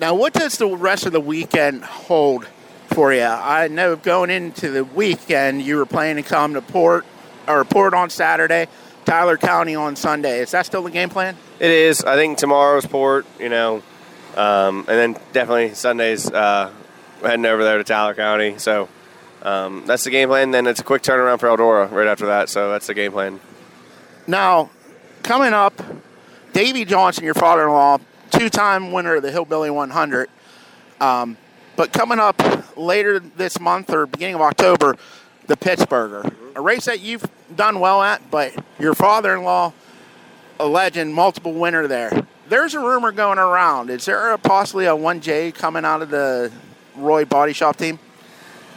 [0.00, 2.46] Now, what does the rest of the weekend hold
[2.88, 3.22] for you?
[3.22, 7.06] I know going into the weekend you were planning to come to Port
[7.46, 8.66] or Port on Saturday,
[9.04, 10.40] Tyler County on Sunday.
[10.40, 11.36] Is that still the game plan?
[11.60, 12.04] It is.
[12.04, 13.82] I think tomorrow's Port, you know,
[14.36, 16.70] um, and then definitely Sunday's uh,
[17.22, 18.58] heading over there to Tyler County.
[18.58, 18.88] So
[19.42, 20.50] um, that's the game plan.
[20.50, 22.48] Then it's a quick turnaround for Eldora right after that.
[22.48, 23.40] So that's the game plan.
[24.26, 24.70] Now,
[25.22, 25.80] coming up,
[26.52, 27.98] Davey Johnson, your father-in-law,
[28.30, 30.28] two-time winner of the Hillbilly 100.
[31.00, 31.36] Um,
[31.76, 32.42] but coming up
[32.78, 34.96] later this month or beginning of October,
[35.46, 39.72] the Pittsburgher, a race that you've done well at, but your father-in-law,
[40.60, 42.26] a legend, multiple winner there.
[42.48, 43.90] There's a rumor going around.
[43.90, 46.50] Is there a, possibly a 1J coming out of the
[46.96, 47.98] Roy Body Shop team?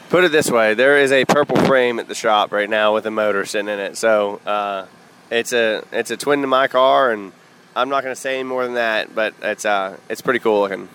[0.10, 3.06] Put it this way: there is a purple frame at the shop right now with
[3.06, 3.96] a motor sitting in it.
[3.96, 4.86] So uh,
[5.30, 7.32] it's a it's a twin to my car, and
[7.78, 9.16] I'm not going to say any more than that.
[9.16, 10.90] But it's uh it's pretty cool looking.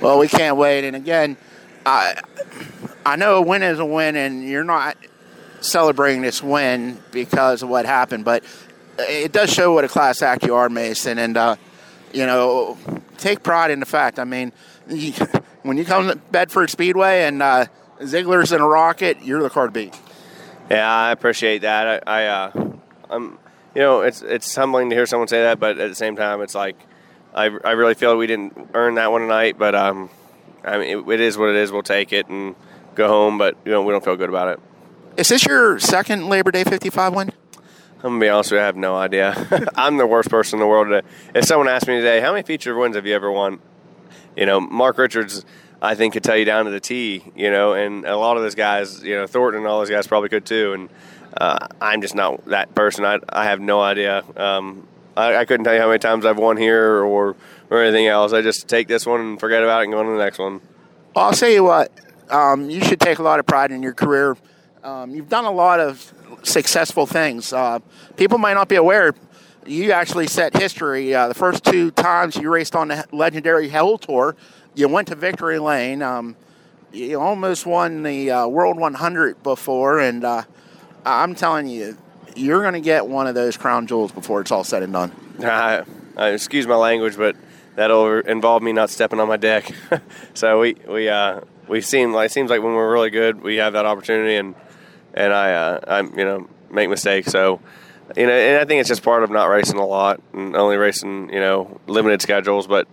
[0.00, 0.84] Well, we can't wait.
[0.84, 1.36] And again,
[1.86, 2.20] I
[3.06, 4.96] I know a win is a win, and you're not
[5.60, 8.44] celebrating this win because of what happened, but
[8.98, 11.18] it does show what a class act you are, Mason.
[11.18, 11.56] And uh,
[12.12, 12.78] you know,
[13.18, 14.18] take pride in the fact.
[14.18, 14.52] I mean,
[15.62, 17.66] when you come to Bedford Speedway and uh,
[18.00, 19.98] Zeigler's in a rocket, you're the car to beat.
[20.70, 22.02] Yeah, I appreciate that.
[22.06, 22.72] I, I uh,
[23.10, 23.38] I'm,
[23.74, 26.40] you know, it's it's humbling to hear someone say that, but at the same time,
[26.40, 26.76] it's like
[27.34, 29.58] I, I really feel we didn't earn that one tonight.
[29.58, 30.08] But um,
[30.64, 31.72] I mean, it, it is what it is.
[31.72, 32.54] We'll take it and
[32.94, 33.38] go home.
[33.38, 34.60] But you know, we don't feel good about it.
[35.16, 37.32] Is this your second Labor Day 55 win?
[37.98, 39.68] I'm gonna be honest with you, I have no idea.
[39.76, 41.06] I'm the worst person in the world today.
[41.34, 43.60] If someone asked me today, how many feature wins have you ever won?
[44.36, 45.46] You know, Mark Richards,
[45.80, 47.24] I think could tell you down to the T.
[47.34, 50.06] You know, and a lot of those guys, you know, Thornton and all those guys
[50.06, 50.74] probably could too.
[50.74, 50.88] And
[51.40, 53.06] uh, I'm just not that person.
[53.06, 54.22] I, I have no idea.
[54.36, 54.86] Um,
[55.16, 57.36] I, I, couldn't tell you how many times I've won here or
[57.70, 58.32] or anything else.
[58.32, 60.38] I just take this one and forget about it and go on to the next
[60.38, 60.60] one.
[61.14, 61.92] Well, I'll tell you what.
[62.30, 64.36] Um, you should take a lot of pride in your career.
[64.82, 66.12] Um, you've done a lot of
[66.42, 67.52] successful things.
[67.52, 67.78] Uh,
[68.16, 69.14] people might not be aware.
[69.66, 71.14] You actually set history.
[71.14, 74.36] Uh, the first two times you raced on the legendary Hell Tour,
[74.74, 76.02] you went to victory lane.
[76.02, 76.36] Um,
[76.92, 80.42] you almost won the uh, World 100 before, and uh,
[81.04, 81.96] I'm telling you,
[82.34, 85.12] you're going to get one of those crown jewels before it's all said and done.
[86.16, 87.34] Uh, excuse my language, but
[87.74, 89.68] that'll involve me not stepping on my deck.
[90.34, 93.56] so we we uh, we seem like it seems like when we're really good, we
[93.56, 94.54] have that opportunity, and
[95.12, 97.32] and I uh, I you know make mistakes.
[97.32, 97.60] So
[98.16, 100.76] you know, and I think it's just part of not racing a lot and only
[100.76, 102.86] racing you know limited schedules, but.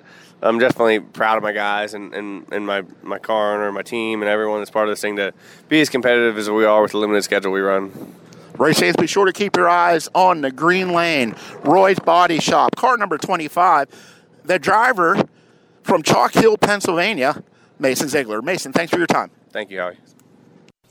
[0.43, 4.23] I'm definitely proud of my guys and, and, and my, my car owner, my team,
[4.23, 5.35] and everyone that's part of this thing to
[5.69, 8.15] be as competitive as we are with the limited schedule we run.
[8.61, 11.35] Race fans, be sure to keep your eyes on the green lane.
[11.63, 13.87] Roy's Body Shop, car number 25.
[14.43, 15.27] The driver
[15.81, 17.43] from Chalk Hill, Pennsylvania,
[17.79, 18.43] Mason Zeigler.
[18.43, 19.31] Mason, thanks for your time.
[19.49, 19.97] Thank you, Howie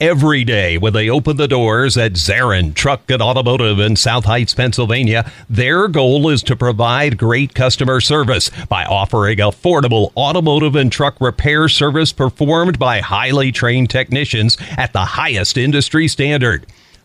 [0.00, 4.54] every day when they open the doors at Zarin Truck and Automotive in South Heights,
[4.54, 5.30] Pennsylvania.
[5.50, 11.68] Their goal is to provide great customer service by offering affordable automotive and truck repair
[11.68, 16.66] service performed by highly trained technicians at the highest industry standard.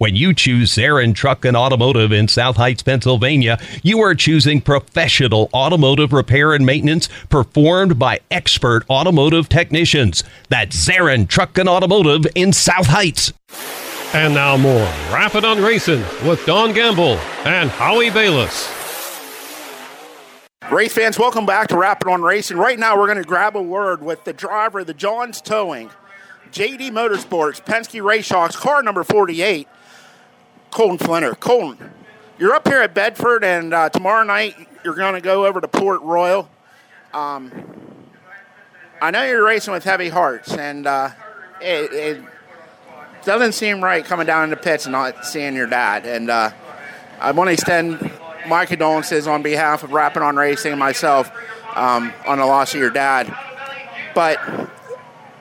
[0.00, 5.50] When you choose Zarin Truck and Automotive in South Heights, Pennsylvania, you are choosing professional
[5.52, 10.24] automotive repair and maintenance performed by expert automotive technicians.
[10.48, 13.34] That's Zarin Truck and Automotive in South Heights.
[14.14, 18.70] And now more Rappin' on Racing with Don Gamble and Howie Balis.
[20.72, 22.56] Race fans, welcome back to Rappin' on Racing.
[22.56, 25.90] Right now, we're going to grab a word with the driver of the Johns Towing,
[26.52, 29.68] JD Motorsports, Penske Race Hawks, car number 48.
[30.70, 31.34] Colton Flinner.
[31.34, 31.90] Colton,
[32.38, 35.68] you're up here at Bedford, and uh, tomorrow night you're going to go over to
[35.68, 36.48] Port Royal.
[37.12, 37.50] Um,
[39.02, 41.10] I know you're racing with heavy hearts, and uh,
[41.60, 42.24] it, it,
[43.22, 46.06] doesn't seem right coming down in the pits and not seeing your dad.
[46.06, 46.52] And uh,
[47.20, 48.10] I want to extend
[48.48, 51.30] my condolences on behalf of Rappin' on Racing and myself
[51.74, 53.30] um, on the loss of your dad.
[54.14, 54.40] But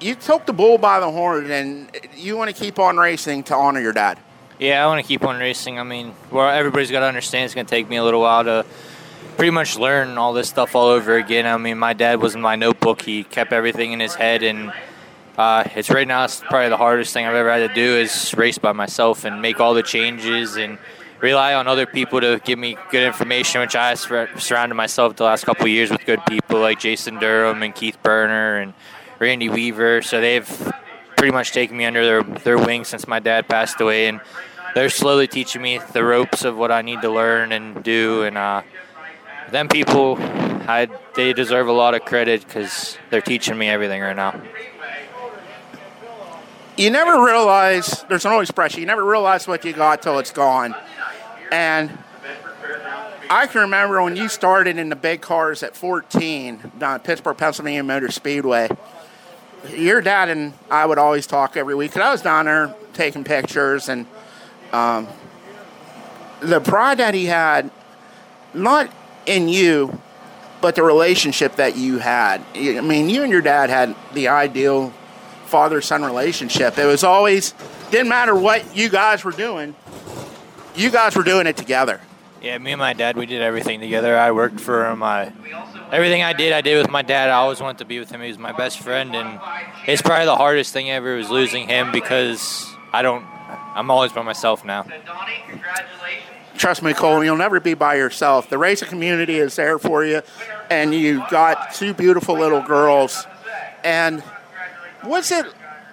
[0.02, 3.56] you took the bull by the horn, and you want to keep on racing to
[3.56, 4.20] honor your dad.
[4.60, 5.80] Yeah, I want to keep on racing.
[5.80, 8.44] I mean, well, everybody's got to understand it's going to take me a little while
[8.44, 8.66] to
[9.38, 11.46] pretty much learn all this stuff all over again.
[11.46, 13.02] I mean, my dad was in my notebook.
[13.02, 14.74] He kept everything in his head, and
[15.38, 16.26] uh, it's right now.
[16.26, 19.42] It's probably the hardest thing I've ever had to do is race by myself and
[19.42, 20.78] make all the changes and
[21.22, 23.62] rely on other people to give me good information.
[23.62, 27.74] Which I surrounded myself the last couple years with good people like Jason Durham and
[27.74, 28.74] Keith Burner and
[29.20, 30.02] Randy Weaver.
[30.02, 30.74] So they've
[31.20, 34.22] pretty much taken me under their their wing since my dad passed away, and
[34.74, 38.24] they're slowly teaching me the ropes of what I need to learn and do.
[38.24, 38.62] And uh,
[39.52, 44.16] them people, I, they deserve a lot of credit because they're teaching me everything right
[44.16, 44.42] now.
[46.78, 50.74] You never realize, there's old expression, you never realize what you got till it's gone.
[51.52, 51.98] And
[53.30, 57.36] I can remember when you started in the big cars at 14 down at Pittsburgh,
[57.36, 58.70] Pennsylvania Motor Speedway.
[59.68, 61.96] Your dad and I would always talk every week.
[61.96, 64.06] And I was down there taking pictures and
[64.72, 65.08] um,
[66.40, 67.70] the pride that he had,
[68.54, 68.92] not
[69.26, 70.00] in you,
[70.62, 72.42] but the relationship that you had.
[72.56, 74.92] I mean, you and your dad had the ideal
[75.46, 76.78] father son relationship.
[76.78, 77.54] It was always,
[77.92, 79.76] didn't matter what you guys were doing,
[80.76, 82.02] you guys were doing it together.
[82.42, 84.18] Yeah, me and my dad, we did everything together.
[84.18, 85.04] I worked for him.
[85.04, 85.34] I,
[85.92, 87.30] everything I did, I did with my dad.
[87.30, 88.22] I always wanted to be with him.
[88.22, 89.40] He was my best friend, and
[89.88, 93.26] it's probably the hardest thing ever was losing him because I don't.
[93.76, 94.86] I'm always by myself now
[96.60, 98.50] trust me, Cole, you'll never be by yourself.
[98.50, 100.22] The racing community is there for you,
[100.70, 103.26] and you got two beautiful little girls.
[103.84, 104.22] And
[105.02, 105.46] what's it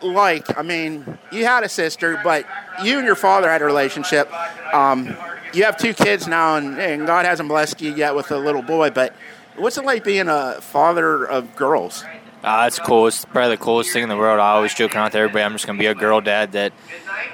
[0.02, 0.58] like?
[0.58, 2.44] I mean, you had a sister, but
[2.82, 4.30] you and your father had a relationship.
[4.74, 5.16] Um,
[5.54, 8.62] you have two kids now, and, and God hasn't blessed you yet with a little
[8.62, 8.90] boy.
[8.90, 9.14] But
[9.58, 12.04] what's it like being a father of girls?
[12.42, 13.06] Uh, that's cool.
[13.06, 14.38] It's probably the coolest thing in the world.
[14.38, 15.42] I always joke around with everybody.
[15.42, 16.52] I'm just gonna be a girl dad.
[16.52, 16.72] That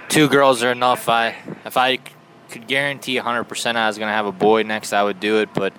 [0.09, 1.09] two girls are enough.
[1.09, 1.99] I if I
[2.53, 5.53] could guarantee 100% I was going to have a boy next, I would do it.
[5.55, 5.73] But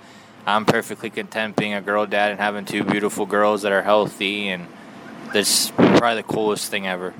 [0.45, 4.49] I'm perfectly content being a girl dad and having two beautiful girls that are healthy,
[4.49, 4.67] and
[5.31, 7.13] that's probably the coolest thing ever.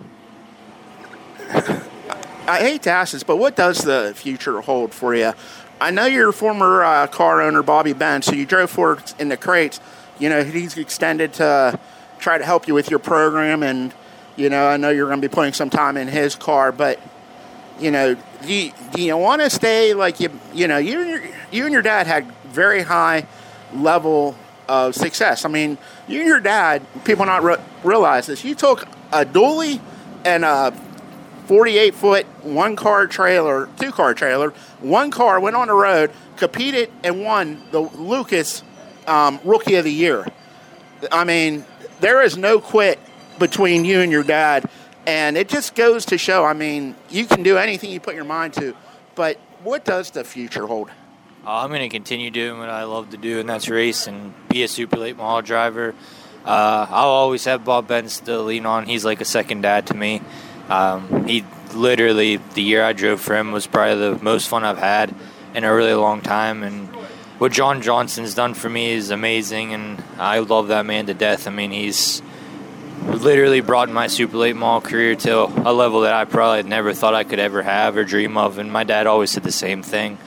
[2.45, 5.31] I hate to ask this, but what does the future hold for you?
[5.83, 9.37] I know you're former uh, car owner, Bobby Benz, so you drove for in the
[9.37, 9.79] crates.
[10.17, 11.79] You know, he's extended to
[12.19, 13.93] try to help you with your program, and,
[14.35, 16.99] you know, I know you're going to be putting some time in his car, but–
[17.79, 21.21] you know, do you, you want to stay like you, you know, you and your,
[21.51, 23.27] you and your dad had very high
[23.73, 24.35] level
[24.67, 25.45] of success.
[25.45, 25.77] I mean,
[26.07, 28.43] you and your dad, people not re- realize this.
[28.43, 29.81] You took a dually
[30.23, 30.71] and a
[31.47, 34.53] 48 foot one car trailer, two car trailer,
[34.83, 38.63] one car went on the road, competed and won the Lucas
[39.07, 40.25] um, Rookie of the Year.
[41.11, 41.65] I mean,
[41.99, 42.99] there is no quit
[43.39, 44.69] between you and your dad
[45.05, 48.23] and it just goes to show, I mean, you can do anything you put your
[48.23, 48.75] mind to,
[49.15, 50.89] but what does the future hold?
[51.45, 54.33] Uh, I'm going to continue doing what I love to do, and that's race and
[54.47, 55.93] be a super late model driver.
[56.45, 58.85] Uh, I'll always have Bob Benz to lean on.
[58.85, 60.21] He's like a second dad to me.
[60.69, 61.43] Um, he
[61.75, 65.13] literally, the year I drove for him was probably the most fun I've had
[65.53, 66.63] in a really long time.
[66.63, 66.87] And
[67.37, 71.47] what John Johnson's done for me is amazing, and I love that man to death.
[71.47, 72.21] I mean, he's
[73.01, 77.13] literally brought my super late model career to a level that I probably never thought
[77.13, 78.57] I could ever have or dream of.
[78.57, 80.17] And my dad always said the same thing.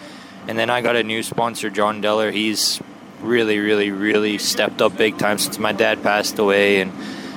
[0.48, 2.32] And then I got a new sponsor, John Deller.
[2.32, 2.80] He's
[3.20, 6.80] really, really, really stepped up big time since my dad passed away.
[6.80, 6.92] And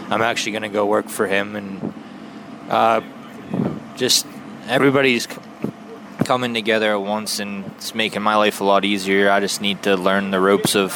[0.09, 1.55] I'm actually going to go work for him.
[1.55, 1.93] And
[2.69, 3.01] uh,
[3.99, 4.25] just
[4.67, 5.27] everybody's
[6.23, 9.29] coming together at once and it's making my life a lot easier.
[9.29, 10.93] I just need to learn the ropes of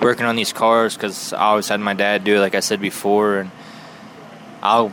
[0.00, 2.80] working on these cars because I always had my dad do it, like I said
[2.80, 3.40] before.
[3.40, 3.50] And
[4.62, 4.90] I'll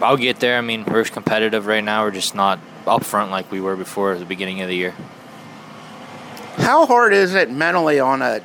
[0.00, 0.56] I'll get there.
[0.56, 2.04] I mean, we're competitive right now.
[2.04, 4.94] We're just not up front like we were before at the beginning of the year.
[6.56, 8.40] How hard is it mentally on a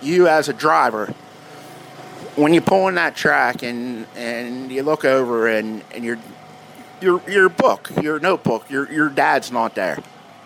[0.00, 1.12] you as a driver
[2.36, 6.18] when you pull in that track and and you look over and and your
[7.00, 9.98] your your book, your notebook, your your dad's not there.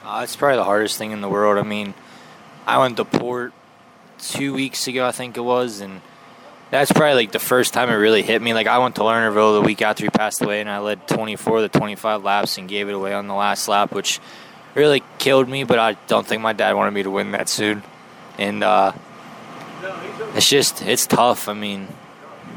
[0.04, 1.58] Uh, it's probably the hardest thing in the world.
[1.58, 1.94] I mean,
[2.66, 3.52] I went to port
[4.18, 6.00] two weeks ago, I think it was, and
[6.70, 8.54] that's probably like the first time it really hit me.
[8.54, 11.60] Like I went to Lernerville the week after he passed away, and I led 24
[11.60, 14.20] to 25 laps and gave it away on the last lap, which
[14.74, 15.64] really killed me.
[15.64, 17.82] But I don't think my dad wanted me to win that soon,
[18.38, 18.92] and uh,
[20.34, 21.48] it's just it's tough.
[21.48, 21.88] I mean,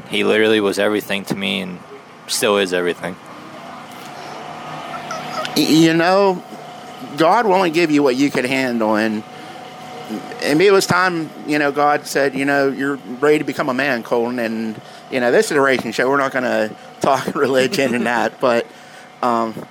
[0.08, 1.78] he literally was everything to me, and
[2.26, 3.16] still is everything.
[5.56, 6.42] You know,
[7.16, 9.24] God will only give you what you can handle, and
[10.42, 13.74] and it was time, you know, God said, you know, you're ready to become a
[13.74, 14.80] man, Colton, and,
[15.10, 16.08] you know, this is a racing show.
[16.08, 18.66] We're not going to talk religion and that, but
[19.22, 19.66] um,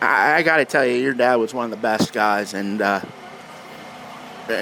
[0.00, 2.80] I, I got to tell you, your dad was one of the best guys, and
[2.80, 3.00] uh,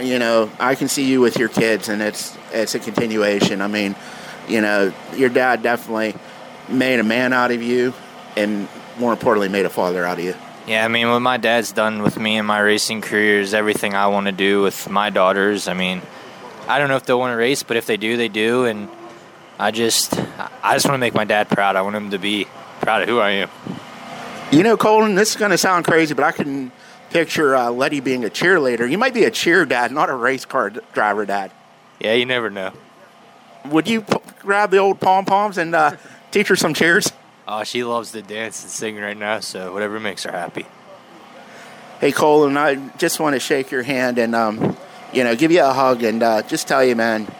[0.01, 3.61] you know I can see you with your kids, and it's it's a continuation.
[3.61, 3.95] I mean,
[4.49, 6.15] you know, your dad definitely
[6.69, 7.93] made a man out of you,
[8.37, 8.69] and
[8.99, 10.35] more importantly, made a father out of you.
[10.67, 13.95] Yeah, I mean, what my dad's done with me in my racing career is everything
[13.95, 15.67] I want to do with my daughters.
[15.67, 16.03] I mean,
[16.69, 18.89] I don't know if they'll want to race, but if they do, they do, and
[19.59, 20.17] I just,
[20.63, 21.75] I just want to make my dad proud.
[21.75, 22.47] I want him to be
[22.81, 23.51] proud of who I am.
[24.53, 26.71] You know, Colton, this is going to sound crazy, but I can
[27.11, 28.89] picture uh, Letty being a cheerleader.
[28.89, 31.51] You might be a cheer dad, not a race car driver dad.
[31.99, 32.73] Yeah, you never know.
[33.67, 35.97] Would you p- grab the old pom poms and uh,
[36.31, 37.13] teach her some cheers?
[37.55, 40.65] Oh, she loves to dance and sing right now, so whatever makes her happy.
[42.01, 44.75] Hey, Colton, I just want to shake your hand and, um,
[45.13, 47.31] you know, give you a hug and uh, just tell you, man,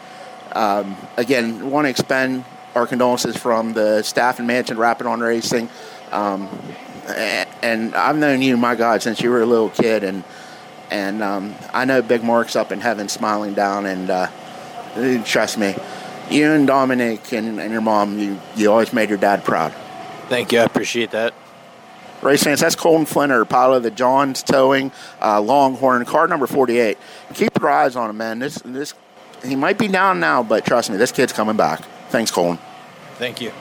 [0.53, 2.45] um, again, want to expend
[2.75, 5.71] our condolences from the staff and management Rappin' on Racing.
[6.11, 6.47] Um,
[7.63, 10.25] and I've known you, my God, since you were a little kid, and
[10.91, 15.75] and um, I know Big Mark's up in heaven smiling down, and uh, trust me,
[16.31, 19.75] you and Dominic and, and your mom, you, you always made your dad proud.
[20.33, 20.61] Thank you.
[20.61, 21.35] I appreciate that.
[22.23, 24.91] Race fans, that's Colton Flinner, pilot of the Johns Towing
[25.21, 26.97] uh, Longhorn, car number 48.
[27.35, 28.39] Keep your eyes on him, man.
[28.39, 28.95] This, this,
[29.45, 31.85] he might be down now, but trust me, this kid's coming back.
[32.09, 32.59] Thanks, Colton.
[33.17, 33.53] Thank you.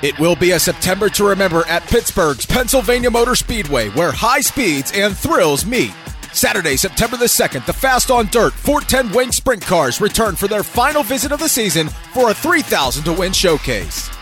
[0.00, 4.92] It will be a September to remember at Pittsburgh's Pennsylvania Motor Speedway, where high speeds
[4.94, 5.92] and thrills meet.
[6.32, 10.62] Saturday, September the 2nd, the Fast on Dirt 410 Wing Sprint Cars return for their
[10.62, 14.13] final visit of the season for a 3,000 to win showcase.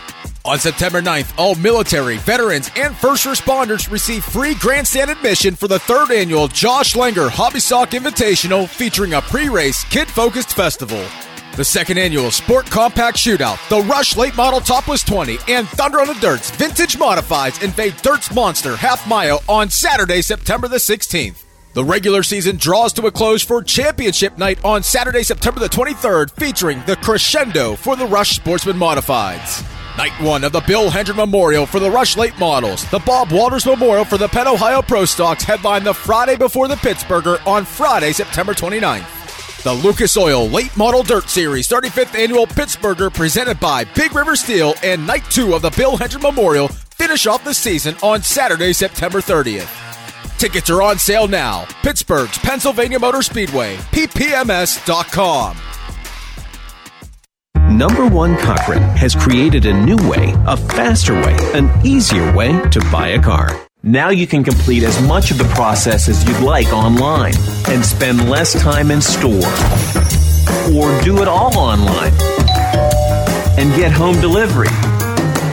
[0.45, 5.79] On September 9th, all military, veterans, and first responders receive free grandstand admission for the
[5.79, 11.01] third annual Josh Langer Hobby Stock Invitational featuring a pre race, kid focused festival.
[11.55, 16.07] The second annual Sport Compact Shootout, the Rush Late Model Topless 20, and Thunder on
[16.07, 21.41] the Dirts Vintage Modifieds invade Dirt's Monster Half Mile on Saturday, September the 16th.
[21.73, 26.31] The regular season draws to a close for Championship Night on Saturday, September the 23rd,
[26.31, 29.82] featuring the Crescendo for the Rush Sportsman Modifieds.
[29.97, 32.89] Night one of the Bill Hendren Memorial for the Rush Late Models.
[32.89, 36.75] The Bob Walters Memorial for the Penn Ohio Pro Stocks headline the Friday before the
[36.75, 39.61] Pittsburgher on Friday, September 29th.
[39.61, 44.73] The Lucas Oil Late Model Dirt Series 35th Annual Pittsburgher presented by Big River Steel
[44.83, 49.21] and Night 2 of the Bill Hendren Memorial finish off the season on Saturday, September
[49.21, 49.69] 30th.
[50.39, 51.65] Tickets are on sale now.
[51.83, 55.55] Pittsburgh's Pennsylvania Motor Speedway, ppms.com.
[57.69, 62.79] Number One Cochran has created a new way, a faster way, an easier way to
[62.91, 63.59] buy a car.
[63.81, 67.33] Now you can complete as much of the process as you'd like online
[67.69, 69.49] and spend less time in store.
[70.75, 72.13] or do it all online
[73.57, 74.67] and get home delivery.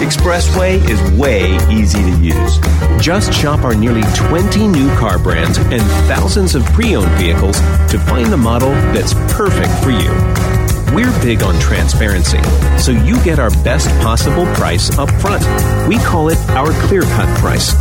[0.00, 2.58] Expressway is way easy to use.
[3.00, 7.58] Just shop our nearly 20 new car brands and thousands of pre owned vehicles
[7.90, 10.59] to find the model that's perfect for you.
[10.92, 12.42] We're big on transparency,
[12.76, 15.44] so you get our best possible price up front.
[15.88, 17.72] We call it our clear cut price,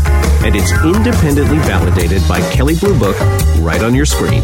[0.43, 3.19] and it's independently validated by Kelley Blue Book
[3.61, 4.43] right on your screen.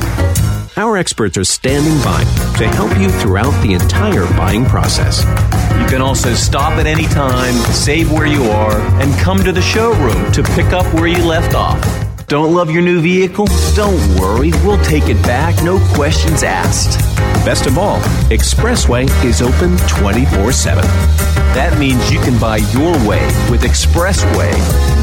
[0.77, 2.23] Our experts are standing by
[2.57, 5.21] to help you throughout the entire buying process.
[5.79, 9.61] You can also stop at any time, save where you are, and come to the
[9.61, 11.79] showroom to pick up where you left off.
[12.27, 13.45] Don't love your new vehicle?
[13.76, 16.97] Don't worry, we'll take it back, no questions asked.
[17.45, 17.99] Best of all,
[18.30, 20.84] Expressway is open 24 7.
[21.53, 24.52] That means you can buy your way with Expressway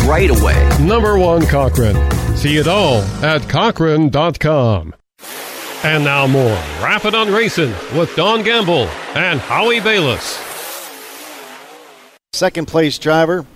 [0.04, 0.68] right away.
[0.80, 1.96] Number one Cochran.
[2.36, 4.94] See it all at Cochran.com.
[5.84, 10.40] And now more Rappin' on Racing with Don Gamble and Howie Balis.
[12.32, 13.46] Second place driver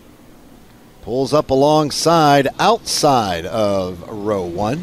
[1.06, 4.82] pulls up alongside outside of row one.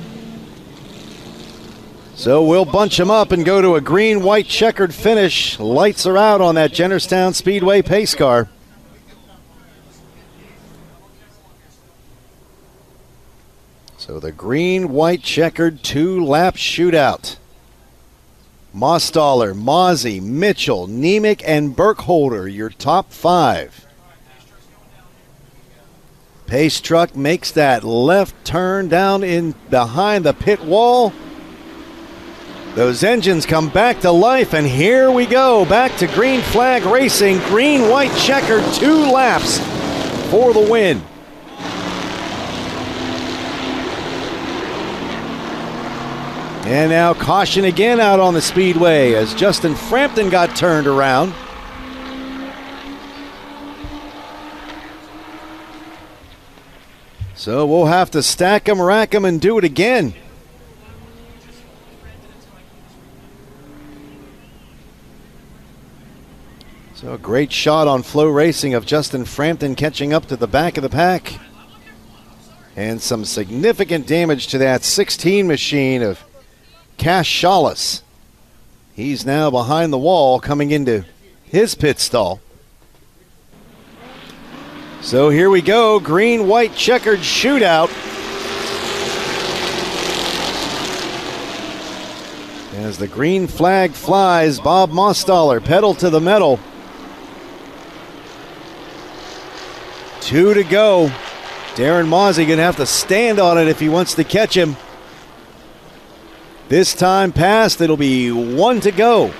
[2.15, 5.59] So we'll bunch them up and go to a green white checkered finish.
[5.59, 8.47] Lights are out on that Jennerstown Speedway pace car.
[13.97, 17.35] So the green white checkered two lap shootout.
[18.73, 23.82] Mostoller, Mozzie, Mitchell, Nemec, and Burkholder, your top five.
[26.53, 31.11] Pace truck makes that left turn down in behind the pit wall.
[32.75, 35.65] Those engines come back to life, and here we go.
[35.65, 37.39] Back to green flag racing.
[37.47, 39.57] Green white checker, two laps
[40.30, 41.01] for the win.
[46.67, 51.34] And now caution again out on the speedway as Justin Frampton got turned around.
[57.43, 60.13] So we'll have to stack them, rack them, and do it again.
[66.95, 70.83] So a great shot on FloRacing of Justin Frampton catching up to the back of
[70.83, 71.37] the pack.
[72.77, 76.23] And some significant damage to that 16 machine of
[76.95, 78.03] Cash Shawless.
[78.93, 81.03] He's now behind the wall coming into
[81.43, 82.39] his pit stall.
[85.03, 87.89] So here we go green white checkered shootout.
[92.77, 96.57] As the green flag flies, Bob Mostoller pedal to the metal.
[100.21, 101.11] Two to go.
[101.75, 104.77] Darren Mozzie going to have to stand on it if he wants to catch him.
[106.69, 109.34] This time past, it'll be one to go.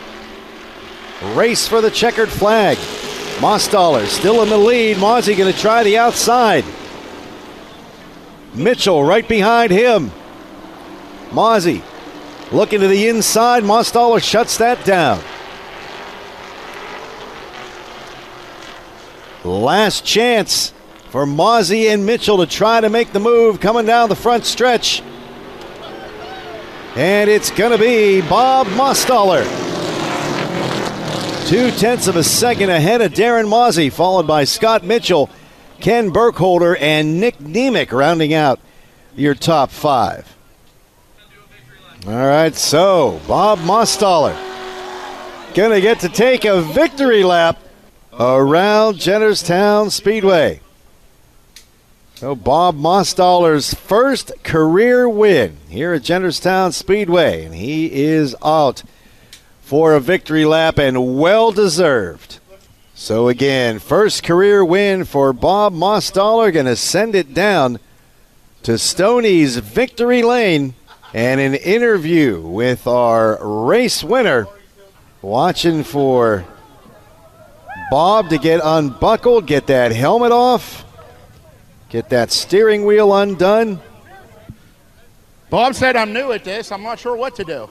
[1.34, 2.78] Race for the checkered flag.
[3.44, 4.96] Mostoller still in the lead.
[4.96, 6.64] Mozzie going to try the outside.
[8.54, 10.12] Mitchell right behind him.
[11.30, 11.82] Mozzie
[12.54, 13.66] looking to the inside.
[13.66, 15.22] Mostoller shuts that down.
[19.44, 20.72] Last chance
[21.10, 25.02] for Mozzie and Mitchell to try to make the move coming down the front stretch.
[26.96, 29.73] And it's going to be Bob Mostoller.
[31.46, 35.30] Two tenths of a second ahead of Darren Mozzie, followed by Scott Mitchell,
[35.80, 38.60] Ken Burkholder, and Nick Nemec rounding out
[39.16, 40.36] your top five.
[42.08, 44.36] All right, so Bob Mostoller
[45.54, 47.60] to get to take a victory lap
[48.20, 50.62] around Jennerstown Speedway.
[52.16, 58.84] So Bob Mostoller's first career win here at Jennerstown Speedway, and he is out
[59.64, 62.40] for a victory lap and well deserved.
[62.94, 67.80] So again, first career win for Bob Mostoller, going to send it down
[68.64, 70.76] to Stoney's victory lane
[71.14, 74.48] and an interview with our race winner,
[75.22, 76.46] watching for
[77.90, 80.86] Bob to get unbuckled, get that helmet off,
[81.90, 83.80] get that steering wheel undone.
[85.50, 86.72] Bob said I'm new at this.
[86.72, 87.70] I'm not sure what to do.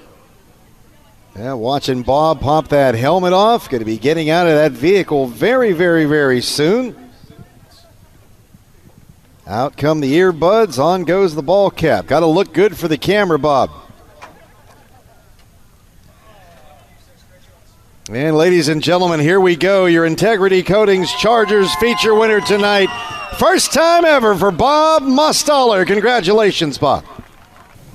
[1.36, 3.70] Yeah, watching Bob pop that helmet off.
[3.70, 6.94] Going to be getting out of that vehicle very, very, very soon.
[9.46, 10.78] Out come the earbuds.
[10.78, 12.06] On goes the ball cap.
[12.06, 13.70] Got to look good for the camera, Bob.
[18.10, 19.86] And ladies and gentlemen, here we go.
[19.86, 22.90] Your Integrity Coatings Chargers feature winner tonight.
[23.38, 25.86] First time ever for Bob Mostoller.
[25.86, 27.06] Congratulations, Bob.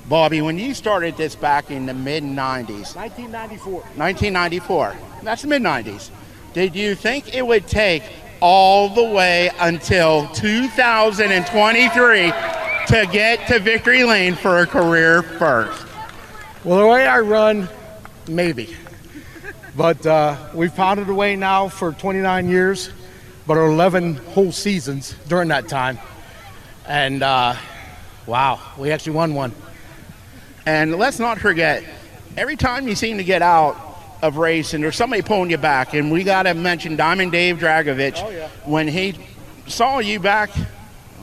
[0.08, 3.72] Bobby, when you started this back in the mid 90s, 1994.
[3.96, 6.08] 1994, that's the mid 90s,
[6.54, 8.02] did you think it would take
[8.40, 12.32] all the way until 2023
[12.86, 15.84] to get to victory lane for a career first?
[16.64, 17.68] Well, the way I run,
[18.26, 18.74] maybe.
[19.76, 22.88] But uh, we've pounded away now for 29 years,
[23.46, 25.98] but 11 whole seasons during that time.
[26.86, 27.56] And uh,
[28.26, 29.52] wow, we actually won one.
[30.68, 31.82] And let's not forget,
[32.36, 33.74] every time you seem to get out
[34.20, 37.56] of race and there's somebody pulling you back, and we got to mention Diamond Dave
[37.56, 38.22] Dragovich.
[38.22, 38.48] Oh, yeah.
[38.66, 39.14] when he
[39.66, 40.50] saw you back,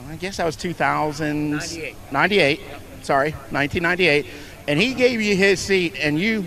[0.08, 1.96] I guess that was 2000, 98.
[2.10, 2.60] 98,
[3.02, 4.26] sorry, 1998,
[4.66, 6.44] and he gave you his seat, and you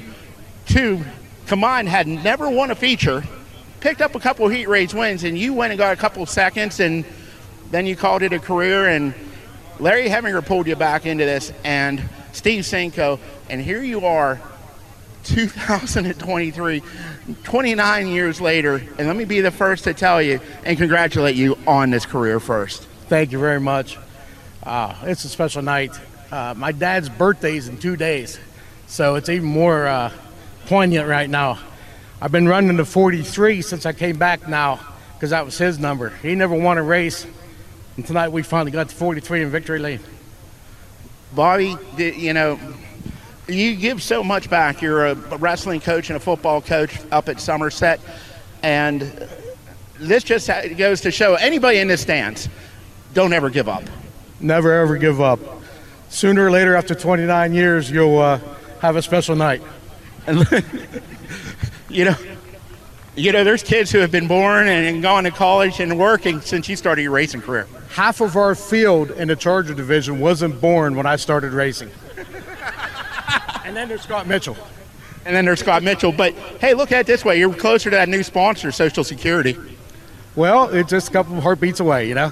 [0.66, 1.00] two
[1.48, 3.24] combined had never won a feature,
[3.80, 6.82] picked up a couple heat race wins, and you went and got a couple seconds,
[6.82, 7.06] and
[7.72, 9.14] then you called it a career, and
[9.80, 13.20] Larry Heminger pulled you back into this, and Steve Senko,
[13.50, 14.40] and here you are,
[15.24, 16.82] 2023,
[17.44, 21.58] 29 years later, and let me be the first to tell you and congratulate you
[21.68, 22.84] on this career first.
[23.08, 23.98] Thank you very much.
[24.64, 26.00] Uh, it's a special night.
[26.32, 28.40] Uh, my dad's birthday's in two days,
[28.88, 30.12] so it's even more uh,
[30.68, 31.60] poignant right now.
[32.22, 34.80] I've been running the 43 since I came back now
[35.14, 36.10] because that was his number.
[36.22, 37.26] He never won a race,
[37.98, 40.00] and tonight we finally got the 43 in victory lane.
[41.34, 42.60] Bobby, you know,
[43.48, 44.82] you give so much back.
[44.82, 48.00] You're a wrestling coach and a football coach up at Somerset,
[48.64, 49.02] and
[50.00, 52.50] this just goes to show anybody in this stands,
[53.14, 53.84] don't ever give up.
[54.40, 55.40] Never ever give up.
[56.10, 58.40] Sooner or later, after 29 years, you'll uh,
[58.82, 59.62] have a special night.
[60.26, 60.46] And
[61.90, 62.16] you know,
[63.16, 66.70] you know, there's kids who have been born and gone to college and working since
[66.70, 67.68] you started your racing career.
[67.90, 71.90] Half of our field in the Charger division wasn't born when I started racing.
[73.66, 74.58] and then there's Scott Mitchell.
[75.26, 76.12] And then there's Scott Mitchell.
[76.12, 79.58] But hey, look at it this way: you're closer to that new sponsor, Social Security.
[80.36, 82.32] Well, it's just a couple of heartbeats away, you know.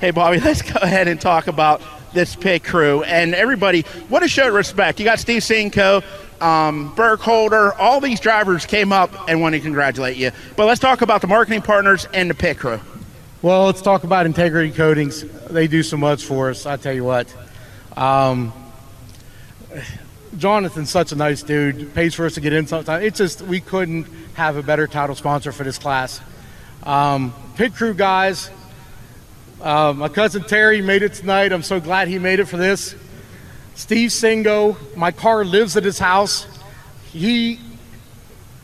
[0.00, 1.80] Hey, Bobby, let's go ahead and talk about
[2.12, 3.82] this pit crew and everybody.
[4.08, 4.98] What a show of respect.
[4.98, 6.02] You got Steve Sinko,
[6.42, 10.32] um, Burkholder, all these drivers came up and want to congratulate you.
[10.56, 12.80] But let's talk about the marketing partners and the pit crew.
[13.42, 15.22] Well, let's talk about Integrity Coatings.
[15.50, 16.64] They do so much for us.
[16.64, 17.32] I tell you what.
[17.94, 18.50] Um,
[20.38, 21.92] Jonathan's such a nice dude.
[21.92, 23.04] Pays for us to get in sometimes.
[23.04, 26.18] It's just we couldn't have a better title sponsor for this class.
[26.82, 28.50] Um, pit crew guys.
[29.60, 31.52] Uh, my cousin Terry made it tonight.
[31.52, 32.94] I'm so glad he made it for this.
[33.74, 36.46] Steve Singo, my car lives at his house.
[37.12, 37.60] He,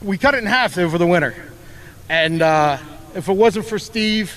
[0.01, 1.35] we cut it in half over the winter,
[2.09, 2.79] and uh,
[3.15, 4.33] if it wasn't for Steve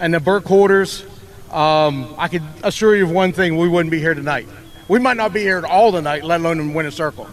[0.00, 1.04] and the Burkholders,
[1.52, 4.46] um, I could assure you of one thing: we wouldn't be here tonight.
[4.88, 7.28] We might not be here at all the night, let alone in Winter Circle.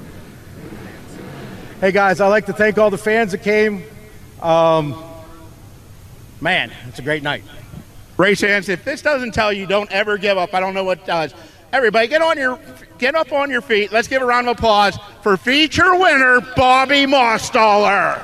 [1.79, 3.83] Hey guys, I'd like to thank all the fans that came.
[4.41, 5.01] Um,
[6.39, 7.43] man, it's a great night.
[8.17, 11.05] Race hands, if this doesn't tell you don't ever give up, I don't know what
[11.05, 11.33] does.
[11.71, 12.59] Everybody, get on your
[12.99, 13.91] get up on your feet.
[13.91, 18.23] Let's give a round of applause for feature winner Bobby Mostoller.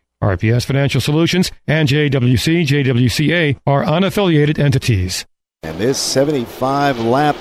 [0.21, 5.25] RPS Financial Solutions and JWC JWCA are unaffiliated entities.
[5.63, 7.35] And this 75 lap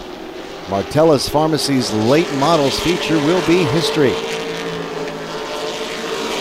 [0.70, 4.12] Martella's Pharmacy's late models feature will be history.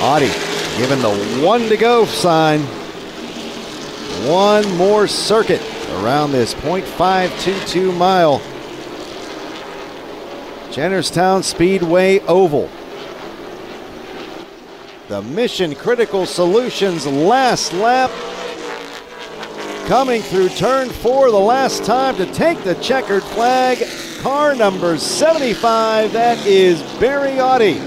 [0.01, 2.61] Awtey given the one to go sign.
[4.29, 5.61] One more circuit
[5.95, 8.39] around this 0.522 mile
[10.69, 12.69] Jennerstown Speedway Oval
[15.09, 18.11] the Mission Critical Solutions last lap.
[19.87, 23.83] Coming through turn four the last time to take the checkered flag.
[24.19, 27.79] Car number 75, that is Barry Awtey.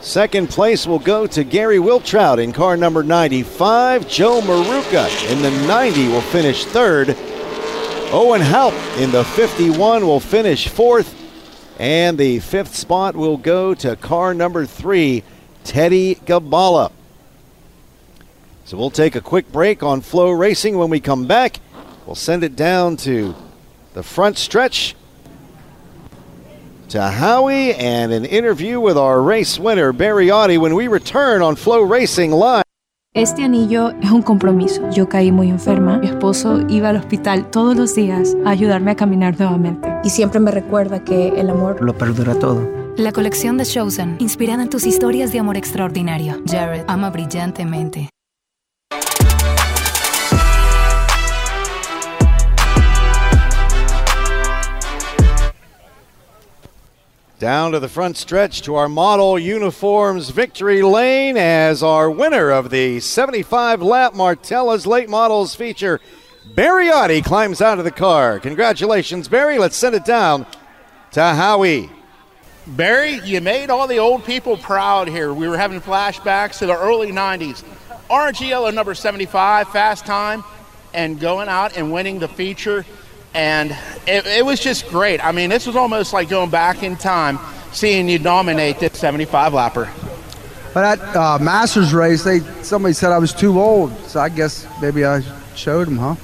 [0.00, 4.08] Second place will go to Gary Wiltrout in car number 95.
[4.08, 7.10] Joe Maruca in the 90 will finish third.
[8.14, 11.21] Owen Haupt in the 51 will finish fourth.
[11.78, 15.24] And the fifth spot will go to car number three,
[15.64, 16.92] Teddy Gabala.
[18.64, 20.78] So we'll take a quick break on FloRacing.
[20.78, 21.60] When we come back,
[22.06, 23.34] we'll send it down to
[23.94, 24.94] the front stretch
[26.90, 31.56] to Howie and an interview with our race winner, Barry Awtey, when we return on
[31.56, 32.61] FloRacing Live.
[33.14, 34.88] Este anillo es un compromiso.
[34.88, 35.98] Yo caí muy enferma.
[35.98, 39.86] Mi esposo iba al hospital todos los días a ayudarme a caminar nuevamente.
[40.02, 42.66] Y siempre me recuerda que el amor lo perdura todo.
[42.96, 46.42] La colección de Chosen, inspirada en tus historias de amor extraordinario.
[46.46, 48.08] Jared ama brillantemente.
[57.42, 62.70] Down to the front stretch to our model uniforms victory lane as our winner of
[62.70, 66.00] the 75 lap Martella's late models feature,
[66.54, 68.38] Barry Awtey, climbs out of the car.
[68.38, 69.58] Congratulations, Barry.
[69.58, 70.46] Let's send it down
[71.10, 71.90] to Howie.
[72.64, 75.34] Barry, you made all the old people proud here.
[75.34, 77.64] We were having flashbacks to the early 90s.
[78.08, 80.44] Orange yellow number 75, fast time,
[80.94, 82.86] and going out and winning the feature
[83.34, 83.70] and
[84.06, 85.24] it, it, was just great.
[85.24, 87.38] I mean, this was almost like going back in time,
[87.72, 89.88] seeing you dominate this 75 lapper.
[90.74, 94.66] But that uh, Masters race, they somebody said I was too old, so I guess
[94.80, 95.22] maybe I
[95.54, 96.16] showed them, huh?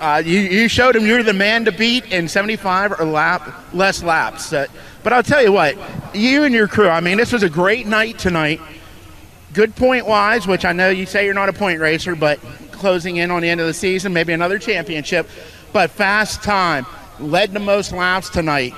[0.00, 4.02] Uh, you, you showed him you're the man to beat in 75 or lap less
[4.02, 4.50] laps.
[4.50, 4.66] Uh,
[5.02, 5.76] but I'll tell you what,
[6.14, 6.88] you and your crew.
[6.88, 8.60] I mean, this was a great night tonight.
[9.52, 12.40] Good point wise, which I know you say you're not a point racer, but
[12.72, 15.28] closing in on the end of the season, maybe another championship.
[15.72, 16.86] But fast time
[17.18, 18.74] led the most laps tonight.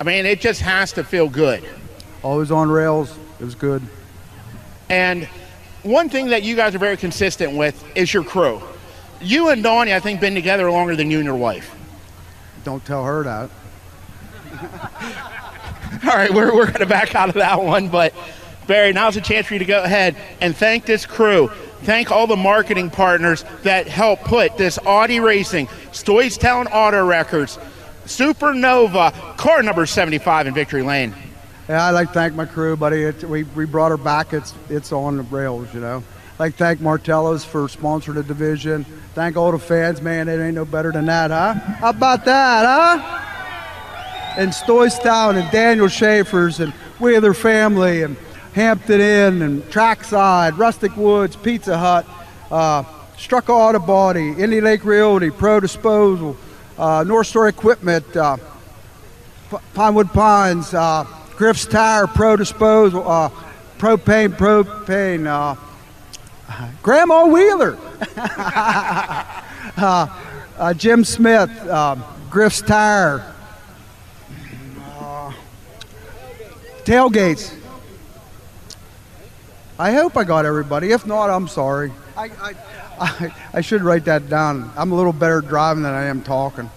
[0.00, 1.64] I mean, it just has to feel good.
[2.22, 3.16] Always on rails.
[3.40, 3.82] It was good.
[4.88, 5.28] And
[5.82, 8.62] one thing that you guys are very consistent with is your crew.
[9.20, 11.74] You and Donnie, I think, been together longer than you and your wife.
[12.64, 13.50] Don't tell her that.
[16.04, 17.88] All right, we're, we're going to back out of that one.
[17.88, 18.14] But,
[18.66, 21.50] Barry, now's a chance for you to go ahead and thank this crew.
[21.82, 27.58] Thank all the marketing partners that help put this Awtey Racing, Stoystown Auto Wreckers,
[28.04, 31.12] Supernova, car number 75 in Victory Lane.
[31.68, 33.10] Yeah, I'd like to thank my crew, buddy.
[33.24, 34.32] We, we brought her back.
[34.32, 36.02] It's it's on the rails, you know.
[36.34, 38.84] I'd like thank Martella's for sponsoring the division.
[39.14, 40.28] Thank all the fans, man.
[40.28, 41.54] It ain't no better than that, huh?
[41.54, 44.34] How about that, huh?
[44.36, 48.16] And Stoystown and Daniel Schaefer's and We Other Family and
[48.54, 52.06] Hampton Inn and Trackside, Rustic Woods, Pizza Hut,
[52.50, 52.84] uh,
[53.16, 56.36] Struck Auto Body, Indy Lake Realty, Pro Disposal,
[56.76, 58.36] uh, North Star Equipment, uh,
[59.50, 61.06] P- Pinewood Pines, uh,
[61.36, 63.30] Griff's Tire, Pro Disposal, uh,
[63.78, 65.56] Propane, Propane, uh,
[66.82, 67.78] Grandma Wheeler,
[68.16, 70.06] uh,
[70.58, 71.96] uh, Jim Smith, uh,
[72.28, 73.34] Griff's Tire,
[74.98, 75.32] uh,
[76.84, 77.61] Tailgates.
[79.82, 80.92] I hope I got everybody.
[80.92, 81.90] If not, I'm sorry.
[82.16, 82.54] I, I,
[83.00, 84.70] I, I should write that down.
[84.76, 86.70] I'm a little better driving than I am talking.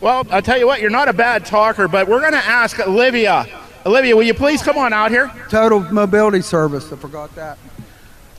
[0.00, 2.78] Well, I'll tell you what, you're not a bad talker, but we're going to ask
[2.78, 3.48] Olivia.
[3.84, 5.28] Olivia, will you please come on out here?
[5.48, 6.92] Total Mobility Service.
[6.92, 7.58] I forgot that.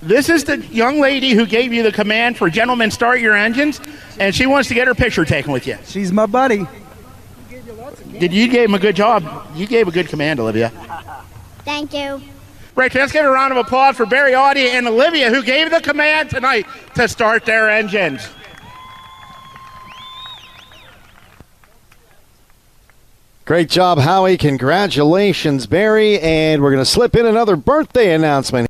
[0.01, 3.81] This is the young lady who gave you the command for gentlemen start your engines,
[4.21, 5.77] and she wants to get her picture taken with you.
[5.83, 6.65] She's my buddy.
[8.17, 9.49] Did you gave him a good job?
[9.53, 10.69] You gave a good command, Olivia.
[11.65, 12.21] Thank you.
[12.77, 15.81] Right, let's give a round of applause for Barry Awtey and Olivia, who gave the
[15.81, 18.29] command tonight to start their engines.
[23.45, 24.37] Great job, Howie.
[24.37, 26.19] Congratulations, Barry.
[26.19, 28.69] And we're going to slip in another birthday announcement.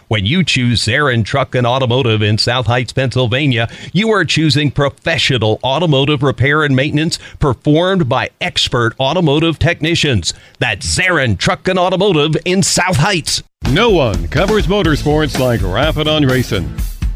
[0.11, 5.57] When you choose Zarin Truck and Automotive in South Heights, Pennsylvania, you are choosing professional
[5.63, 10.33] automotive repair and maintenance performed by expert automotive technicians.
[10.59, 13.41] That's Zarin Truck and Automotive in South Heights.
[13.69, 16.67] No one covers motorsports like Rappin' on Racing.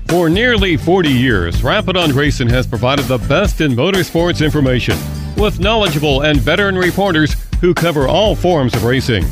[0.08, 4.98] For nearly 40 years, Rappin' on Racing has provided the best in motorsports information
[5.36, 9.26] with knowledgeable and veteran reporters who cover all forms of racing.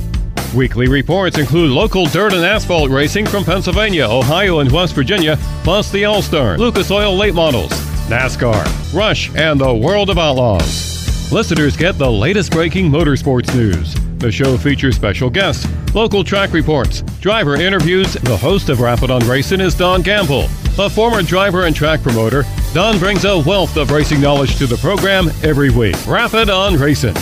[0.54, 5.92] Weekly reports include local dirt and asphalt racing from Pennsylvania, Ohio, and West Virginia, plus
[5.92, 7.72] the All Star, Lucas Oil late models,
[8.08, 8.64] NASCAR,
[8.94, 11.32] Rush, and the World of Outlaws.
[11.32, 13.96] Listeners get the latest breaking motorsports news.
[14.20, 18.14] The show features special guests, local track reports, driver interviews.
[18.14, 20.48] The host of Rappin' on Racing is Don Gamble.
[20.78, 22.44] A former driver and track promoter,
[22.74, 25.96] Don brings a wealth of racing knowledge to the program every week.
[26.08, 27.16] Rappin' on Racing.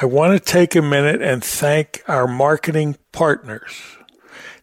[0.00, 3.72] I want to take a minute and thank our marketing partners.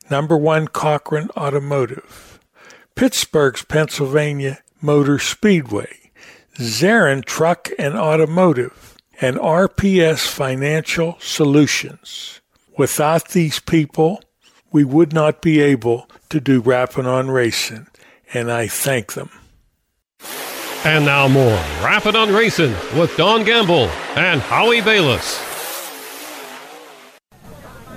[0.09, 2.39] Number one, Cochran Automotive,
[2.95, 6.11] Pittsburgh's Pennsylvania Motor Speedway,
[6.57, 12.39] Zarin Truck and Automotive, and RPS Financial Solutions.
[12.77, 14.21] Without these people,
[14.71, 17.87] we would not be able to do Rappin' on Racing,
[18.33, 19.31] and I thank them.
[20.85, 25.41] And now more Rappin' on Racing with Don Gamble and Howie Balis.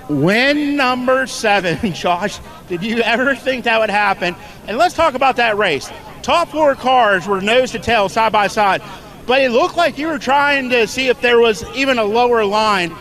[0.09, 2.39] Win number seven, Josh.
[2.67, 4.35] Did you ever think that would happen?
[4.67, 5.91] And let's talk about that race.
[6.23, 8.81] Top four cars were nose to tail, side by side,
[9.27, 12.43] but it looked like you were trying to see if there was even a lower
[12.43, 12.91] line.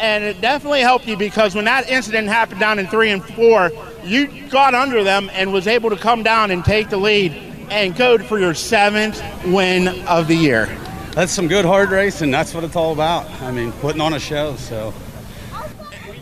[0.00, 3.70] and it definitely helped you because when that incident happened down in three and four,
[4.02, 7.96] you got under them and was able to come down and take the lead and
[7.96, 10.66] code for your seventh win of the year.
[11.12, 12.30] That's some good hard racing.
[12.30, 13.30] That's what it's all about.
[13.40, 14.56] I mean, putting on a show.
[14.56, 14.92] So,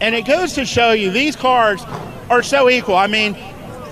[0.00, 1.82] and it goes to show you these cars
[2.28, 2.96] are so equal.
[2.96, 3.36] I mean,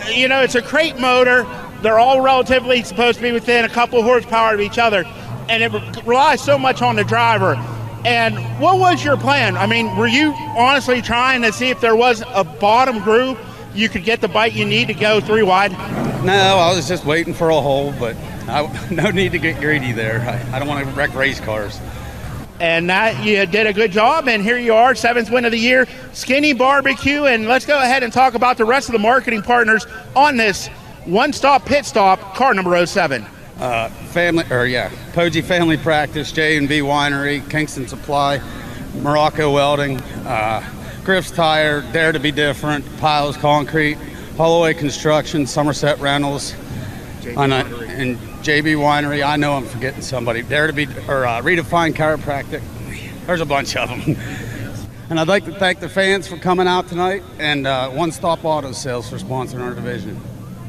[0.09, 1.47] you know, it's a crate motor.
[1.82, 5.05] They're all relatively supposed to be within a couple horsepower of each other,
[5.48, 7.55] and it relies so much on the driver.
[8.05, 9.56] And what was your plan?
[9.56, 13.39] I mean, were you honestly trying to see if there was a bottom group
[13.74, 15.72] you could get the bite you need to go three wide?
[16.24, 18.16] No, I was just waiting for a hole, but
[18.48, 20.20] I, no need to get greedy there.
[20.20, 21.80] I, I don't want to wreck race cars.
[22.60, 25.59] And that you did a good job, and here you are, seventh win of the
[25.59, 27.24] year, Skinny Barbecue.
[27.24, 30.68] And let's go ahead and talk about the rest of the marketing partners on this
[31.06, 33.24] one-stop pit stop, car number 07.
[33.59, 38.40] Uh, family, or yeah, Poggi Family Practice, J and B Winery, Kingston Supply,
[38.97, 40.60] Morocco Welding, uh,
[41.05, 43.97] Griff's Tire, Dare to Be Different, Piles Concrete,
[44.36, 46.55] Holloway Construction, Somerset Reynolds,
[47.24, 49.27] and, uh, and JB Winery.
[49.27, 50.43] I know I'm forgetting somebody.
[50.43, 52.62] Dare to Be or uh, Redefined Chiropractic.
[53.27, 54.16] There's a bunch of them.
[55.10, 58.44] and I'd like to thank the fans for coming out tonight and uh, One Stop
[58.44, 60.20] Auto Sales for sponsoring our division.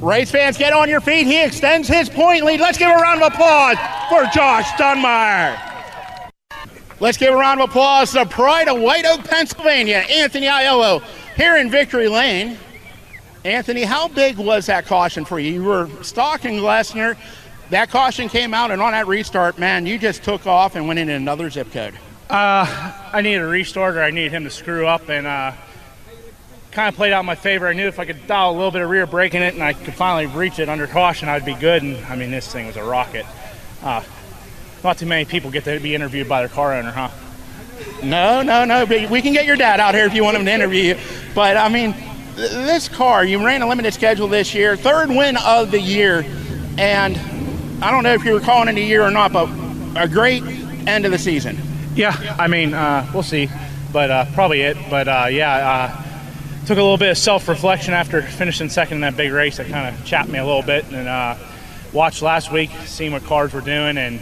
[0.02, 1.28] Race fans, get on your feet.
[1.28, 2.60] He extends his point lead.
[2.60, 3.78] Let's give a round of applause
[4.10, 5.71] for Josh Dunmyer.
[7.02, 11.02] Let's give a round of applause to pride of White Oak, Pennsylvania, Anthony Aiello,
[11.36, 12.60] here in Victory Lane.
[13.44, 15.52] Anthony, how big was that caution for you?
[15.52, 17.18] You were stalking Glessner.
[17.72, 21.00] That caution came out, and on that restart, man, you just took off and went
[21.00, 21.96] into another zip code.
[22.30, 25.54] Uh, I needed a restart, or I needed him to screw up, and uh,
[26.70, 27.68] kind of played out in my favor.
[27.68, 29.64] I knew if I could dial a little bit of rear brake in it and
[29.64, 31.82] I could finally reach it under caution, I'd be good.
[31.82, 33.26] And I mean, this thing was a rocket.
[33.82, 34.04] Uh,
[34.84, 37.10] not too many people get to be interviewed by their car owner, huh?
[38.04, 38.86] No, no, no.
[38.86, 40.98] But We can get your dad out here if you want him to interview you.
[41.36, 41.96] But I mean,
[42.36, 46.26] this car, you ran a limited schedule this year, third win of the year,
[46.78, 47.18] and
[47.84, 49.50] I don't know if you were calling it a year or not, but
[49.96, 50.44] a great
[50.88, 51.58] end of the season.
[51.96, 53.50] Yeah, I mean, uh, we'll see,
[53.92, 54.78] but uh, probably it.
[54.90, 55.52] But uh, yeah,
[55.96, 59.58] uh, took a little bit of self-reflection after finishing second in that big race.
[59.58, 61.36] That kind of chapped me a little bit, and uh,
[61.92, 64.22] watched last week, seeing what cars were doing, and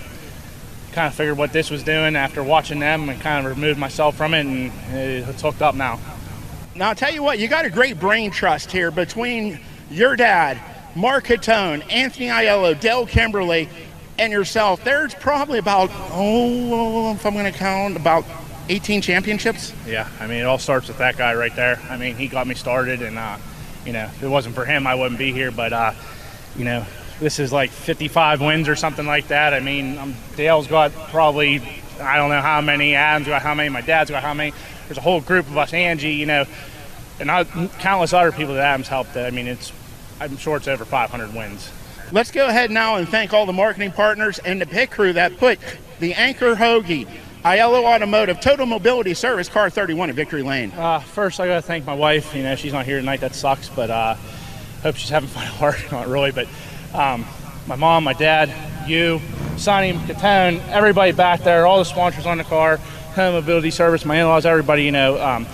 [0.92, 4.16] kind of figured what this was doing after watching them, and kind of removed myself
[4.16, 6.00] from it, and it's hooked up now.
[6.76, 9.60] Now, I'll tell you what, you got a great brain trust here between
[9.92, 10.60] your dad,
[10.96, 13.68] Mark Catone, Anthony Aiello, Dale Kimberly,
[14.18, 14.84] and yourself.
[14.84, 18.26] There's probably about, oh, if I'm going to count, about
[18.70, 19.74] 18 championships.
[19.88, 21.80] Yeah, I mean, it all starts with that guy right there.
[21.90, 23.38] I mean, he got me started, and, uh,
[23.86, 25.52] you know, if it wasn't for him, I wouldn't be here.
[25.52, 25.94] But, uh,
[26.56, 26.86] you know,
[27.20, 29.54] this is like 55 wins or something like that.
[29.54, 31.62] I mean, um, Dale's got probably,
[32.00, 34.54] I don't know how many, Adam's got how many, my dad's got how many.
[34.88, 36.46] There's a whole group of us, Angie, you know,
[37.20, 37.44] and I,
[37.80, 39.16] countless other people that Adam's helped.
[39.18, 39.72] I mean, it's
[40.20, 41.72] I'm sure it's over 500 wins.
[42.12, 45.38] Let's go ahead now and thank all the marketing partners and the pit crew that
[45.38, 45.60] put
[46.00, 47.08] the Anchor Hoagie,
[47.44, 50.72] Aiello Automotive, Total Mobility Service, Car 31 at Victory Lane.
[50.72, 52.34] Uh, first, I got to thank my wife.
[52.36, 53.22] You know, she's not here tonight.
[53.22, 54.16] That sucks, but uh,
[54.82, 55.80] hope she's having fun at work.
[55.92, 56.48] Not really, but
[56.94, 57.26] um,
[57.68, 58.54] my mom, my dad,
[58.88, 59.22] you,
[59.58, 62.78] Sonny, Catone, everybody back there, all the sponsors on the car,
[63.16, 64.84] Home Mobility Service, my in-laws, everybody.
[64.84, 65.46] You know, um,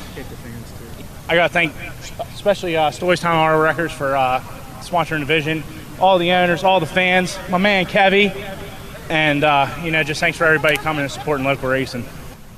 [1.27, 1.73] I got to thank
[2.19, 4.39] especially uh, Stoystown Auto Wreckers for uh,
[4.81, 5.63] sponsoring the vision,
[5.99, 8.33] all the owners, all the fans, my man Kevy,
[9.09, 12.05] and uh, you know, just thanks for everybody coming and supporting local racing.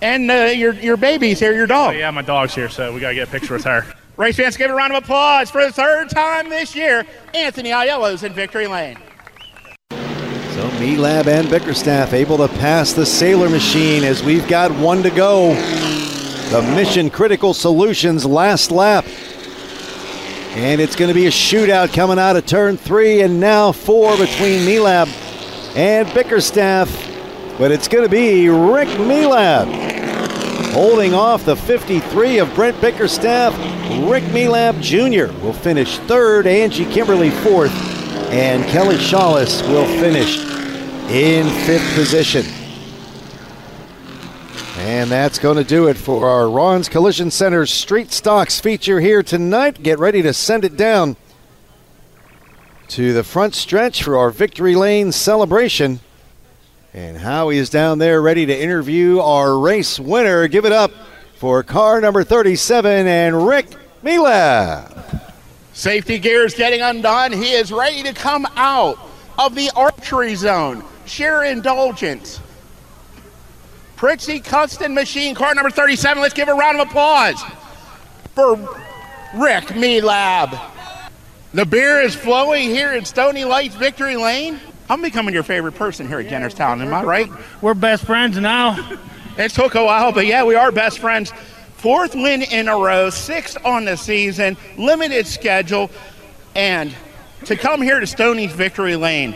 [0.02, 1.96] And uh, your your baby's here, your dog.
[1.96, 3.86] Oh, yeah, my dog's here, so we gotta get a picture with her.
[4.18, 7.06] Race fans, give a round of applause for the third time this year.
[7.36, 8.98] Anthony Aiello's in victory lane.
[9.92, 15.12] So Meehleib and Bickerstaff able to pass the Sailor Machine as we've got one to
[15.12, 15.54] go.
[16.50, 19.06] The Mission Critical Solutions last lap.
[20.56, 24.18] And it's going to be a shootout coming out of turn three and now four
[24.18, 25.08] between Meehleib
[25.76, 26.90] and Bickerstaff.
[27.60, 29.97] But it's going to be Rick Meehleib
[30.72, 33.54] holding off the 53 of Brent Bickerstaff.
[34.10, 35.34] Rick Meehleib Jr.
[35.42, 37.72] will finish third, Angie Kimberly fourth,
[38.32, 40.38] and Kelly Shawless will finish
[41.10, 42.46] in fifth position.
[44.80, 49.24] And that's going to do it for our Ron's Collision Center Street Stocks feature here
[49.24, 49.82] tonight.
[49.82, 51.16] Get ready to send it down
[52.90, 56.00] to the front stretch for our Victory Lane celebration.
[56.98, 60.48] And Howie is down there ready to interview our race winner.
[60.48, 60.90] Give it up
[61.36, 63.68] for car number 37 and Rick
[64.04, 65.22] Meehleib.
[65.74, 67.34] Safety gear is getting undone.
[67.34, 68.98] He is ready to come out
[69.38, 70.84] of the archery zone.
[71.06, 72.40] Sheer indulgence.
[73.96, 76.20] Pritchie Custom Machine car number 37.
[76.20, 77.40] Let's give a round of applause
[78.34, 78.56] for
[79.36, 80.60] Rick Meehleib.
[81.54, 84.60] The beer is flowing here in Stony Lights Victory Lane.
[84.90, 87.30] I'm becoming your favorite person here at Jennerstown, am I right?
[87.62, 88.98] We're best friends now.
[89.38, 91.34] It took a while, but yeah, we are best friends.
[91.76, 95.92] Fourth win in a row, sixth on the season, limited schedule,
[96.56, 96.96] and
[97.46, 99.36] to come here to Stony's Victory Lane.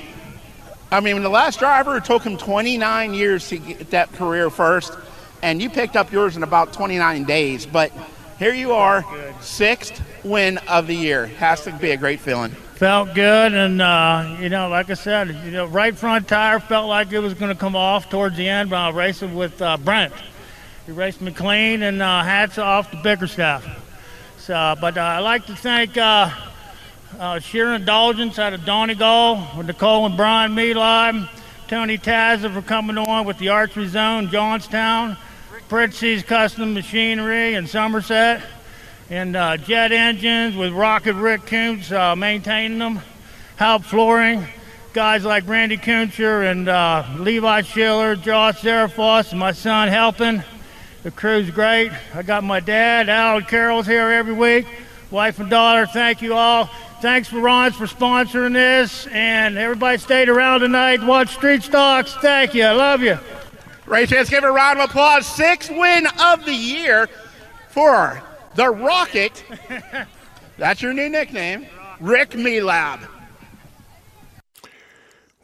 [0.90, 4.98] I mean, the last driver it took him 29 years to get that career first,
[5.41, 7.65] and you picked up yours in about 29 days.
[7.65, 7.91] But
[8.40, 9.06] here you are,
[9.41, 11.28] sixth win of the year.
[11.28, 12.56] Has to be a great feeling.
[12.82, 16.90] Felt good, and uh, you know, like I said, you know, right front tire felt
[16.90, 18.72] like it was going to come off towards the end.
[18.72, 20.12] But I was racing with uh, Brent.
[20.88, 23.64] He raced me clean, and uh, hats off to Bickerstaff.
[24.40, 26.32] So, but uh, I'd like to thank uh,
[27.20, 31.30] uh, Sheer Indulgence out of Donegal with Nicole and Brian Meadlime,
[31.68, 35.18] Tony Tazza for coming on with the Archery Zone, Johnstown,
[35.70, 38.41] Pritchie's Custom Machinery in Somerset,
[39.12, 43.02] and uh, Jet Engines with Rocket Rick Kuntz uh, maintaining them,
[43.58, 44.48] Halp Flooring,
[44.94, 50.42] guys like Randy Kuncher and uh, Levi Schiller, Josh Zerafoss, and my son helping.
[51.04, 51.92] The crew's great.
[52.16, 54.66] I got my dad, Al Carroll's here every week.
[55.12, 56.70] Wife and daughter, thank you all.
[57.02, 61.04] Thanks for Ron's for sponsoring this, and everybody stayed around tonight.
[61.04, 62.14] Watch Street Stocks.
[62.22, 62.64] Thank you.
[62.64, 63.20] I love you.
[63.88, 65.26] Race fans, give a round of applause.
[65.26, 67.10] Sixth win of the year
[67.72, 68.24] for
[68.56, 69.44] the Rocket.
[70.57, 71.68] That's your new nickname,
[71.99, 73.07] Rick Meehleib.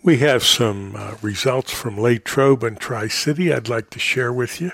[0.04, 4.62] We have some uh, results from Latrobe and Tri City I'd like to share with
[4.62, 4.72] you.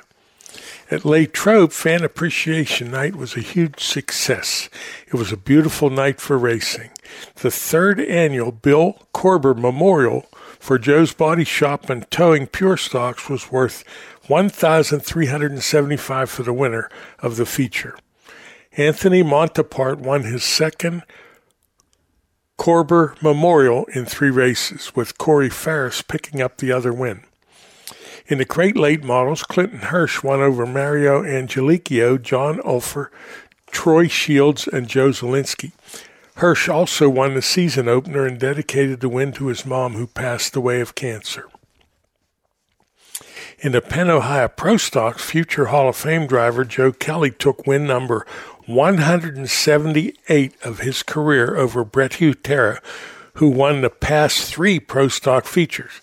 [0.92, 4.70] At Latrobe, Fan Appreciation Night was a huge success.
[5.08, 6.92] It was a beautiful night for racing.
[7.38, 10.28] The third annual Bill Korber Memorial
[10.60, 13.84] for Joe's Body Shop and Towing Pure Stocks was worth
[14.28, 16.90] 1375 for the winner
[17.20, 17.98] of the feature.
[18.76, 21.04] Anthony Montepart won his second
[22.58, 27.24] Korber Memorial in three races, with Corey Ferris picking up the other win.
[28.26, 33.10] In the Crate Late models, Clinton Hirsch won over Mario Angelicchio, John Ulfer,
[33.70, 35.72] Troy Shields, and Joe Zielinski.
[36.38, 40.56] Hirsch also won the season opener and dedicated the win to his mom, who passed
[40.56, 41.48] away of cancer.
[43.64, 47.88] In the Penn Ohio Pro Stocks, future Hall of Fame driver Joe Kelly took win
[47.88, 48.26] number
[48.66, 52.84] 178 of his career over Brett Hutera,
[53.36, 56.02] who won the past three Pro Stock features.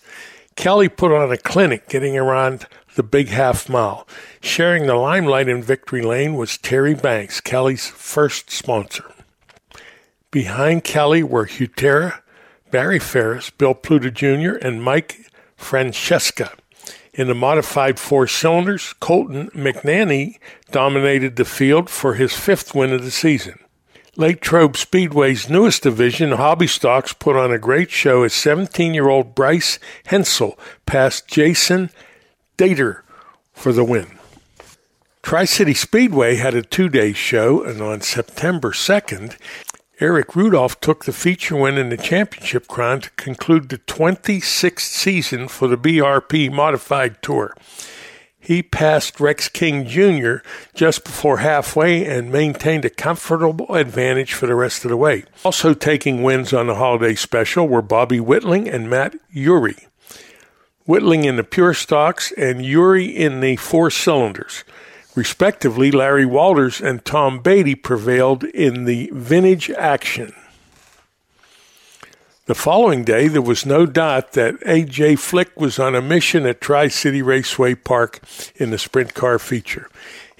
[0.55, 2.65] Kelly put on a clinic getting around
[2.95, 4.07] the big half mile.
[4.41, 9.05] Sharing the limelight in Victory Lane was Terry Banks, Kelly's first sponsor.
[10.31, 12.21] Behind Kelly were Hutera,
[12.71, 16.53] Barry Ferris, Bill Pluta Jr., and Mike Francesca.
[17.13, 20.37] In the modified four cylinders, Colton McNanny
[20.71, 23.59] dominated the field for his fifth win of the season.
[24.15, 29.35] Latrobe Speedway's newest division, Hobby Stocks, put on a great show as 17 year old
[29.35, 31.89] Bryce Hensel passed Jason
[32.57, 33.01] Dater
[33.53, 34.17] for the win.
[35.21, 39.37] Tri City Speedway had a two day show, and on September 2nd,
[40.01, 45.47] Eric Rudolph took the feature win in the championship crown to conclude the 26th season
[45.47, 47.55] for the BRP Modified Tour.
[48.39, 50.37] He passed Rex King Jr.
[50.73, 55.25] just before halfway and maintained a comfortable advantage for the rest of the way.
[55.45, 59.85] Also taking wins on the holiday special were Bobby Whitling and Matt Urey.
[60.87, 64.63] Whitling in the pure stocks and Urey in the four cylinders.
[65.13, 70.33] Respectively, Larry Walters and Tom Beatty prevailed in the vintage action.
[72.45, 75.17] The following day, there was no doubt that A.J.
[75.17, 78.19] Flick was on a mission at Tri City Raceway Park
[78.55, 79.89] in the sprint car feature.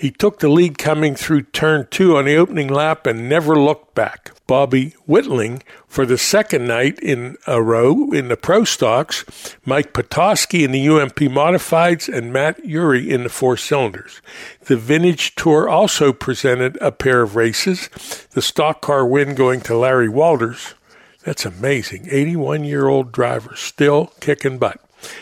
[0.02, 3.94] He took the lead coming through turn two on the opening lap and never looked
[3.94, 4.32] back.
[4.48, 10.64] Bobby Whitling for the second night in a row in the Pro Stocks, Mike Petoskey
[10.64, 14.24] in the UMP Modifieds, and Matt Urey in the four cylinders.
[14.62, 17.88] The Vintage Tour also presented a pair of races,
[18.32, 20.74] the stock car win going to Larry Walters.
[21.24, 22.08] That's amazing.
[22.10, 24.82] 81 year old driver, still kicking butt.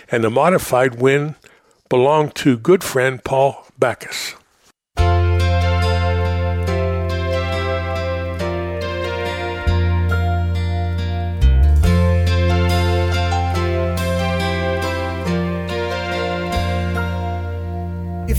[0.09, 1.35] And the modified win
[1.89, 4.35] belonged to good friend Paul Backus.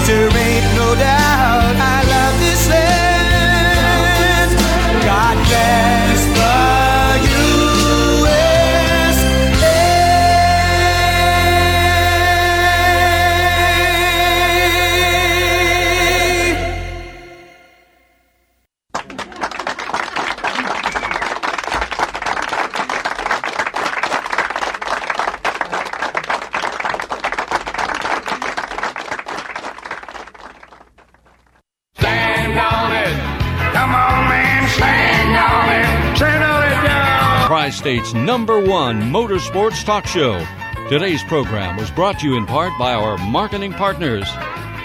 [0.00, 1.19] Cause there ain't no doubt
[37.90, 40.38] State's number one motorsports talk show.
[40.88, 44.30] Today's program was brought to you in part by our marketing partners.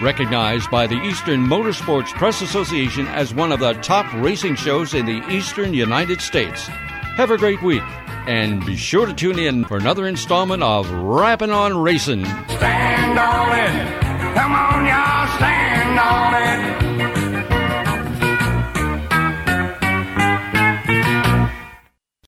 [0.02, 5.06] Recognized by the Eastern Motorsports Press Association as one of the top racing shows in
[5.06, 6.66] the eastern United States.
[6.66, 7.84] Have a great week,
[8.26, 12.26] and be sure to tune in for another installment of Rappin' on Racing.
[12.26, 14.34] Stand on it.
[14.34, 16.85] Come on, y'all, stand on it.